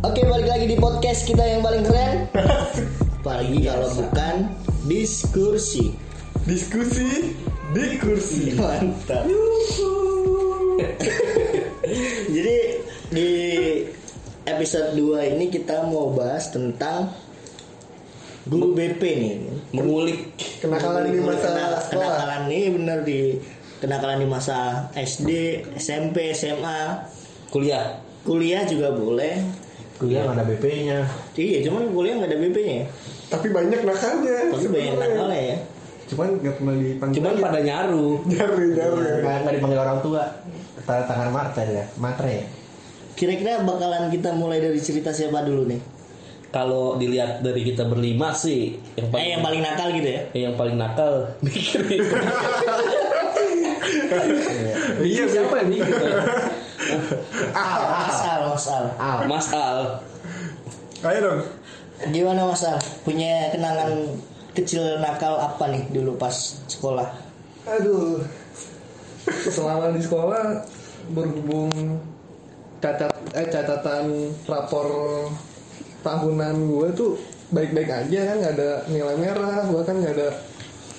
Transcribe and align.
Oke 0.00 0.24
balik 0.24 0.48
lagi 0.48 0.64
di 0.64 0.80
podcast 0.80 1.28
kita 1.28 1.44
yang 1.44 1.60
paling 1.60 1.84
keren. 1.84 2.24
Apalagi 3.20 3.68
kalau 3.68 3.84
bukan 4.00 4.48
diskusi. 4.88 5.92
Diskusi 6.48 7.36
di 7.76 8.00
kursi. 8.00 8.56
Mantap 8.56 9.28
Jadi 12.32 12.58
di 13.12 13.30
episode 14.48 14.96
2 14.96 15.36
ini 15.36 15.52
kita 15.52 15.84
mau 15.84 16.16
bahas 16.16 16.48
tentang 16.48 17.12
Guru 18.48 18.72
BP 18.72 19.02
nih. 19.04 19.34
Mengulik. 19.76 20.32
Kenakalan 20.64 21.12
di 21.12 21.20
masa 21.20 21.76
sekolah. 21.76 21.92
Kenakalan 21.92 22.42
ini 22.48 22.68
bener 22.72 22.98
di 23.04 23.20
Kenakalan 23.84 24.24
di 24.24 24.28
masa 24.32 24.88
SD, 24.96 25.28
SMP, 25.76 26.32
SMA 26.32 27.04
kuliah. 27.52 28.00
Kuliah 28.24 28.64
juga 28.64 28.96
boleh 28.96 29.59
kuliah 30.00 30.24
nggak 30.24 30.34
ada 30.34 30.46
BP-nya 30.46 30.98
Iya 31.34 31.58
cuman 31.62 31.82
kuliah 31.90 32.14
nggak 32.16 32.30
ada 32.30 32.38
BP-nya 32.40 32.74
ya 32.74 32.86
Tapi 33.28 33.46
banyak 33.48 33.80
nakalnya. 33.80 34.38
Tapi 34.48 34.66
banyak 34.66 34.90
sebenarnya. 34.90 34.96
nakalnya 34.98 35.40
ya 35.46 35.56
Cuman 36.08 36.28
nggak 36.36 36.54
pernah 36.56 36.74
dipanggil. 36.74 37.16
cuman 37.16 37.34
pada 37.38 37.60
nyaru 37.60 38.06
Nyaru 38.24 38.56
nyaru. 38.72 38.96
nggak 39.20 39.54
dipanggil 39.54 39.78
orang 39.78 39.98
tua 40.00 40.22
tanda 40.80 41.04
tangan 41.04 41.28
matre 41.30 41.64
ya 41.66 41.84
matre 41.96 42.30
ya 42.34 42.46
Kira-kira 43.12 43.60
bakalan 43.60 44.08
kita 44.08 44.32
mulai 44.32 44.58
dari 44.58 44.80
cerita 44.80 45.12
siapa 45.12 45.44
dulu 45.44 45.68
nih? 45.68 45.80
kalau 46.50 46.96
dilihat 46.96 47.46
dari 47.46 47.62
kita 47.62 47.86
berlima 47.86 48.32
sih 48.32 48.74
yang 48.96 49.06
paling 49.06 49.22
Eh 49.22 49.30
yang 49.30 49.42
paling 49.44 49.62
nakal 49.62 49.88
gitu 49.92 50.08
ya? 50.08 50.20
eh, 50.28 50.40
yang 50.42 50.56
paling 50.56 50.74
nakal 50.74 51.12
mikir 51.46 51.80
Iya 55.00 55.24
siapa 55.32 55.54
yang 55.60 55.68
mikir 55.70 55.94
Al, 57.52 57.80
Mas 58.50 58.66
Al, 58.66 58.86
Mas 58.98 58.98
Al. 58.98 59.26
Mas 59.30 59.48
Al 59.54 59.78
Ayo 61.06 61.18
dong. 61.22 61.40
Gimana 62.10 62.42
Mas 62.50 62.66
Al? 62.66 62.82
Punya 63.06 63.54
kenangan 63.54 64.10
kecil 64.52 64.98
nakal 64.98 65.38
apa 65.38 65.70
nih 65.70 65.86
dulu 65.94 66.18
pas 66.18 66.34
sekolah? 66.66 67.06
Aduh. 67.70 68.26
Selama 69.46 69.94
di 69.94 70.02
sekolah 70.02 70.66
berhubung 71.14 71.70
cacat 72.80 73.12
eh 73.36 73.46
catatan 73.52 74.34
rapor 74.48 74.88
tahunan 76.00 76.56
gue 76.56 76.88
tuh 76.96 77.12
baik-baik 77.52 77.92
aja 77.92 78.18
kan 78.32 78.36
nggak 78.40 78.54
ada 78.56 78.70
nilai 78.88 79.16
merah 79.20 79.68
bahkan 79.68 80.00
nggak 80.00 80.16
ada 80.16 80.28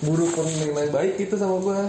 buruk 0.06 0.30
pun 0.30 0.46
nilai 0.46 0.94
baik 0.94 1.18
gitu 1.18 1.34
sama 1.42 1.58
gue 1.58 1.80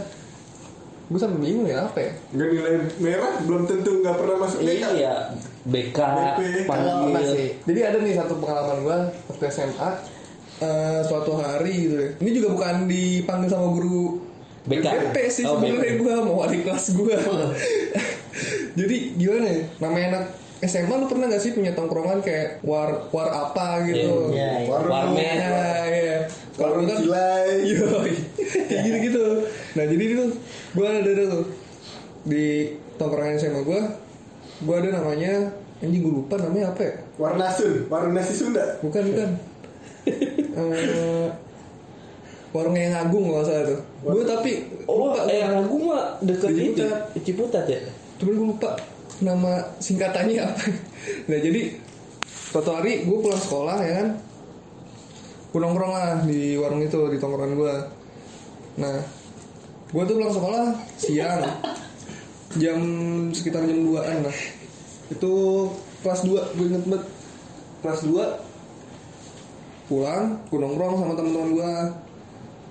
gue 1.13 1.21
sampai 1.21 1.39
bingung 1.45 1.69
ya 1.69 1.85
apa 1.85 1.99
ya 2.01 2.13
Nggak 2.33 2.49
nilai 2.57 2.75
merah 3.05 3.33
belum 3.45 3.63
tentu 3.69 4.01
nggak 4.01 4.17
pernah 4.17 4.37
masuk 4.41 4.59
iya 4.65 5.29
BK 5.63 5.95
BP. 5.95 6.39
Kalau 6.65 6.67
panggil 6.67 6.95
masih. 7.11 7.49
Jadi 7.63 7.81
ada 7.81 7.99
nih 7.99 8.15
satu 8.15 8.35
pengalaman 8.37 8.79
gue 8.83 8.97
waktu 9.27 9.45
SMA 9.49 9.91
eh, 10.59 11.01
suatu 11.03 11.33
hari 11.35 11.75
gitu 11.87 11.95
ya. 11.97 12.09
Ini 12.19 12.31
juga 12.33 12.49
bukan 12.51 12.75
dipanggil 12.87 13.49
sama 13.49 13.69
guru 13.71 14.19
BK. 14.63 14.87
BP 14.87 15.17
sih 15.29 15.45
Oh, 15.45 15.59
sebenarnya 15.59 15.95
BP. 15.95 16.01
gue 16.01 16.13
mau 16.21 16.35
wali 16.41 16.59
kelas 16.63 16.87
gue. 16.93 17.15
Jadi 18.79 18.97
gimana 19.15 19.47
ya? 19.47 19.61
Namanya 19.79 20.07
anak 20.09 20.25
SMA 20.63 20.95
lu 20.95 21.07
pernah 21.07 21.27
gak 21.27 21.43
sih 21.43 21.53
punya 21.53 21.75
tongkrongan 21.75 22.23
kayak 22.23 22.63
war 22.63 23.11
war 23.11 23.29
apa 23.29 23.83
gitu? 23.85 24.31
Warung. 24.67 24.91
Warnet. 25.11 25.27
Ya, 25.27 25.59
iya. 25.91 26.19
Kalau 26.55 26.81
kan 26.81 26.97
Cilai. 26.97 27.47
Yoi. 27.71 28.13
kayak 28.71 28.83
gitu 28.83 28.99
gitu. 29.03 29.25
Nah 29.75 29.85
jadi 29.85 30.05
itu 30.07 30.25
gue 30.73 30.87
ada 30.87 31.01
ada 31.03 31.25
tuh 31.29 31.45
di 32.23 32.47
tongkrongan 32.95 33.35
SMA 33.35 33.61
gue, 33.63 33.81
gue 34.63 34.75
ada 34.79 34.89
namanya 35.03 35.33
anjing 35.83 36.03
gue 36.07 36.15
lupa 36.15 36.39
namanya 36.39 36.71
apa 36.71 36.83
ya? 36.87 36.95
Warna 37.19 37.47
Sun, 37.51 37.91
warung 37.91 38.15
nasi 38.15 38.35
Sunda. 38.39 38.63
Bukan 38.79 39.03
bukan. 39.11 39.31
Eh, 40.53 41.27
warung 42.55 42.77
yang 42.77 42.95
agung 42.95 43.33
nggak 43.33 43.45
salah 43.49 43.65
tuh. 43.67 43.81
Gue 44.05 44.25
tapi 44.29 44.53
oh 44.87 45.11
lupa. 45.11 45.27
eh 45.27 45.43
yang 45.43 45.67
aku 45.67 45.77
mah 45.89 46.21
deket 46.23 46.49
Di 46.53 46.63
itu 46.71 46.85
Ciputat. 46.85 47.25
Ciputat 47.25 47.65
ya 47.67 47.81
Cuman 48.21 48.33
gue 48.39 48.47
lupa 48.55 48.71
nama 49.23 49.53
singkatannya 49.83 50.39
apa. 50.39 50.65
Nah 51.31 51.39
jadi 51.39 51.75
suatu 52.29 52.71
hari 52.75 53.07
gue 53.09 53.17
pulang 53.19 53.41
sekolah 53.41 53.77
ya 53.83 53.93
kan. 54.03 54.09
Gue 55.51 55.61
nongkrong 55.61 55.93
lah 55.93 56.23
di 56.23 56.55
warung 56.61 56.83
itu 56.85 56.99
di 57.11 57.19
tongkrongan 57.19 57.53
gue. 57.59 57.75
Nah 58.79 58.97
gue 59.93 60.03
tuh 60.07 60.15
pulang 60.15 60.35
sekolah 60.35 60.65
siang 60.97 61.43
jam 62.57 62.81
sekitar 63.33 63.65
jam 63.65 63.81
2an 63.87 64.29
lah. 64.29 64.39
Itu 65.09 65.33
kelas 66.05 66.21
2 66.27 66.57
gue 66.59 66.67
inget 66.69 66.85
banget. 66.89 67.05
Kelas 67.81 68.01
2 68.05 69.91
pulang 69.91 70.41
gue 70.49 70.59
nongkrong 70.61 70.95
sama 70.97 71.13
teman-teman 71.19 71.51
gue 71.57 71.73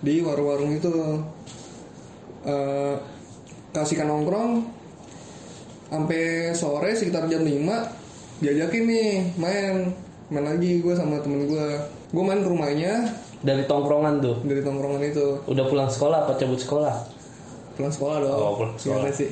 di 0.02 0.14
warung-warung 0.22 0.72
itu. 0.74 0.94
Eh, 2.46 2.96
kasihkan 3.74 4.10
nongkrong. 4.10 4.66
Sampai 5.92 6.56
sore 6.56 6.96
sekitar 6.96 7.28
jam 7.28 7.44
5 7.44 8.42
diajakin 8.42 8.84
nih 8.86 9.10
main. 9.38 9.76
Main 10.32 10.46
lagi 10.48 10.80
gue 10.80 10.94
sama 10.96 11.20
temen 11.20 11.50
gue 11.50 11.68
gue 12.12 12.24
main 12.24 12.42
ke 12.42 12.50
rumahnya. 12.50 12.94
Dari 13.42 13.66
tongkrongan 13.66 14.22
tuh? 14.22 14.38
Dari 14.46 14.62
tongkrongan 14.62 15.02
itu. 15.02 15.42
Udah 15.50 15.66
pulang 15.66 15.90
sekolah 15.90 16.30
apa 16.30 16.38
cabut 16.38 16.62
sekolah 16.62 17.21
pulang 17.82 17.90
sekolah 17.92 18.18
dong. 18.22 18.38
Oh, 18.38 18.54
pulang 18.56 18.78
sekolah. 18.78 19.02
Gimana 19.02 19.18
sih 19.18 19.30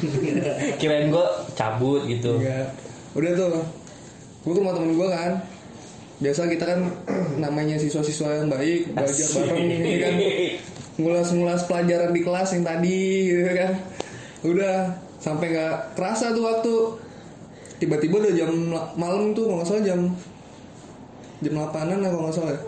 kirain 0.80 1.08
gua 1.08 1.24
cabut 1.56 2.04
gitu. 2.04 2.36
Enggak. 2.36 2.76
udah 3.16 3.30
tuh. 3.32 3.64
Gue 4.40 4.52
ke 4.52 4.60
rumah 4.60 4.72
temen 4.72 4.92
gue 4.92 5.08
kan. 5.08 5.32
Biasa 6.20 6.40
kita 6.46 6.64
kan 6.66 6.80
namanya 7.44 7.76
siswa-siswa 7.76 8.44
yang 8.44 8.48
baik 8.48 8.92
belajar 8.92 9.28
bareng 9.32 9.64
ini 9.64 9.92
kan. 9.96 10.14
Ngulas-ngulas 11.00 11.64
pelajaran 11.64 12.12
di 12.12 12.20
kelas 12.20 12.48
yang 12.52 12.64
tadi 12.64 13.00
gitu 13.26 13.52
kan. 13.56 13.72
Udah 14.44 14.76
sampai 15.16 15.56
nggak 15.56 15.96
kerasa 15.96 16.32
tuh 16.32 16.44
waktu. 16.44 16.74
Tiba-tiba 17.80 18.20
udah 18.20 18.32
jam 18.36 18.52
la- 18.68 18.92
malam 18.92 19.32
tuh 19.32 19.48
kalau 19.48 19.64
nggak 19.64 19.68
salah 19.68 19.84
jam 19.84 20.00
jam 21.40 21.52
8an 21.56 21.96
kalau 22.04 22.28
nggak 22.28 22.36
salah 22.36 22.52
ya. 22.52 22.60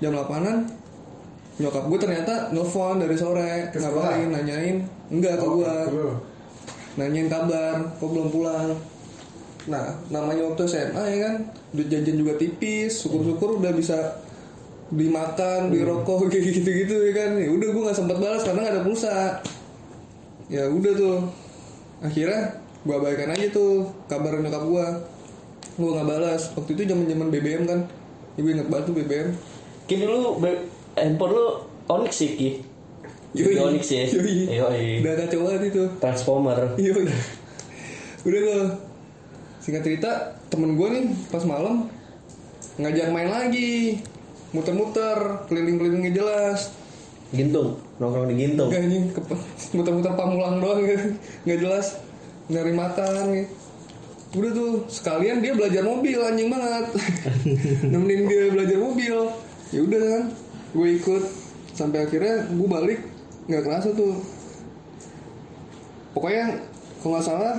jam 0.00 0.16
8an 0.16 0.56
nyokap 1.54 1.86
gue 1.86 1.98
ternyata 2.02 2.50
nelfon 2.50 2.98
dari 2.98 3.14
sore 3.14 3.70
Ke 3.70 3.78
ngabarin 3.78 4.30
nanyain. 4.34 4.76
Enggak 5.10 5.38
ke 5.38 5.46
gue 5.46 5.74
Lu. 5.94 6.10
nanyain 6.98 7.30
kabar 7.30 7.94
kok 7.94 8.08
belum 8.10 8.28
pulang. 8.30 8.74
Nah 9.70 9.94
namanya 10.10 10.50
waktu 10.50 10.66
SMA 10.66 11.04
ya 11.14 11.18
kan? 11.30 11.34
Duit 11.74 11.88
jajan 11.90 12.16
juga 12.18 12.34
tipis 12.34 13.02
syukur-syukur 13.02 13.62
udah 13.62 13.70
bisa 13.74 14.18
beli 14.92 15.08
makan 15.10 15.72
beli 15.72 15.82
rokok 15.82 16.26
kayak 16.32 16.42
gitu-gitu 16.54 16.94
ya 17.10 17.12
kan? 17.14 17.30
Ya 17.38 17.50
udah 17.50 17.68
gue 17.70 17.82
nggak 17.86 17.98
sempat 17.98 18.18
balas 18.18 18.42
karena 18.42 18.60
nggak 18.66 18.74
ada 18.74 18.82
pulsa. 18.82 19.16
Ya 20.50 20.66
udah 20.66 20.92
tuh. 20.94 21.18
Akhirnya 22.02 22.60
gue 22.84 22.94
abaikan 22.94 23.32
aja 23.32 23.46
tuh 23.48 23.88
kabar 24.10 24.36
nyokap 24.42 24.64
gue 24.66 24.86
gue 25.74 25.90
nggak 25.90 26.08
balas. 26.08 26.50
Waktu 26.58 26.70
itu 26.74 26.82
zaman 26.90 27.06
zaman 27.06 27.28
BBM 27.30 27.62
kan. 27.64 27.80
Ibu 28.34 28.46
inget 28.50 28.66
banget 28.66 28.90
tuh 28.90 28.94
BBM 28.98 29.28
Ki 29.86 29.94
dulu 30.02 30.42
be- 30.42 30.73
handphone 30.94 31.32
lu 31.32 31.46
Onyx 31.86 32.12
sih 32.14 32.30
Ki 32.34 32.48
Yoi. 33.34 33.58
Onyx 33.58 33.84
ya 33.88 34.06
Yoi. 34.06 34.46
Yoi. 34.48 34.86
udah 35.02 35.14
kacau 35.18 35.40
banget 35.44 35.62
itu 35.68 35.82
Transformer 35.98 36.58
Iya 36.74 36.92
udah. 36.94 37.18
Tuh. 38.24 38.66
Singkat 39.58 39.82
cerita, 39.82 40.10
temen 40.48 40.76
gue 40.76 40.88
nih 40.88 41.04
pas 41.28 41.40
malam 41.42 41.88
ngajak 42.76 43.08
main 43.10 43.28
lagi. 43.28 44.00
Muter-muter, 44.52 45.44
keliling-keliling 45.50 46.04
nggak 46.04 46.14
jelas. 46.14 46.70
Gintung 47.34 47.74
Nongkrong 47.98 48.30
di 48.30 48.38
Gintung 48.38 48.70
Gak 48.70 48.86
ke- 49.18 49.42
muter-muter 49.74 50.14
pamulang 50.14 50.62
doang 50.62 50.84
gitu. 50.84 51.18
Nggak 51.42 51.58
jelas. 51.58 51.86
Nyari 52.46 52.70
makan 52.70 53.22
gitu. 53.34 53.50
Udah 54.34 54.50
tuh, 54.50 54.72
sekalian 54.86 55.38
dia 55.40 55.54
belajar 55.54 55.82
mobil 55.82 56.18
anjing 56.18 56.50
banget. 56.50 56.86
Nemenin 57.90 58.26
dia 58.26 58.50
belajar 58.50 58.78
mobil. 58.78 59.16
Ya 59.70 59.80
udah 59.80 60.00
kan, 60.00 60.22
gue 60.74 60.88
ikut 60.98 61.24
sampai 61.70 62.02
akhirnya 62.02 62.50
gue 62.50 62.68
balik 62.68 63.00
nggak 63.46 63.62
kerasa 63.62 63.94
tuh. 63.94 64.18
Pokoknya 66.14 66.58
kalau 67.02 67.18
nggak 67.18 67.26
salah 67.26 67.54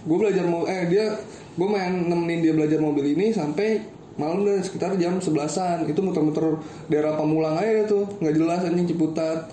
gue 0.00 0.16
belajar 0.16 0.48
mau 0.48 0.64
eh 0.64 0.88
dia 0.88 1.12
gue 1.56 1.68
main 1.68 2.08
nemenin 2.08 2.40
dia 2.40 2.52
belajar 2.56 2.80
mobil 2.80 3.12
ini 3.12 3.36
sampai 3.36 3.84
malam 4.16 4.44
udah 4.44 4.60
sekitar 4.64 4.96
jam 4.96 5.20
sebelasan. 5.20 5.84
Itu 5.84 6.00
muter-muter 6.00 6.56
daerah 6.88 7.16
Pamulang 7.16 7.60
aja 7.60 7.84
tuh 7.84 8.08
nggak 8.20 8.34
jelas 8.36 8.64
anjing 8.64 8.88
Ciputat. 8.88 9.52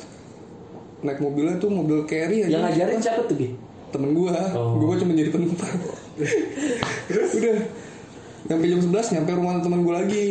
Naik 1.04 1.22
mobilnya 1.22 1.60
tuh 1.60 1.70
mobil 1.70 2.08
carry 2.08 2.48
aja. 2.48 2.58
Yang 2.58 2.64
ngajarin 2.72 3.00
siapa 3.04 3.22
tuh 3.28 3.38
Ki? 3.38 3.50
temen 3.88 4.12
gue 4.12 4.36
Oh. 4.52 4.84
gue 4.84 4.96
cuma 5.00 5.16
jadi 5.16 5.32
penumpang. 5.32 5.72
Udah. 7.40 7.58
Nyampe 8.48 8.66
jam 8.68 8.80
11 8.84 9.16
nyampe 9.16 9.32
rumah 9.36 9.60
teman 9.64 9.80
gue 9.84 9.94
lagi. 9.96 10.26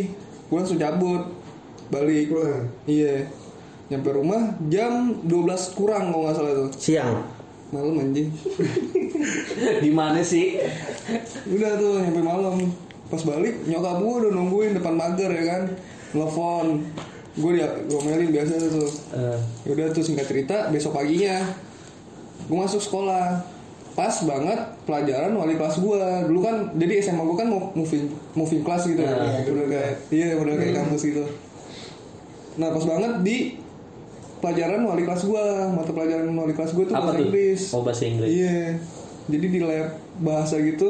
Gue 0.49 0.57
langsung 0.61 0.77
cabut 0.77 1.36
balik 1.89 2.27
Pulang. 2.29 2.65
iya. 2.85 3.27
Nyampe 3.87 4.11
rumah 4.11 4.43
jam 4.67 5.23
12 5.23 5.31
kurang 5.73 6.11
kalau 6.11 6.27
nggak 6.27 6.35
salah 6.35 6.53
tuh 6.57 6.69
siang. 6.75 7.23
Malam 7.69 7.99
anjing. 8.01 8.31
Di 9.85 9.91
mana 9.91 10.21
sih? 10.21 10.59
udah 11.47 11.71
tuh 11.75 11.99
nyampe 12.01 12.19
malam. 12.21 12.57
Pas 13.07 13.23
balik 13.23 13.63
nyokap 13.65 13.97
gue 13.97 14.13
udah 14.21 14.33
nungguin 14.33 14.75
depan 14.75 14.95
pagar 14.95 15.31
ya 15.31 15.45
kan? 15.47 15.63
Telepon 16.11 16.83
gue 17.37 17.51
dia 17.53 17.69
gomelin 17.87 18.33
biasa 18.33 18.57
tuh 18.65 18.89
Eh, 19.13 19.39
Yaudah 19.65 19.93
tuh 19.93 20.01
singkat 20.01 20.25
cerita 20.25 20.67
besok 20.69 20.97
paginya 20.97 21.47
gue 22.43 22.57
masuk 22.57 22.81
sekolah. 22.81 23.43
Pas 23.93 24.13
banget 24.21 24.61
pelajaran 24.83 25.33
wali 25.33 25.55
kelas 25.55 25.79
gue 25.79 26.01
dulu 26.27 26.41
kan 26.41 26.69
jadi 26.75 27.01
SMA 27.01 27.23
gue 27.23 27.37
kan 27.37 27.47
mau 27.47 27.73
moving 27.73 28.05
moving 28.35 28.61
class 28.61 28.85
gitu 28.85 28.99
ya 28.99 29.09
Nah, 29.09 29.41
udah 29.41 29.67
kayak 29.67 29.93
iya 30.11 30.35
udah 30.35 30.53
kayak 30.53 30.75
kampus 30.77 31.03
gitu 31.07 31.25
nah 32.57 32.73
pas 32.73 32.85
banget 32.85 33.13
di 33.21 33.37
pelajaran 34.41 34.81
wali 34.85 35.03
kelas 35.05 35.23
gue 35.25 35.45
mata 35.73 35.91
pelajaran 35.93 36.29
wali 36.33 36.55
kelas 36.55 36.73
gue 36.77 36.85
tuh 36.89 36.95
apa 36.95 37.11
bahasa 37.11 37.19
tuh? 37.19 37.25
Inggris. 37.29 37.63
Oh 37.73 37.83
bahasa 37.83 38.03
Inggris. 38.05 38.31
iya. 38.31 38.61
Jadi 39.27 39.47
di 39.51 39.61
lab 39.61 39.89
bahasa 40.23 40.55
gitu 40.61 40.89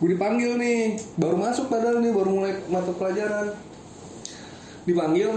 gue 0.00 0.08
dipanggil 0.14 0.56
nih. 0.58 0.98
Baru 1.18 1.36
masuk 1.38 1.70
padahal 1.70 2.00
nih 2.02 2.12
baru 2.14 2.30
mulai 2.32 2.54
mata 2.70 2.90
pelajaran. 2.94 3.54
Dipanggil 4.88 5.30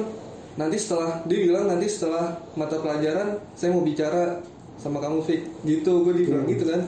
nanti 0.57 0.77
setelah 0.81 1.21
dia 1.29 1.37
bilang 1.45 1.69
nanti 1.69 1.85
setelah 1.85 2.41
mata 2.57 2.81
pelajaran 2.81 3.37
saya 3.53 3.69
mau 3.73 3.85
bicara 3.85 4.41
sama 4.77 5.01
kamu 5.01 5.21
Fik. 5.25 5.41
Gitu 5.65 5.91
gue 6.05 6.13
dibilang 6.23 6.45
gitu 6.47 6.63
kan. 6.69 6.81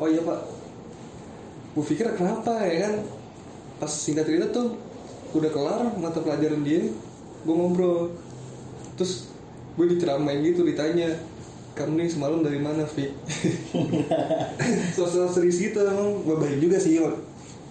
Oh 0.00 0.08
iya 0.08 0.20
pak. 0.24 0.40
Gue 1.78 1.84
pikir 1.84 2.10
kenapa 2.16 2.64
ya 2.64 2.88
kan? 2.90 2.94
Pas 3.78 3.90
singkat 3.92 4.24
cerita 4.26 4.48
tuh 4.50 4.76
udah 5.34 5.50
kelar 5.50 5.82
mata 5.98 6.22
pelajaran 6.22 6.62
dia 6.62 6.86
gue 7.44 7.54
ngobrol 7.54 8.14
terus 8.94 9.30
gue 9.74 9.86
diceramain 9.90 10.38
gitu 10.42 10.62
ditanya 10.62 11.10
kamu 11.74 12.06
nih 12.06 12.10
semalam 12.10 12.40
dari 12.46 12.62
mana 12.62 12.86
Fik 12.86 13.10
sosial 14.98 15.26
serius 15.26 15.58
gitu 15.58 15.82
emang 15.82 16.22
gue 16.22 16.36
baik 16.38 16.58
juga 16.62 16.78
sih 16.78 17.02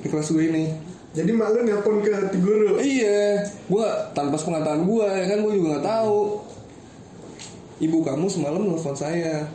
di 0.03 0.07
kelas 0.11 0.35
gue 0.35 0.43
ini 0.51 0.65
Jadi 1.13 1.29
malu 1.29 1.61
nelpon 1.61 2.01
ke 2.01 2.09
hati 2.09 2.41
guru. 2.41 2.81
Iya, 2.81 3.45
gua 3.69 4.09
tanpa 4.17 4.33
sepengetahuan 4.33 4.81
gua 4.81 5.13
ya 5.13 5.29
kan 5.29 5.45
gua 5.45 5.53
juga 5.53 5.77
nggak 5.77 5.85
tahu. 5.85 6.41
Ibu 7.85 7.97
kamu 8.01 8.25
semalam 8.33 8.65
nelfon 8.65 8.97
saya. 8.97 9.45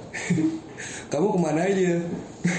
kamu 1.10 1.26
ke 1.34 1.38
mana 1.42 1.66
aja? 1.66 1.98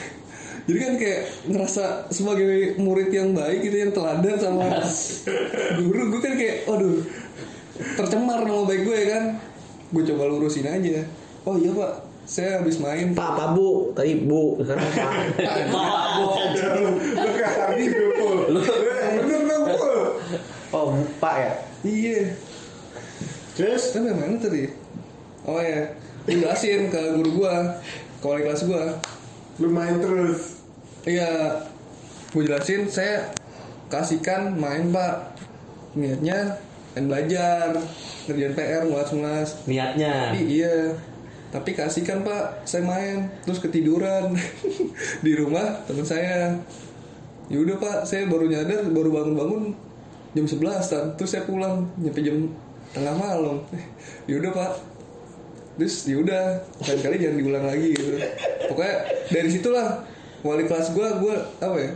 Jadi 0.67 0.77
kan 0.85 0.93
kayak 1.01 1.21
ngerasa 1.47 2.11
sebagai 2.11 2.75
murid 2.75 3.09
yang 3.09 3.31
baik 3.33 3.65
gitu 3.65 3.87
yang 3.87 3.95
teladan 3.95 4.37
sama 4.37 4.69
guru 5.81 6.13
gue 6.13 6.21
kan 6.21 6.37
kayak, 6.37 6.69
waduh 6.69 7.01
tercemar 7.95 8.43
nama 8.43 8.63
baik 8.67 8.81
gue 8.83 8.99
kan. 9.07 9.23
Gue 9.89 10.03
coba 10.05 10.23
lurusin 10.29 10.67
aja. 10.67 11.01
Oh 11.47 11.55
iya 11.55 11.71
pak, 11.71 11.93
saya 12.29 12.61
habis 12.61 12.77
main. 12.77 13.15
Pak, 13.15 13.31
Pak 13.33 13.47
Bu, 13.55 13.95
tadi 13.95 14.21
Bu, 14.21 14.59
sekarang 14.61 14.85
Pak. 14.99 15.11
Pak, 15.71 16.07
Bu. 16.19 16.27
Lu 17.15 17.29
ke 17.33 17.43
hati 17.47 17.83
gue 17.87 18.07
pul. 18.19 18.39
Bener 18.53 19.41
dong. 19.47 19.63
Oh, 20.69 20.93
Pak 21.17 21.35
ya? 21.39 21.53
Iya. 21.81 22.19
Terus 23.57 23.91
Tapi 23.91 24.13
mana 24.13 24.37
tadi? 24.37 24.69
Oh 25.47 25.57
ya, 25.57 25.89
gue 26.27 26.35
jelasin 26.45 26.93
ke 26.93 27.01
guru 27.17 27.41
gua, 27.41 27.81
ke 28.21 28.25
wali 28.27 28.45
kelas 28.45 28.63
gua. 28.69 29.01
Lu 29.57 29.67
main 29.73 29.97
terus. 29.97 30.61
Iya, 31.07 31.63
gue 32.29 32.43
jelasin 32.45 32.85
saya 32.85 33.33
kasihkan 33.89 34.53
main 34.53 34.93
pak. 34.93 35.33
Niatnya 35.97 36.61
pengen 36.93 37.05
belajar, 37.09 37.75
ngerjain 38.25 38.53
PR, 38.57 38.83
ngulas-ngulas. 38.85 39.49
Niatnya. 39.69 40.33
Tapi 40.33 40.41
iya, 40.45 40.93
tapi 41.49 41.73
kasihkan 41.73 42.21
pak, 42.21 42.61
saya 42.65 42.85
main 42.85 43.25
terus 43.41 43.57
ketiduran 43.57 44.37
di 45.25 45.31
rumah 45.33 45.81
teman 45.89 46.05
saya. 46.05 46.53
Yaudah 47.49 47.81
pak, 47.81 47.97
saya 48.05 48.29
baru 48.29 48.45
nyadar, 48.45 48.85
baru 48.93 49.09
bangun-bangun 49.09 49.73
jam 50.37 50.45
11 50.45 50.93
kan. 50.93 51.05
Terus 51.17 51.29
saya 51.33 51.43
pulang 51.49 51.89
nyampe 51.97 52.21
jam 52.21 52.45
tengah 52.93 53.15
malam. 53.17 53.57
Yaudah 54.29 54.53
pak, 54.53 54.71
terus 55.79 56.11
yaudah 56.11 56.59
lain 56.83 56.99
kali 56.99 57.15
jangan 57.23 57.37
diulang 57.39 57.65
lagi 57.65 57.95
gitu. 57.95 58.19
Pokoknya 58.67 58.95
dari 59.31 59.49
situlah 59.49 60.03
wali 60.43 60.67
kelas 60.67 60.91
gue, 60.91 61.07
gue 61.23 61.35
apa 61.63 61.77
ya? 61.79 61.91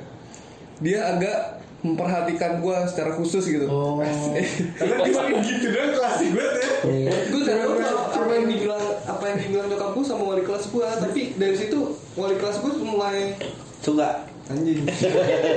Dia 0.80 1.00
agak 1.14 1.38
memperhatikan 1.84 2.64
gue 2.64 2.78
secara 2.88 3.12
khusus 3.14 3.44
gitu. 3.44 3.68
Oh. 3.68 4.00
Karena 4.80 4.96
cuma 5.04 5.22
gitu 5.44 5.68
doang 5.68 5.92
klasik 5.94 6.30
banget 6.32 6.54
ya. 6.56 6.68
gue 7.28 7.42
tahu 7.44 7.72
apa, 8.24 8.32
yang 8.34 8.48
dibilang 8.48 8.86
apa 9.04 9.24
yang 9.28 9.38
dibilang 9.38 9.68
nyokap 9.68 9.92
gue 9.92 10.06
sama 10.08 10.24
wali 10.26 10.44
kelas 10.44 10.66
gue 10.68 10.88
tapi 10.88 11.22
dari 11.36 11.56
situ 11.56 11.80
wali 12.16 12.36
kelas 12.40 12.64
gue 12.64 12.72
mulai 12.80 13.36
Suka. 13.84 14.24
anjing 14.44 14.80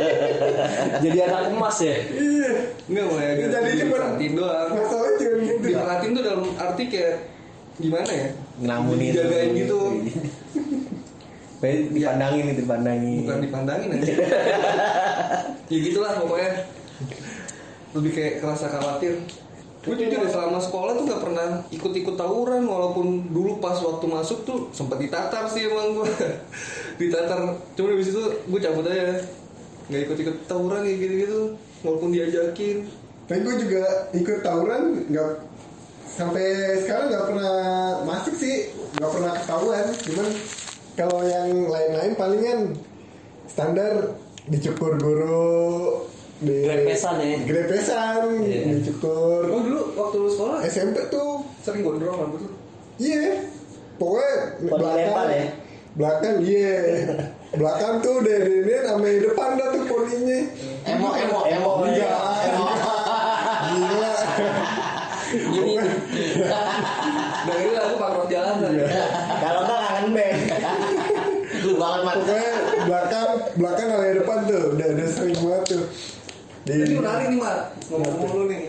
Jadi 1.06 1.19
anak 1.20 1.43
emas 1.50 1.78
ya. 1.78 1.94
Iya. 1.94 2.50
nggak 2.87 3.05
mulai 3.06 3.26
agak 3.32 3.46
Jadi 3.50 3.70
cuma 3.82 3.96
doang 4.19 4.70
masalah 4.75 5.11
cuma 5.19 5.34
gitu. 5.43 5.62
diperhatiin 5.62 6.11
tuh 6.11 6.23
dalam 6.23 6.44
arti 6.55 6.84
kayak 6.87 7.14
gimana 7.76 8.11
ya 8.11 8.28
Ngelamunin. 8.56 9.12
dijagain 9.12 9.50
gitu 9.55 9.81
Pengen 11.56 11.97
dipandangin 11.97 12.44
itu, 12.53 12.62
dipandangin. 12.62 13.17
bukan 13.25 13.38
dipandangin 13.41 13.88
aja. 13.97 14.14
Ya 15.67 15.79
gitulah 15.82 16.14
pokoknya. 16.23 16.62
Lebih 17.91 18.11
kayak 18.14 18.35
kerasa 18.38 18.70
khawatir. 18.70 19.19
Gue 19.82 19.94
jujur 19.94 20.19
deh 20.19 20.31
selama 20.31 20.58
sekolah 20.58 20.99
tuh 20.99 21.06
gak 21.06 21.23
pernah 21.23 21.62
ikut-ikut 21.70 22.14
tawuran 22.19 22.67
walaupun 22.67 23.31
dulu 23.31 23.62
pas 23.62 23.79
waktu 23.79 24.06
masuk 24.06 24.43
tuh 24.43 24.70
sempat 24.75 24.99
ditatar 24.99 25.47
sih 25.47 25.67
emang 25.67 26.03
gue 26.03 26.11
ditatar. 27.03 27.55
Cuma 27.75 27.94
habis 27.94 28.11
itu 28.14 28.23
gue 28.47 28.61
cabut 28.62 28.87
aja. 28.87 29.19
Nggak 29.87 30.00
ikut-ikut 30.11 30.37
tawuran 30.50 30.82
kayak 30.87 30.99
gitu-gitu 31.02 31.41
walaupun 31.87 32.11
diajakin. 32.14 32.76
Tapi 33.26 33.38
gue 33.43 33.55
juga 33.62 33.82
ikut 34.14 34.38
tawuran 34.43 34.82
nggak 35.11 35.31
sampai 36.06 36.47
sekarang 36.82 37.06
nggak 37.11 37.26
pernah 37.26 37.55
masuk 38.06 38.35
sih, 38.38 38.70
nggak 38.99 39.11
pernah 39.11 39.32
ketahuan. 39.38 39.87
Cuman 40.02 40.29
kalau 40.96 41.20
yang 41.22 41.69
lain-lain 41.69 42.12
palingan 42.16 42.60
standar 43.46 44.16
dicukur 44.48 44.96
guru 44.96 46.08
di 46.37 46.64
Grepesan 46.64 47.20
ya? 47.20 47.37
Grepesan, 47.44 48.22
Iya. 48.40 48.81
dicukur. 48.81 49.44
oh 49.48 49.60
dulu 49.60 49.82
waktu 49.94 50.16
lu 50.19 50.28
sekolah 50.28 50.58
SMP 50.64 50.96
tuh 51.08 51.44
sering 51.60 51.84
gondrong 51.84 52.16
rambut 52.16 52.40
lu 52.44 52.50
Iya, 52.96 53.44
pokoknya 54.00 54.34
Pondok 54.72 54.93
lempar 54.96 55.28
ya? 55.28 55.46
Belakang 55.96 56.37
iya, 56.40 56.76
belakang 57.52 58.00
tuh 58.00 58.20
dari 58.20 58.64
ini 58.64 58.75
sama 58.84 59.04
yang 59.04 59.20
depan 59.25 59.49
dah 59.56 59.69
tuh 59.72 59.85
poninya. 59.85 60.40
Emo, 60.85 61.09
emo, 61.12 61.38
emo. 61.44 61.73
Iya, 61.88 62.09
gila. 63.66 64.14
Gini. 65.26 65.75
dari 67.47 67.68
lagu 67.73 67.94
pangkrot 67.97 68.28
jalan 68.28 68.54
Kalau 69.40 69.61
enggak 69.64 69.80
kangen 69.80 70.06
band. 70.12 70.38
Lu 71.64 71.73
banget 71.76 72.00
mat. 72.04 72.16
Pokoknya 72.16 72.52
belakang, 72.87 73.28
belakang 73.56 73.87
sama 73.88 74.04
yang 74.04 74.16
depan 74.21 74.38
tuh 74.44 74.62
udah 74.76 74.87
udah 74.92 75.06
sering 75.09 75.37
banget 75.40 75.62
tuh. 75.64 75.82
Di, 75.85 76.55
Jadi 76.66 76.92
menarik 76.99 77.26
nih 77.30 77.38
Mat 77.38 77.58
ngomong-ngomong 77.88 78.30
lu 78.35 78.44
nih. 78.50 78.62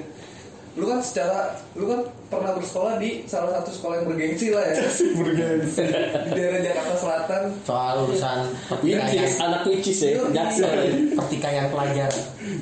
Lu 0.78 0.86
kan 0.86 1.02
secara 1.02 1.58
lu 1.74 1.90
kan 1.90 2.06
pernah 2.30 2.54
bersekolah 2.54 3.02
di 3.02 3.26
salah 3.26 3.58
satu 3.58 3.74
sekolah 3.74 3.96
yang 3.98 4.08
bergengsi 4.14 4.54
lah 4.54 4.62
ya 4.70 4.86
bergengsi. 5.20 5.82
di 6.30 6.32
daerah 6.38 6.62
Jakarta 6.62 6.94
Selatan. 6.94 7.42
Soal 7.66 7.94
urusan 8.06 8.38
pertikaian, 8.70 9.30
anak 9.42 9.62
which 9.66 9.90
is 9.90 9.98
ya. 9.98 10.22
Jaksel. 10.30 10.70
pertikaian 11.18 11.74
pelajar. 11.74 12.12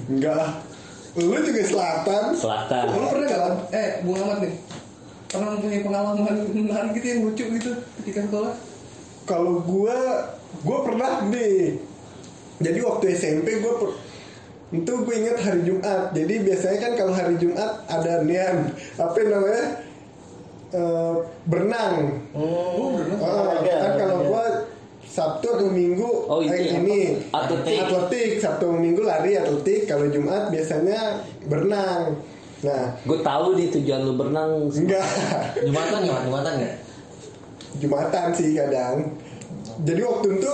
Enggak 0.07 0.35
lah. 0.39 0.51
Lu 1.15 1.35
juga 1.39 1.63
selatan. 1.63 2.23
Selatan. 2.35 2.83
Lu 2.91 3.07
pernah 3.07 3.27
gak? 3.27 3.51
Eh, 3.71 3.89
Bung 4.03 4.19
Ahmad 4.19 4.39
nih. 4.43 4.53
Pernah 5.27 5.47
mempunyai 5.55 5.81
pengalaman 5.83 6.15
menarik 6.51 6.91
gitu 6.95 7.07
yang 7.07 7.19
lucu 7.27 7.43
gitu 7.59 7.71
ketika 7.99 8.19
sekolah? 8.27 8.53
Kalau 9.23 9.59
gua, 9.63 9.95
gua 10.63 10.77
pernah 10.83 11.23
nih. 11.27 11.79
Jadi 12.59 12.79
waktu 12.79 13.05
SMP 13.11 13.59
gua 13.59 13.73
per- 13.79 13.95
itu 14.67 14.91
gue 14.95 15.15
ingat 15.15 15.37
hari 15.39 15.61
Jumat. 15.63 16.09
Jadi 16.11 16.33
biasanya 16.41 16.77
kan 16.79 16.91
kalau 16.95 17.13
hari 17.13 17.35
Jumat 17.35 17.83
ada 17.85 18.21
nian 18.21 18.57
apa 18.95 19.17
namanya 19.21 19.65
Eh, 20.67 21.15
berenang. 21.45 22.19
Oh, 22.33 22.91
berenang. 22.91 23.15
Ah, 23.17 23.31
Olahraga, 23.47 23.75
kan 23.79 23.91
kalau 23.95 24.15
olahraga. 24.17 24.27
gua 24.27 24.45
Sabtu 25.05 25.47
atau 25.47 25.69
Minggu 25.71 26.09
Oh, 26.27 26.43
itu 26.43 26.51
eh, 26.51 26.67
ya. 26.67 26.71
ini 26.75 26.99
Atletik. 27.31 27.79
atletik 27.79 28.29
Sabtu 28.37 28.67
Minggu 28.67 28.99
lari 28.99 29.39
atletik 29.39 29.87
kalau 29.87 30.03
Jumat 30.05 30.51
biasanya 30.51 31.23
berenang. 31.45 32.19
Nah, 32.59 32.91
Gue 32.99 33.19
tahu 33.21 33.55
nih 33.55 33.71
tujuan 33.71 34.03
lu 34.03 34.19
berenang. 34.19 34.67
enggak 34.67 35.05
Jumatan 35.63 35.99
nggak? 36.01 36.21
Jumatan 36.27 36.53
nggak? 36.59 36.75
Jumatan 37.77 38.25
sih 38.33 38.49
kadang. 38.51 38.95
Jadi 39.79 40.01
waktu 40.01 40.27
itu 40.35 40.53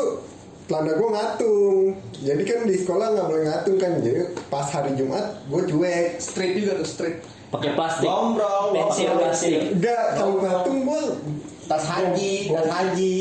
Landa 0.71 0.95
gue 0.95 1.09
ngatung. 1.11 1.77
Jadi 2.23 2.43
kan 2.47 2.59
di 2.63 2.75
sekolah 2.79 3.07
nggak 3.11 3.27
boleh 3.27 3.43
ngatung 3.51 3.77
kan. 3.77 3.91
Jadi 3.99 4.19
pas 4.47 4.67
hari 4.71 4.95
Jumat 4.95 5.43
gue 5.51 5.61
cuek. 5.67 6.23
Straight 6.23 6.55
juga 6.55 6.79
tuh 6.79 6.87
straight 6.87 7.19
pakai 7.51 7.75
plastik. 7.75 8.07
Gombrong 8.07 8.71
pensil 8.71 9.11
plastik. 9.19 9.59
Enggak 9.75 10.15
kalau 10.15 10.39
ngatung 10.39 10.87
gue 10.87 11.01
tas 11.67 11.83
haji 11.83 12.55
tas 12.55 12.67
haji. 12.71 13.15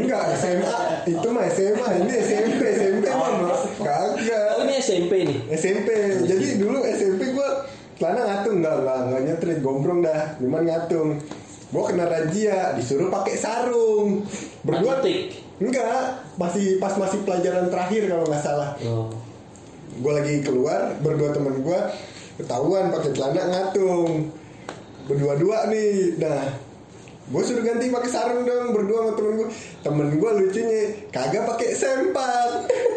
Enggak 0.00 0.24
SMA 0.40 0.76
itu 1.04 1.28
mah 1.28 1.44
SMA 1.52 1.86
ini 2.00 2.12
SMP 2.24 2.60
SMP 2.72 3.04
mah 3.12 3.28
oh. 3.52 3.60
kagak. 3.84 4.48
Oh, 4.56 4.64
ini 4.64 4.74
SMP 4.80 5.12
nih? 5.28 5.38
SMP 5.52 5.88
jadi 6.24 6.46
dulu 6.56 6.80
SMP 6.88 7.36
gue 7.36 7.48
celana 8.00 8.20
ngatung. 8.24 8.64
Enggak 8.64 8.74
enggak 8.80 8.98
enggak 9.04 9.20
nyetrit. 9.28 9.58
Gombrong 9.60 10.00
dah. 10.00 10.40
Cuman 10.40 10.64
ngatung. 10.64 11.20
Gue 11.68 11.82
kena 11.84 12.08
rajia 12.08 12.72
disuruh 12.80 13.12
pakai 13.12 13.36
sarung. 13.36 14.24
Berdua 14.64 15.04
enggak 15.62 16.26
masih 16.34 16.82
pas 16.82 16.94
masih 16.98 17.22
pelajaran 17.22 17.70
terakhir 17.70 18.10
kalau 18.10 18.24
nggak 18.26 18.42
salah. 18.42 18.74
Oh. 18.82 19.10
gue 19.94 20.10
lagi 20.10 20.42
keluar 20.42 20.90
berdua 20.98 21.30
temen 21.30 21.62
gue 21.62 21.78
ketahuan 22.42 22.90
pakai 22.90 23.10
celana 23.14 23.42
ngatung. 23.46 24.34
Berdua-dua 25.06 25.70
nih. 25.70 26.18
Nah 26.18 26.42
gue 27.24 27.42
suruh 27.46 27.62
ganti 27.64 27.88
pakai 27.88 28.10
sarung 28.10 28.42
dong 28.44 28.74
berdua 28.74 28.98
sama 29.00 29.12
temen 29.16 29.32
gue 29.38 29.48
temen 29.80 30.08
gue 30.18 30.30
lucunya 30.42 30.82
kagak 31.14 31.46
pakai 31.46 31.68
sempak. 31.78 32.50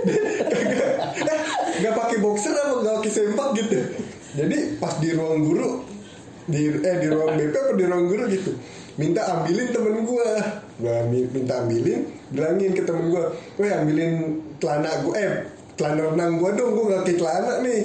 Kagak. 0.52 0.94
Eh, 1.22 1.40
nggak 1.84 1.94
pakai 1.94 2.18
boxer 2.24 2.56
apa 2.58 2.74
nggak 2.82 2.96
pakai 3.04 3.14
sempak 3.14 3.48
gitu. 3.62 3.80
Jadi 4.38 4.58
pas 4.82 4.94
di 4.98 5.10
ruang 5.14 5.46
guru 5.46 5.98
di 6.48 6.72
eh 6.80 6.96
di 7.04 7.08
ruang 7.12 7.36
BP 7.36 7.56
apa 7.60 7.72
di 7.76 7.86
ruang 7.86 8.06
guru 8.08 8.24
gitu 8.32 8.52
minta 8.98 9.22
ambilin 9.30 9.70
temen 9.70 9.96
gue 10.04 10.30
gue 10.82 10.96
minta 11.30 11.54
ambilin 11.62 12.10
bilangin 12.34 12.72
ke 12.74 12.82
temen 12.82 13.14
gue 13.14 13.24
weh 13.62 13.70
ambilin 13.70 14.42
celana 14.58 14.90
gue 15.06 15.14
eh 15.14 15.34
celana 15.78 16.10
renang 16.10 16.42
gue 16.42 16.50
dong 16.58 16.72
gue 16.74 16.84
gak 16.90 17.02
pakai 17.06 17.16
celana 17.22 17.54
nih. 17.62 17.82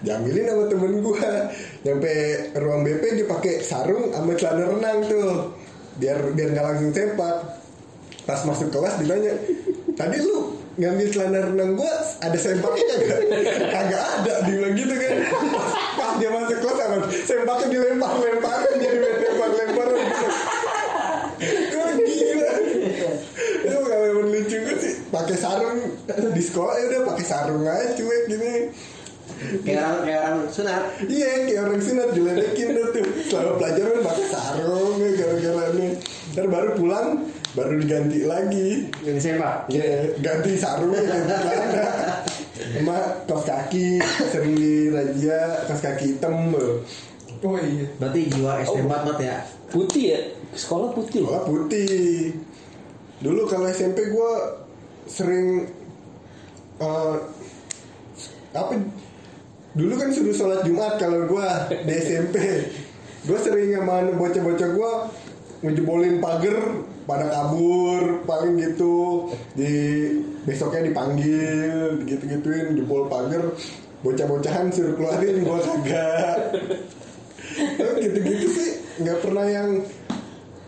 Diambilin 0.00 0.44
sama 0.48 0.64
temen 0.66 0.92
gue 0.98 1.22
nyampe 1.86 2.12
ruang 2.58 2.82
BP 2.82 3.02
dia 3.20 3.26
pakai 3.30 3.54
sarung 3.62 4.10
sama 4.10 4.34
celana 4.34 4.64
renang 4.74 4.98
tuh. 5.06 5.54
Biar 6.02 6.18
biar 6.34 6.48
nggak 6.50 6.66
langsung 6.66 6.90
sempat 6.90 7.36
pas 8.26 8.40
masuk 8.46 8.68
kelas 8.74 9.00
ditanya 9.00 9.32
tadi 9.96 10.16
lu 10.22 10.54
ngambil 10.78 11.06
celana 11.14 11.38
renang 11.46 11.70
gue 11.78 11.92
ada 12.20 12.38
sempaknya 12.38 12.84
kagak 12.90 13.20
kagak 13.70 14.02
ada 14.02 14.34
dia 14.48 14.54
bilang 14.58 14.74
gitu 14.74 14.94
kan. 14.98 15.14
Pas, 15.30 15.70
pas 15.94 16.12
dia 16.18 16.30
masuk 16.34 16.58
kelas 16.58 16.78
sempaknya 17.22 17.66
dilempar 17.70 18.12
lemparin 18.18 18.74
jadi 18.80 18.98
lempar 18.98 19.50
lemparan 19.54 20.04
gue 21.40 21.84
gila 22.04 22.52
itu 23.60 23.78
kalau 23.80 24.06
yang 24.08 24.28
lucu 24.28 24.56
gue 24.60 24.76
sih 24.80 24.94
pakai 25.24 25.36
sarung 25.36 25.80
di 26.36 26.42
sekolah 26.42 26.74
ya 26.76 26.84
udah 26.90 27.02
pakai 27.14 27.24
sarung 27.26 27.64
aja 27.64 27.94
cuek 27.96 28.22
gini 28.28 28.54
Kayak 29.40 29.80
orang 29.80 30.00
kayak 30.04 30.20
orang 30.26 30.40
sunat. 30.52 30.82
Iya 31.08 31.30
kayak 31.48 31.60
orang 31.64 31.80
sunat 31.80 32.08
diledekin 32.12 32.68
tuh 32.76 32.88
Selama 33.30 33.52
pelajaran 33.56 33.98
pakai 34.04 34.26
sarung 34.28 34.94
ya 35.00 35.10
gara-gara 35.16 35.64
ini 35.72 35.86
Ntar 36.34 36.46
baru 36.50 36.70
pulang 36.76 37.08
baru 37.56 37.72
diganti 37.80 38.18
lagi 38.28 38.68
Yang 39.00 39.18
sepak. 39.24 39.70
Ya 39.72 40.12
ganti 40.20 40.60
sarung 40.60 40.92
ganti 40.92 41.24
celana 41.24 41.88
Sama 42.60 42.96
kaos 43.24 43.44
kaki 43.48 44.02
sering 44.28 44.54
di 44.60 44.92
razia 44.92 45.64
kaos 45.64 45.80
kaki 45.80 46.04
hitam 46.18 46.52
loh. 46.52 46.84
oh 47.40 47.56
iya 47.56 47.86
Berarti 47.96 48.20
jiwa 48.28 48.60
SD 48.60 48.78
banget 48.84 49.16
ya. 49.24 49.36
Putih 49.72 50.04
ya? 50.04 50.20
Sekolah 50.52 50.92
putih. 50.92 51.24
Sekolah 51.24 51.42
putih 51.48 52.34
Dulu 53.24 53.48
kalau 53.48 53.72
SMP 53.72 54.12
gue 54.12 54.32
sering 55.10 55.66
eh, 56.78 57.16
apa 58.54 58.72
dulu 59.74 59.94
kan 59.98 60.10
suruh 60.14 60.34
sholat 60.34 60.62
Jumat 60.62 60.98
kalau 60.98 61.26
gue 61.26 61.48
di 61.86 61.94
SMP 62.06 62.36
gue 63.26 63.38
sering 63.38 63.76
sama 63.76 64.08
bocah-bocah 64.16 64.68
gue 64.72 64.92
ngejebolin 65.60 66.24
pagar 66.24 66.56
pada 67.04 67.26
kabur 67.28 68.24
paling 68.24 68.54
gitu. 68.56 69.28
Di 69.52 69.72
besoknya 70.48 70.88
dipanggil 70.88 72.00
gitu 72.08 72.22
gituin 72.24 72.76
jebol 72.76 73.12
pagar. 73.12 73.52
Bocah-bocahan 74.00 74.72
suruh 74.72 74.96
keluarin 74.96 75.44
gue 75.44 75.58
kagak. 75.60 76.38
Tapi 77.76 77.98
gitu-gitu 78.00 78.46
sih 78.56 78.70
nggak 79.04 79.18
pernah 79.20 79.44
yang 79.48 79.68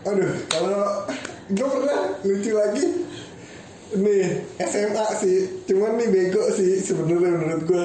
aduh 0.02 0.34
kalau 0.50 1.06
gue 1.46 1.68
pernah 1.68 2.00
lucu 2.26 2.50
lagi 2.58 2.84
nih 3.92 4.24
SMA 4.58 5.06
sih 5.18 5.36
cuman 5.64 5.96
nih 5.96 6.08
bego 6.08 6.48
sih 6.50 6.80
sebenarnya 6.80 7.30
menurut 7.34 7.62
gue 7.64 7.84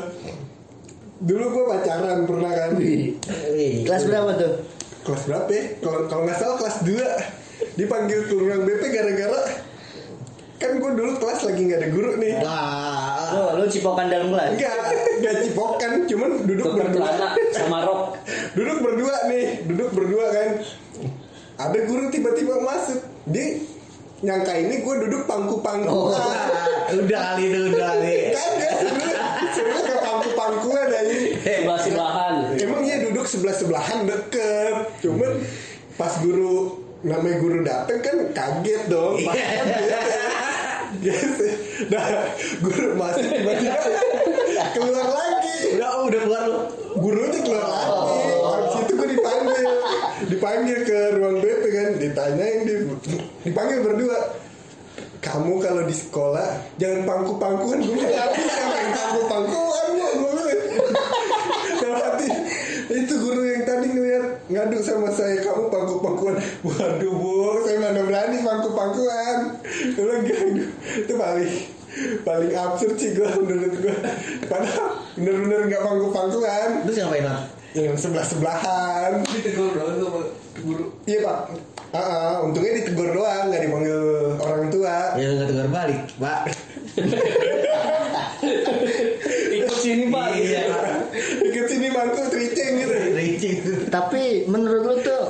dulu 1.20 1.46
gue 1.50 1.64
pacaran 1.68 2.24
pernah 2.24 2.52
kan 2.54 2.70
Kelas 3.84 4.04
berapa 4.06 4.32
tuh? 4.38 4.54
kelas 5.02 5.24
berapa 5.24 5.50
ya? 5.50 5.64
kalau 5.80 6.02
kalau 6.06 6.22
nggak 6.28 6.38
salah 6.38 6.56
kelas 6.60 6.78
2 6.84 7.80
dipanggil 7.80 8.20
ke 8.28 8.34
ruang 8.36 8.64
BP 8.64 8.84
gara-gara 8.92 9.42
kan 10.58 10.72
gue 10.76 10.92
dulu 10.94 11.12
kelas 11.16 11.40
lagi 11.44 11.62
nggak 11.64 11.80
ada 11.80 11.90
guru 11.90 12.12
nih 12.18 12.34
Wah, 12.42 13.56
lu, 13.56 13.62
lu 13.62 13.66
cipokan 13.70 14.10
dalam 14.10 14.34
kelas. 14.34 14.50
enggak 14.58 14.74
enggak 15.22 15.36
cipokan 15.46 15.92
cuman 16.08 16.30
duduk 16.44 16.70
berdua 16.74 17.10
sama 17.54 17.78
rok. 17.86 18.02
duduk 18.58 18.78
berdua 18.82 19.16
nih 19.28 19.46
duduk 19.64 19.90
berdua 19.94 20.26
kan 20.34 20.48
ada 21.58 21.80
guru 21.86 22.10
tiba-tiba 22.10 22.62
masuk 22.62 23.00
dia 23.26 23.62
nyangka 24.20 24.54
ini 24.56 24.76
gue 24.80 24.96
duduk 25.00 25.24
pangku-pangkuan 25.24 25.86
Oh. 25.88 26.10
udah 27.00 27.20
kali 27.28 27.44
itu 27.46 27.60
udah 27.70 27.90
kali. 27.92 28.16
kagak 28.32 28.74
sebenarnya 28.76 29.22
sebenarnya 29.52 29.84
ke 29.86 29.96
pangku-pangkuan 30.00 30.86
aja 30.88 31.02
Sebelah 31.38 31.80
sebelahan. 31.80 32.34
emang 32.56 32.82
iya 32.82 32.98
duduk 33.04 33.26
sebelah 33.26 33.54
sebelahan 33.54 33.98
deket 34.04 34.76
cuman 35.00 35.32
pas 35.94 36.14
guru 36.18 36.58
namanya 37.00 37.38
guru 37.38 37.58
dateng 37.62 38.00
kan 38.00 38.16
kaget 38.32 38.84
dong 38.88 39.22
Pas 39.22 39.36
kan 39.36 39.66
bete. 39.68 40.22
Gitu. 40.98 41.46
nah 41.88 42.06
guru 42.60 42.96
masuk 42.96 43.22
tiba-tiba 43.22 43.78
keluar 44.74 45.08
lagi 45.08 45.58
Udah 45.76 45.90
oh, 45.92 46.04
udah 46.08 46.20
keluar 46.20 46.44
lu. 46.44 46.60
gurunya 46.98 47.40
keluar 47.40 47.66
lagi 47.66 47.92
dipanggil 50.28 50.84
ke 50.84 51.00
ruang 51.16 51.40
BP 51.40 51.64
kan 51.72 51.88
ditanyain 52.00 52.60
di 52.68 52.74
dipanggil 53.48 53.80
berdua. 53.84 54.20
Kamu 55.18 55.60
kalau 55.60 55.84
di 55.84 55.96
sekolah 55.96 56.78
jangan 56.80 57.04
pangku-pangkuan. 57.04 57.84
Gue 57.84 58.00
nggak 58.00 58.30
bisa 58.38 58.64
main 58.70 58.90
pangku-pangkuan 58.96 59.86
gue 59.98 60.12
gue 60.14 60.56
dalam 61.82 62.00
hati 62.00 62.30
itu 62.88 63.14
guru 63.20 63.42
yang 63.44 63.64
tadi 63.68 63.88
ngeliat 63.92 64.24
ngadu 64.48 64.78
sama 64.80 65.10
saya 65.12 65.42
kamu 65.42 65.68
pangku-pangkuan. 65.74 66.36
Waduh 66.64 67.12
bu 67.12 67.66
saya 67.66 67.78
mana 67.82 68.02
berani 68.06 68.38
pangku-pangkuan. 68.46 69.38
Gue 69.98 70.16
bilang 70.22 70.54
itu 70.96 71.14
paling 71.18 71.52
paling 72.22 72.52
absurd 72.54 72.96
sih 73.02 73.18
gue 73.18 73.28
menurut 73.42 73.74
gue 73.74 73.96
padahal 74.46 75.02
bener-bener 75.18 75.60
nggak 75.66 75.84
pangku-pangkuan. 75.84 76.70
Terus 76.88 76.98
ngapain 77.04 77.26
lah? 77.26 77.57
Yang 77.78 77.98
sebelah 77.98 78.26
sebelahan 78.26 79.22
ditegur 79.30 79.72
dong 79.78 80.02
sama 80.02 80.22
guru 80.66 80.86
iya 81.06 81.20
pak 81.22 81.40
Ah, 81.96 82.04
ah, 82.04 82.34
untungnya 82.44 82.84
ditegur 82.84 83.16
doang 83.16 83.48
nggak 83.48 83.64
dipanggil 83.64 84.02
orang 84.44 84.68
tua 84.68 85.16
Ya 85.16 85.40
nggak 85.40 85.48
tegur 85.56 85.72
balik, 85.72 86.02
Pak. 86.20 86.42
Ikut 89.56 89.78
sini 89.80 90.12
pak. 90.12 90.28
Iya. 90.36 90.62
ikut 91.48 91.66
sini 91.72 91.88
mangku 91.88 92.28
tricing 92.28 92.72
gitu 92.84 92.92
Ricing. 93.16 93.58
Tapi 93.88 94.52
menurut 94.52 94.84
lu 94.84 94.96
tuh 95.00 95.24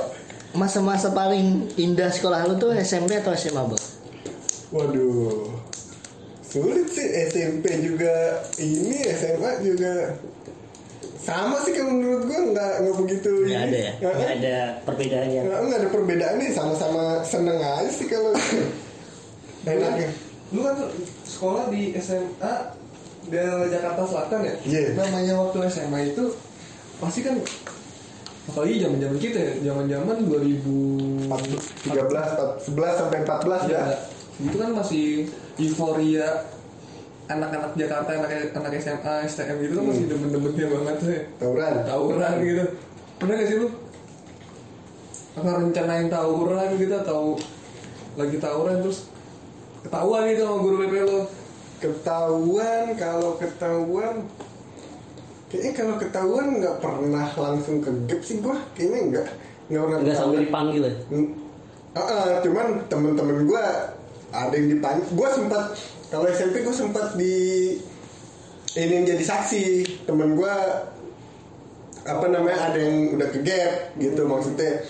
masa-masa 0.58 1.14
paling 1.14 1.70
indah 1.78 2.10
sekolah 2.10 2.50
lu 2.50 2.58
tuh 2.58 2.74
SMP 2.74 3.22
atau 3.22 3.30
SMA, 3.38 3.62
Bang? 3.62 3.78
waduh 4.68 5.48
sulit 6.44 6.92
sih 6.92 7.08
SMP 7.28 7.72
juga 7.80 8.44
ini 8.60 9.00
SMA 9.16 9.64
juga 9.64 10.16
sama 11.28 11.60
sih 11.60 11.72
kalau 11.72 11.92
menurut 11.92 12.24
gua 12.24 12.40
nggak 12.48 12.72
nggak 12.80 12.96
begitu 12.98 13.32
Nggak 13.44 13.62
ada 13.62 13.78
ya? 13.78 13.92
Nggak 13.94 14.14
Nggak 14.14 14.30
ada 14.32 14.56
perbedaannya. 14.82 15.40
nggak 15.44 15.58
nggak 15.60 15.78
ada 15.78 15.88
perbedaannya 15.90 16.48
sama-sama 16.50 17.02
seneng 17.22 17.60
aja 17.60 17.90
sih 17.90 18.06
kalau 18.06 18.32
enaknya 19.68 20.08
lu 20.48 20.64
kan 20.64 20.76
sekolah 21.22 21.68
di 21.68 21.92
SMA 21.94 22.54
daerah 23.28 23.68
Jakarta 23.68 24.02
Selatan 24.02 24.40
ya 24.40 24.54
Iya. 24.64 24.80
namanya 24.96 25.32
waktu 25.38 25.58
SMA 25.68 25.98
itu 26.08 26.24
pasti 26.96 27.20
kan 27.20 27.36
apalagi 28.48 28.80
zaman 28.80 28.96
zaman 28.96 29.18
kita 29.20 29.36
ya 29.38 29.52
zaman 29.62 29.84
zaman 29.84 30.16
2000 30.24 31.28
13 31.28 32.64
11 32.64 32.72
sampai 32.96 33.18
14 33.20 33.68
ya 33.68 33.80
ya 33.84 33.98
itu 34.40 34.56
kan 34.56 34.70
masih 34.72 35.28
euforia 35.58 36.48
anak-anak 37.28 37.72
Jakarta 37.76 38.10
anak 38.16 38.30
anak 38.56 38.72
SMA 38.80 39.14
STM 39.28 39.56
gitu 39.60 39.72
kan 39.76 39.84
masih 39.92 40.04
demen-demennya 40.08 40.66
banget 40.72 40.96
tuh 40.96 41.10
ya 41.12 41.22
tawuran? 41.36 41.72
Tawuran 41.84 42.34
gitu. 42.40 42.64
Pernah 43.20 43.34
gak 43.36 43.48
sih 43.48 43.56
lu? 43.60 43.68
Apa 45.36 45.48
rencanain 45.60 46.08
tawuran 46.08 46.68
gitu 46.80 46.94
atau 46.96 47.20
lagi 48.18 48.36
tawuran 48.42 48.82
terus 48.82 49.12
ketahuan 49.86 50.26
gitu 50.26 50.42
sama 50.42 50.58
guru 50.58 50.76
BP 50.82 50.94
lo 51.06 51.20
ketahuan 51.78 52.84
kalau 52.98 53.38
ketahuan 53.38 54.26
kayaknya 55.46 55.72
kalau 55.78 55.94
ketahuan 55.96 56.46
nggak 56.58 56.76
pernah 56.82 57.26
langsung 57.38 57.78
ke 57.78 57.90
gap 58.10 58.20
sih 58.26 58.42
gua. 58.42 58.58
Kayaknya 58.74 59.00
nggak 59.14 59.26
nggak 59.68 59.82
pernah 59.84 59.98
Enggak 60.02 60.16
sampai 60.18 60.40
dipanggil 60.44 60.82
ya. 60.82 60.94
Hmm. 61.12 61.28
Ah, 61.96 62.00
ah, 62.04 62.28
cuman 62.44 62.66
temen-temen 62.90 63.38
gua 63.48 63.64
ada 64.30 64.54
yang 64.54 64.68
dipanggil 64.78 65.04
gua 65.16 65.28
sempat 65.32 65.62
kalau 66.08 66.26
SMP 66.28 66.64
gua 66.64 66.74
sempat 66.74 67.16
di 67.16 67.34
ini 68.76 68.92
yang 69.02 69.06
jadi 69.16 69.24
saksi 69.24 69.64
temen 70.04 70.36
gua 70.36 70.86
apa 72.08 72.26
namanya 72.32 72.72
ada 72.72 72.78
yang 72.80 73.18
udah 73.20 73.28
ke 73.28 73.40
gap 73.44 73.96
gitu 74.00 74.24
maksudnya 74.24 74.84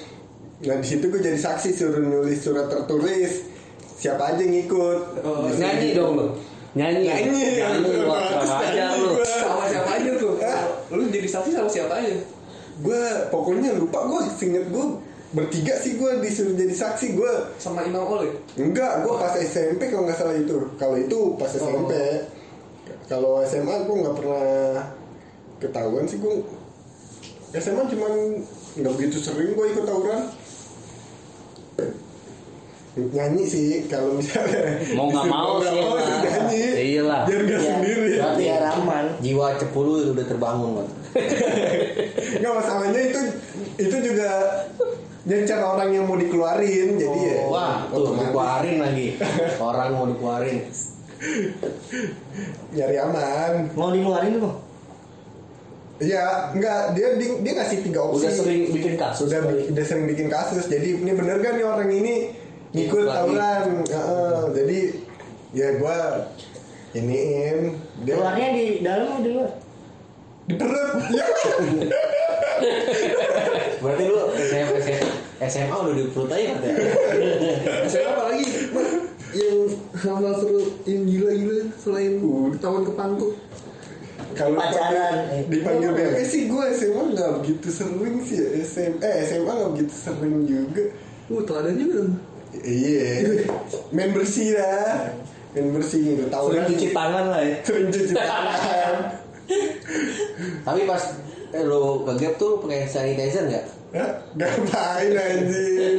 Nah 0.58 0.74
di 0.82 0.86
situ 0.90 1.06
gue 1.06 1.22
jadi 1.22 1.38
saksi 1.38 1.70
suruh 1.70 2.02
nulis 2.02 2.42
surat 2.42 2.66
tertulis 2.66 3.46
siapa 3.94 4.34
aja 4.34 4.42
yang 4.42 4.66
ikut. 4.66 4.98
Oh, 5.22 5.46
Disuruh 5.46 5.62
Nyanyi 5.62 5.86
gitu. 5.94 5.98
dong 6.02 6.12
lu. 6.18 6.26
Nyanyi. 6.74 7.06
Nyanyi. 7.06 7.42
Nyanyi. 7.62 7.90
Terus 7.94 8.42
sama 8.42 8.58
aja 8.66 8.74
nyanyi 8.74 8.98
lu. 8.98 9.12
sama 9.22 9.64
siapa 9.70 9.90
aja 9.94 10.10
tuh 10.18 10.34
lu 10.88 11.02
jadi 11.14 11.28
saksi 11.28 11.50
sama 11.54 11.70
siapa 11.70 11.94
aja 12.00 12.10
Gue 12.78 13.02
pokoknya 13.30 13.74
lupa 13.78 14.06
gue 14.06 14.20
singet 14.34 14.66
gue 14.70 14.86
bertiga 15.28 15.76
sih 15.76 15.94
gue 15.94 16.18
disuruh 16.18 16.52
jadi 16.52 16.72
saksi 16.72 17.12
gue 17.12 17.28
sama 17.56 17.84
Imam 17.84 18.00
Oleh 18.02 18.32
enggak 18.54 19.04
gue 19.04 19.14
pas 19.14 19.36
SMP 19.36 19.86
kalau 19.86 20.04
nggak 20.04 20.16
salah 20.16 20.32
itu 20.32 20.56
kalau 20.74 20.96
itu 20.96 21.18
pas 21.36 21.50
SMP 21.50 21.92
kalau 23.04 23.44
SMA 23.44 23.76
gue 23.84 23.96
nggak 23.98 24.16
pernah 24.16 24.48
ketahuan 25.58 26.04
sih 26.04 26.16
gue 26.16 26.34
SMA 27.52 27.84
cuman 27.86 28.12
nggak 28.74 28.92
begitu 28.94 29.16
sering 29.18 29.52
gue 29.52 29.66
ikut 29.68 29.84
tawuran 29.84 30.22
nyanyi 32.98 33.44
sih 33.46 33.66
kalau 33.86 34.10
misalnya 34.12 34.82
Mau 34.98 35.06
nggak 35.06 35.26
mau 35.28 35.62
sih, 35.62 35.70
mau 35.70 35.94
sih 35.96 36.16
nyanyi 36.18 36.62
Iyalah. 36.90 37.22
biar 37.24 37.40
nggak 37.44 37.60
Iya. 37.60 37.68
sendiri 37.70 38.10
Berarti 38.10 38.42
biar 38.42 38.62
aman. 38.74 39.04
Jiwa 39.22 39.46
cepulu 39.54 39.92
itu 39.94 40.10
udah 40.10 40.26
terbangun 40.26 40.70
kan. 40.74 40.88
nggak 42.42 42.54
masalahnya 42.54 43.00
itu 43.04 43.20
itu 43.78 43.96
juga 44.02 44.30
nyencar 45.28 45.60
orang 45.60 45.92
yang 45.92 46.08
mau 46.08 46.16
dikeluarin 46.16 46.96
jadi 46.96 47.20
ya 47.20 47.36
Wah, 47.52 47.84
tuh 47.92 48.16
dikeluarin 48.16 48.76
lagi. 48.80 49.06
Orang 49.60 49.88
mau 49.92 50.06
dikeluarin. 50.08 50.58
nyari 52.72 52.96
aman 52.96 53.68
Mau 53.76 53.92
dikeluarin 53.92 54.40
tuh. 54.40 54.54
Iya, 55.98 56.54
enggak 56.54 56.94
dia 56.94 57.18
dia, 57.18 57.30
dia 57.42 57.52
ngasih 57.58 57.78
tiga 57.82 58.00
opsi. 58.06 58.22
Udah 58.22 58.32
sering 58.32 58.60
bikin 58.70 58.94
kasus. 58.94 59.26
sudah 59.26 59.40
kali. 59.42 59.62
udah 59.66 59.84
sering 59.84 60.06
bikin 60.06 60.28
kasus. 60.30 60.64
Jadi 60.70 60.88
ini 61.02 61.10
bener 61.10 61.42
kan 61.42 61.58
nih 61.58 61.66
orang 61.66 61.90
ini 61.90 62.14
ngikut 62.70 63.04
tawuran. 63.10 63.62
Heeh, 63.82 64.38
jadi 64.54 64.78
ya 65.52 65.68
gua 65.82 65.98
iniin 66.94 67.76
dia 68.06 68.14
Keluarnya 68.14 68.48
di 68.54 68.64
dalam 68.80 69.06
atau 69.12 69.22
di 69.26 69.30
luar? 69.34 69.50
di 70.48 70.54
perut. 70.56 70.96
Berarti 73.82 74.02
lu 74.08 74.17
SMA 75.48 75.74
udah 75.74 75.94
di 75.94 76.04
perut 76.08 76.28
aja 76.28 76.44
kan 76.46 76.58
ya? 76.60 76.72
SMA 77.84 78.10
apa 78.12 78.22
lagi 78.26 78.46
yang 79.30 79.58
hal-hal 79.94 80.34
seru 80.34 80.58
yang 80.84 81.02
gila-gila 81.04 81.56
selain 81.74 82.12
ketahuan 82.50 82.82
ke 82.82 82.92
pantu 82.92 83.28
Kalau 84.30 84.54
Pacaran. 84.54 85.44
dipanggil- 85.46 85.92
BP 85.92 86.16
sih 86.22 86.42
gue 86.46 86.64
SMA 86.70 87.02
nggak 87.10 87.30
begitu 87.38 87.68
sering 87.68 88.16
sih 88.20 88.38
ya. 88.38 88.48
SM, 88.56 88.92
eh 89.00 89.26
SMA 89.26 89.50
nggak 89.50 89.70
begitu 89.74 89.94
sering 89.94 90.36
juga. 90.44 90.84
uh 91.28 91.42
teladan 91.42 91.74
juga 91.74 91.94
dong 91.98 92.12
Iya, 92.50 93.28
main 93.90 94.10
bersih 94.10 94.54
dah. 94.54 95.12
Main 95.52 95.68
bersih 95.70 96.00
gitu. 96.00 96.22
Sering 96.22 96.30
Tawuran 96.30 96.64
cuci 96.66 96.86
tangan 96.90 97.24
lah 97.28 97.42
ya. 97.42 97.54
sering 97.60 97.88
cuci 97.88 98.14
tangan. 98.14 98.94
Tapi 100.64 100.80
pas 100.84 101.02
eh, 101.50 101.62
lu 101.64 102.04
ke 102.04 102.12
gap 102.16 102.34
tuh 102.36 102.60
pakai 102.60 102.84
sanitizer 102.84 103.48
nggak? 103.48 103.66
Hah? 103.88 104.10
Ngapain 104.36 105.12
anjing? 105.16 105.96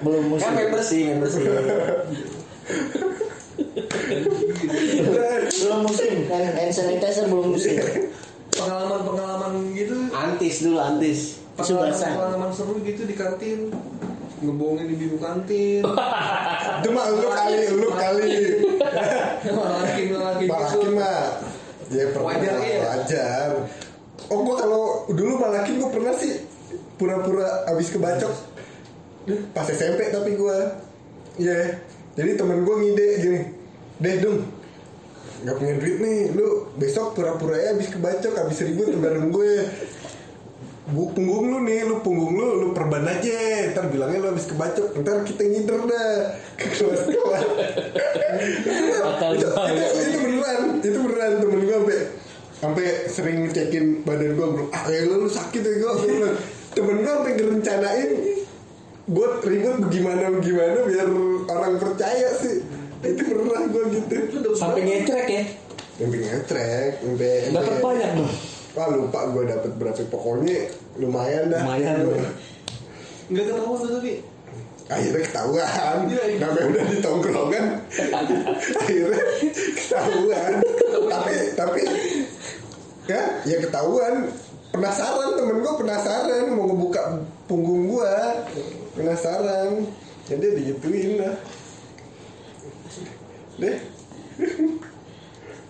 Belum 0.00 0.24
musim. 0.32 0.44
Kan 0.44 0.52
main 0.56 0.68
bersih, 0.72 1.00
main 1.06 1.18
bersih. 1.20 1.44
Belum 5.60 5.78
musim. 5.84 6.14
Kan 6.26 6.42
hand 6.56 6.72
sanitizer 6.72 7.26
belum 7.28 7.52
musim. 7.52 7.76
pengalaman-pengalaman 8.56 9.52
gitu 9.76 10.08
Antis 10.08 10.64
dulu, 10.64 10.78
antis. 10.80 11.20
Isu 11.56 11.72
basah. 11.76 12.08
pengalaman-pengalaman 12.16 12.50
seru 12.52 12.80
gitu 12.80 13.04
di 13.04 13.12
kantin 13.12 13.68
ngebohongin 14.36 14.92
ibu 14.92 15.16
kantin 15.16 15.80
Itu 16.80 16.88
mah 16.92 17.04
lu 17.08 17.28
kali, 17.28 17.56
lu 17.72 17.88
kali. 17.88 18.32
laki 19.44 20.02
laki 20.12 20.44
Pak 20.44 20.60
gitu 20.72 20.88
mah 20.92 21.40
ya 21.86 22.04
pernah 22.10 22.26
Wajar, 22.34 22.54
iya. 22.60 22.78
wajar. 22.82 23.50
Oh 24.32 24.42
gua 24.42 24.56
kalau 24.58 24.84
dulu 25.12 25.38
Pak 25.38 25.50
Hakim 25.62 25.78
gua 25.78 25.90
pernah 25.94 26.14
sih 26.14 26.42
pura-pura 26.98 27.66
abis 27.70 27.94
kebacok. 27.94 28.32
Pas 29.54 29.66
SMP 29.70 30.10
tapi 30.10 30.34
gua. 30.34 30.82
Iya. 31.36 31.82
Jadi 32.16 32.30
temen 32.40 32.64
gua 32.64 32.80
ngide 32.80 33.08
gini 33.20 33.40
Deh 34.00 34.14
dong 34.24 34.40
Gak 35.44 35.60
punya 35.60 35.76
duit 35.76 36.00
nih 36.00 36.32
Lu 36.32 36.72
besok 36.80 37.12
pura-pura 37.12 37.60
ya 37.60 37.76
abis 37.76 37.92
kebacok 37.92 38.32
Abis 38.40 38.64
ribut 38.64 38.88
bareng 38.96 39.28
gue. 39.28 39.54
Bu 40.86 41.10
punggung 41.10 41.50
lu 41.50 41.58
nih, 41.66 41.82
lu 41.82 41.98
punggung 41.98 42.38
lu, 42.38 42.62
lu 42.62 42.66
perban 42.70 43.02
aja. 43.10 43.74
Ntar 43.74 43.90
bilangnya 43.90 44.22
lu 44.22 44.30
habis 44.30 44.46
kebacok, 44.46 44.94
ntar 45.02 45.26
kita 45.26 45.42
ngider 45.42 45.82
dah 45.82 46.10
ke 46.54 46.66
kelas-kelas. 46.70 47.42
Itu, 48.62 48.70
itu, 49.34 49.98
itu 49.98 50.18
beneran, 50.22 50.60
itu 50.78 50.98
beneran 51.02 51.32
temen 51.42 51.58
gue 51.58 51.74
sampai 51.74 52.00
sampai 52.56 52.86
sering 53.12 53.44
ngecekin 53.44 54.00
badan 54.02 54.32
gue 54.32 54.46
bilang 54.48 54.70
ah 54.72 54.84
ya 54.88 55.04
lu, 55.04 55.26
lu 55.26 55.28
sakit 55.28 55.60
ya 55.60 55.72
gue 55.76 55.92
temen 56.72 56.96
gue 57.04 57.12
sampai 57.12 57.32
ngerencanain 57.36 58.10
buat 59.06 59.44
ribut 59.44 59.76
bagaimana 59.86 60.34
bagaimana 60.34 60.78
biar 60.88 61.08
orang 61.46 61.74
percaya 61.78 62.28
sih 62.42 62.64
itu 63.04 63.22
pernah 63.22 63.60
gue 63.70 63.84
gitu 63.92 64.50
Sampai 64.56 64.82
ngecrek 64.82 65.28
ya. 65.30 65.44
sampai 65.96 66.18
ngetrek 66.20 66.92
sampai 67.00 67.32
Dapat 67.56 67.76
banyak 67.80 68.10
dong. 68.20 68.30
Wah 68.76 68.86
lupa 68.92 69.20
gue 69.32 69.44
dapet 69.48 69.72
berapa 69.80 70.02
pokoknya 70.12 70.68
lumayan 71.00 71.48
dah. 71.48 71.60
Lumayan. 71.64 71.96
nggak 73.26 73.44
ketahuan 73.48 73.78
tuh 73.80 73.90
tapi 74.00 74.12
Akhirnya 74.86 75.22
ketahuan. 75.26 75.96
Iya, 76.06 76.22
iya. 76.30 76.38
Namanya 76.38 76.64
udah 76.70 76.84
di 76.86 76.96
tongkrongan. 77.02 77.64
Akhirnya 78.80 79.22
ketahuan. 79.74 80.52
tapi 81.06 81.34
tapi 81.58 81.80
ya 83.06 83.22
ya 83.42 83.56
ketahuan. 83.60 84.28
Penasaran 84.66 85.30
temen 85.34 85.56
gue 85.58 85.74
penasaran 85.78 86.52
mau 86.52 86.68
ngebuka 86.68 87.00
punggung 87.46 87.88
gue 87.88 88.14
penasaran. 88.92 89.88
Jadi 90.26 90.46
digituin 90.54 91.22
lah. 91.22 91.34
Deh. 93.56 93.76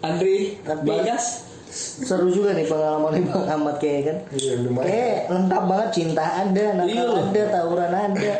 Andri, 0.01 0.59
Tapi- 0.61 0.87
Bagas. 0.87 1.47
Seru 1.77 2.33
juga 2.33 2.57
nih 2.57 2.65
pengalaman 2.65 3.21
Bang 3.27 3.45
Ahmad 3.47 3.77
kayak 3.77 4.01
kan. 4.03 4.17
Iya 4.33 4.65
lumayan. 4.65 4.89
Kayak 4.89 5.21
lengkap 5.29 5.63
banget 5.67 5.89
cinta 5.93 6.25
ada, 6.25 6.65
nakal 6.73 6.89
Iya. 6.89 7.21
ada, 7.21 7.43
tawuran 7.53 7.93
ada. 7.93 8.33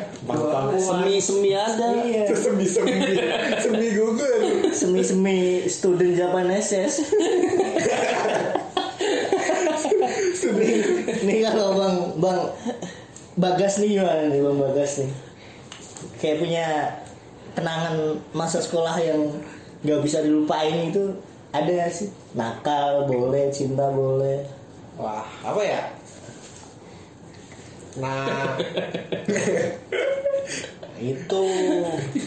Semi-semi 0.75 1.51
ada. 1.53 1.87
Iya. 2.01 2.23
Terus 2.25 2.43
semi 2.43 2.65
semi 2.65 2.97
semi 3.61 3.87
Google. 3.93 4.41
Semi-semi 4.73 5.37
student 5.69 6.17
Japan 6.17 6.49
SS. 6.49 6.95
nih, 10.59 10.75
nih 11.25 11.39
kalau 11.47 11.77
Bang 11.77 11.97
Bang 12.21 12.41
Bagas 13.37 13.79
nih 13.81 14.01
gimana 14.01 14.33
nih 14.33 14.41
Bang 14.41 14.59
Bagas 14.61 15.05
nih? 15.05 15.11
Kayak 16.21 16.37
punya 16.41 16.67
kenangan 17.57 18.21
masa 18.37 18.61
sekolah 18.61 18.97
yang 19.01 19.33
nggak 19.85 20.01
bisa 20.05 20.25
dilupain 20.25 20.93
itu 20.93 21.17
ada 21.53 21.69
nggak 21.69 21.93
sih? 21.93 22.09
Nakal 22.37 23.09
boleh, 23.09 23.49
cinta 23.53 23.89
boleh. 23.93 24.45
Wah, 24.97 25.25
apa 25.45 25.61
ya? 25.61 25.83
Nah, 27.97 28.29
itu 31.01 31.45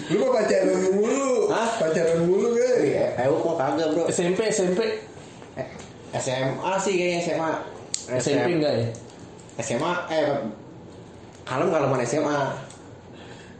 Lu 0.09 0.17
mah 0.17 0.29
pacaran 0.41 0.81
mulu. 0.93 1.49
Hah? 1.49 1.69
Pacaran 1.77 2.25
mulu 2.25 2.57
kan? 2.57 2.73
Iya, 2.81 3.05
eh 3.17 3.25
kok 3.29 3.55
kagak 3.57 3.87
bro 3.93 4.03
SMP, 4.09 4.49
SMP. 4.49 4.81
Eh, 5.57 5.67
SMA 6.17 6.73
sih 6.81 6.93
kayaknya 6.97 7.19
SMA 7.21 7.78
SMP 8.07 8.47
enggak 8.55 8.73
ya? 8.79 8.87
SMA, 9.59 9.91
eh 10.07 10.39
Kalem 11.43 11.67
kaleman 11.73 12.05
SMA 12.05 12.39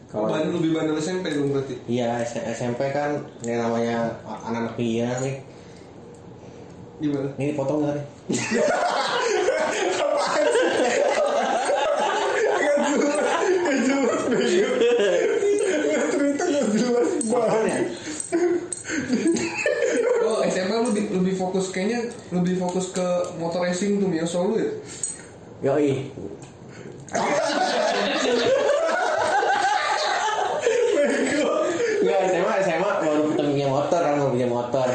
Kalau 0.08 0.30
bandel 0.30 0.62
lebih 0.62 0.78
bandel 0.78 0.96
SMP 1.02 1.34
dong 1.34 1.50
berarti? 1.52 1.76
Iya 1.90 2.22
SMP 2.54 2.94
kan 2.94 3.18
Ini 3.42 3.58
namanya 3.58 4.14
anak-anak 4.24 4.74
pilihan 4.78 5.18
nih. 5.20 5.36
Gimana? 7.00 7.30
Ini 7.40 7.56
potong 7.56 7.80
gak 7.82 7.96
nih? 7.96 8.06
Apaan 10.04 10.44
sih? 10.52 10.68
Gak 12.60 12.78
jelas, 12.84 13.24
gak 13.64 13.78
jelas 13.88 14.22
bego. 14.28 14.76
Gak 15.88 16.06
cerita 16.12 16.44
gak 16.44 16.66
jelas 16.76 17.10
banget. 17.24 17.88
oh 20.20 20.38
SMA 20.44 20.76
lu 20.76 20.92
lebih, 20.92 21.04
lebih 21.16 21.34
fokus 21.40 21.69
kayaknya 21.80 22.12
lebih 22.36 22.60
fokus 22.60 22.92
ke 22.92 23.08
motor 23.40 23.64
racing 23.64 24.04
tuh 24.04 24.12
yang 24.12 24.28
solo 24.28 24.60
ya 24.60 24.68
Yoi 25.64 26.12
Enggak 32.00 32.20
SMA 32.28 32.54
SMA 32.68 32.92
baru 33.00 33.32
punya 33.32 33.68
motor 33.72 34.00
kan 34.04 34.14
mau 34.20 34.28
punya 34.28 34.48
motor 34.52 34.88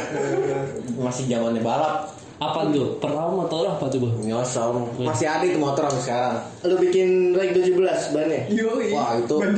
Masih 1.00 1.24
zamannya 1.24 1.64
balap 1.64 2.12
Apa 2.36 2.68
tuh? 2.68 3.00
Pertama 3.00 3.32
motor 3.32 3.64
apa 3.64 3.88
tuh 3.88 4.04
bang? 4.04 4.14
Nyosong. 4.28 5.00
Masih 5.00 5.24
ada 5.24 5.46
itu 5.46 5.56
motor 5.56 5.86
sampai 5.86 6.02
sekarang. 6.02 6.34
Lu 6.66 6.76
bikin 6.82 7.30
reg 7.32 7.54
17 7.56 8.12
bannya? 8.12 8.40
Yoi. 8.52 8.90
Wah 8.92 9.16
itu 9.16 9.36
Ban. 9.40 9.54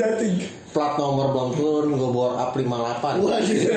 Plat 0.76 1.00
nomor 1.00 1.32
belum 1.32 1.50
turun 1.56 1.96
gue 1.96 2.10
bor 2.12 2.36
up 2.36 2.52
58. 2.52 3.24
Wah 3.24 3.40
gitu. 3.40 3.72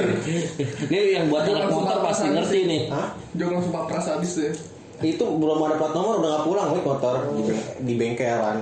Ini 0.91 0.97
yang 1.15 1.25
buat 1.31 1.47
anak 1.47 1.71
motor 1.71 2.03
pasti 2.03 2.27
ngerti 2.27 2.59
nih. 2.67 2.81
Hah? 2.91 3.15
Jangan 3.39 3.51
langsung 3.55 3.71
papras 3.71 4.05
habis 4.12 4.35
deh. 4.35 4.51
Itu 4.99 5.23
belum 5.31 5.63
ada 5.63 5.79
plat 5.79 5.95
nomor 5.95 6.19
udah 6.19 6.29
gak 6.35 6.43
pulang 6.43 6.67
nih 6.75 6.83
motor 6.83 7.15
di, 7.31 7.41
di 7.88 7.93
bengkelan. 7.95 8.57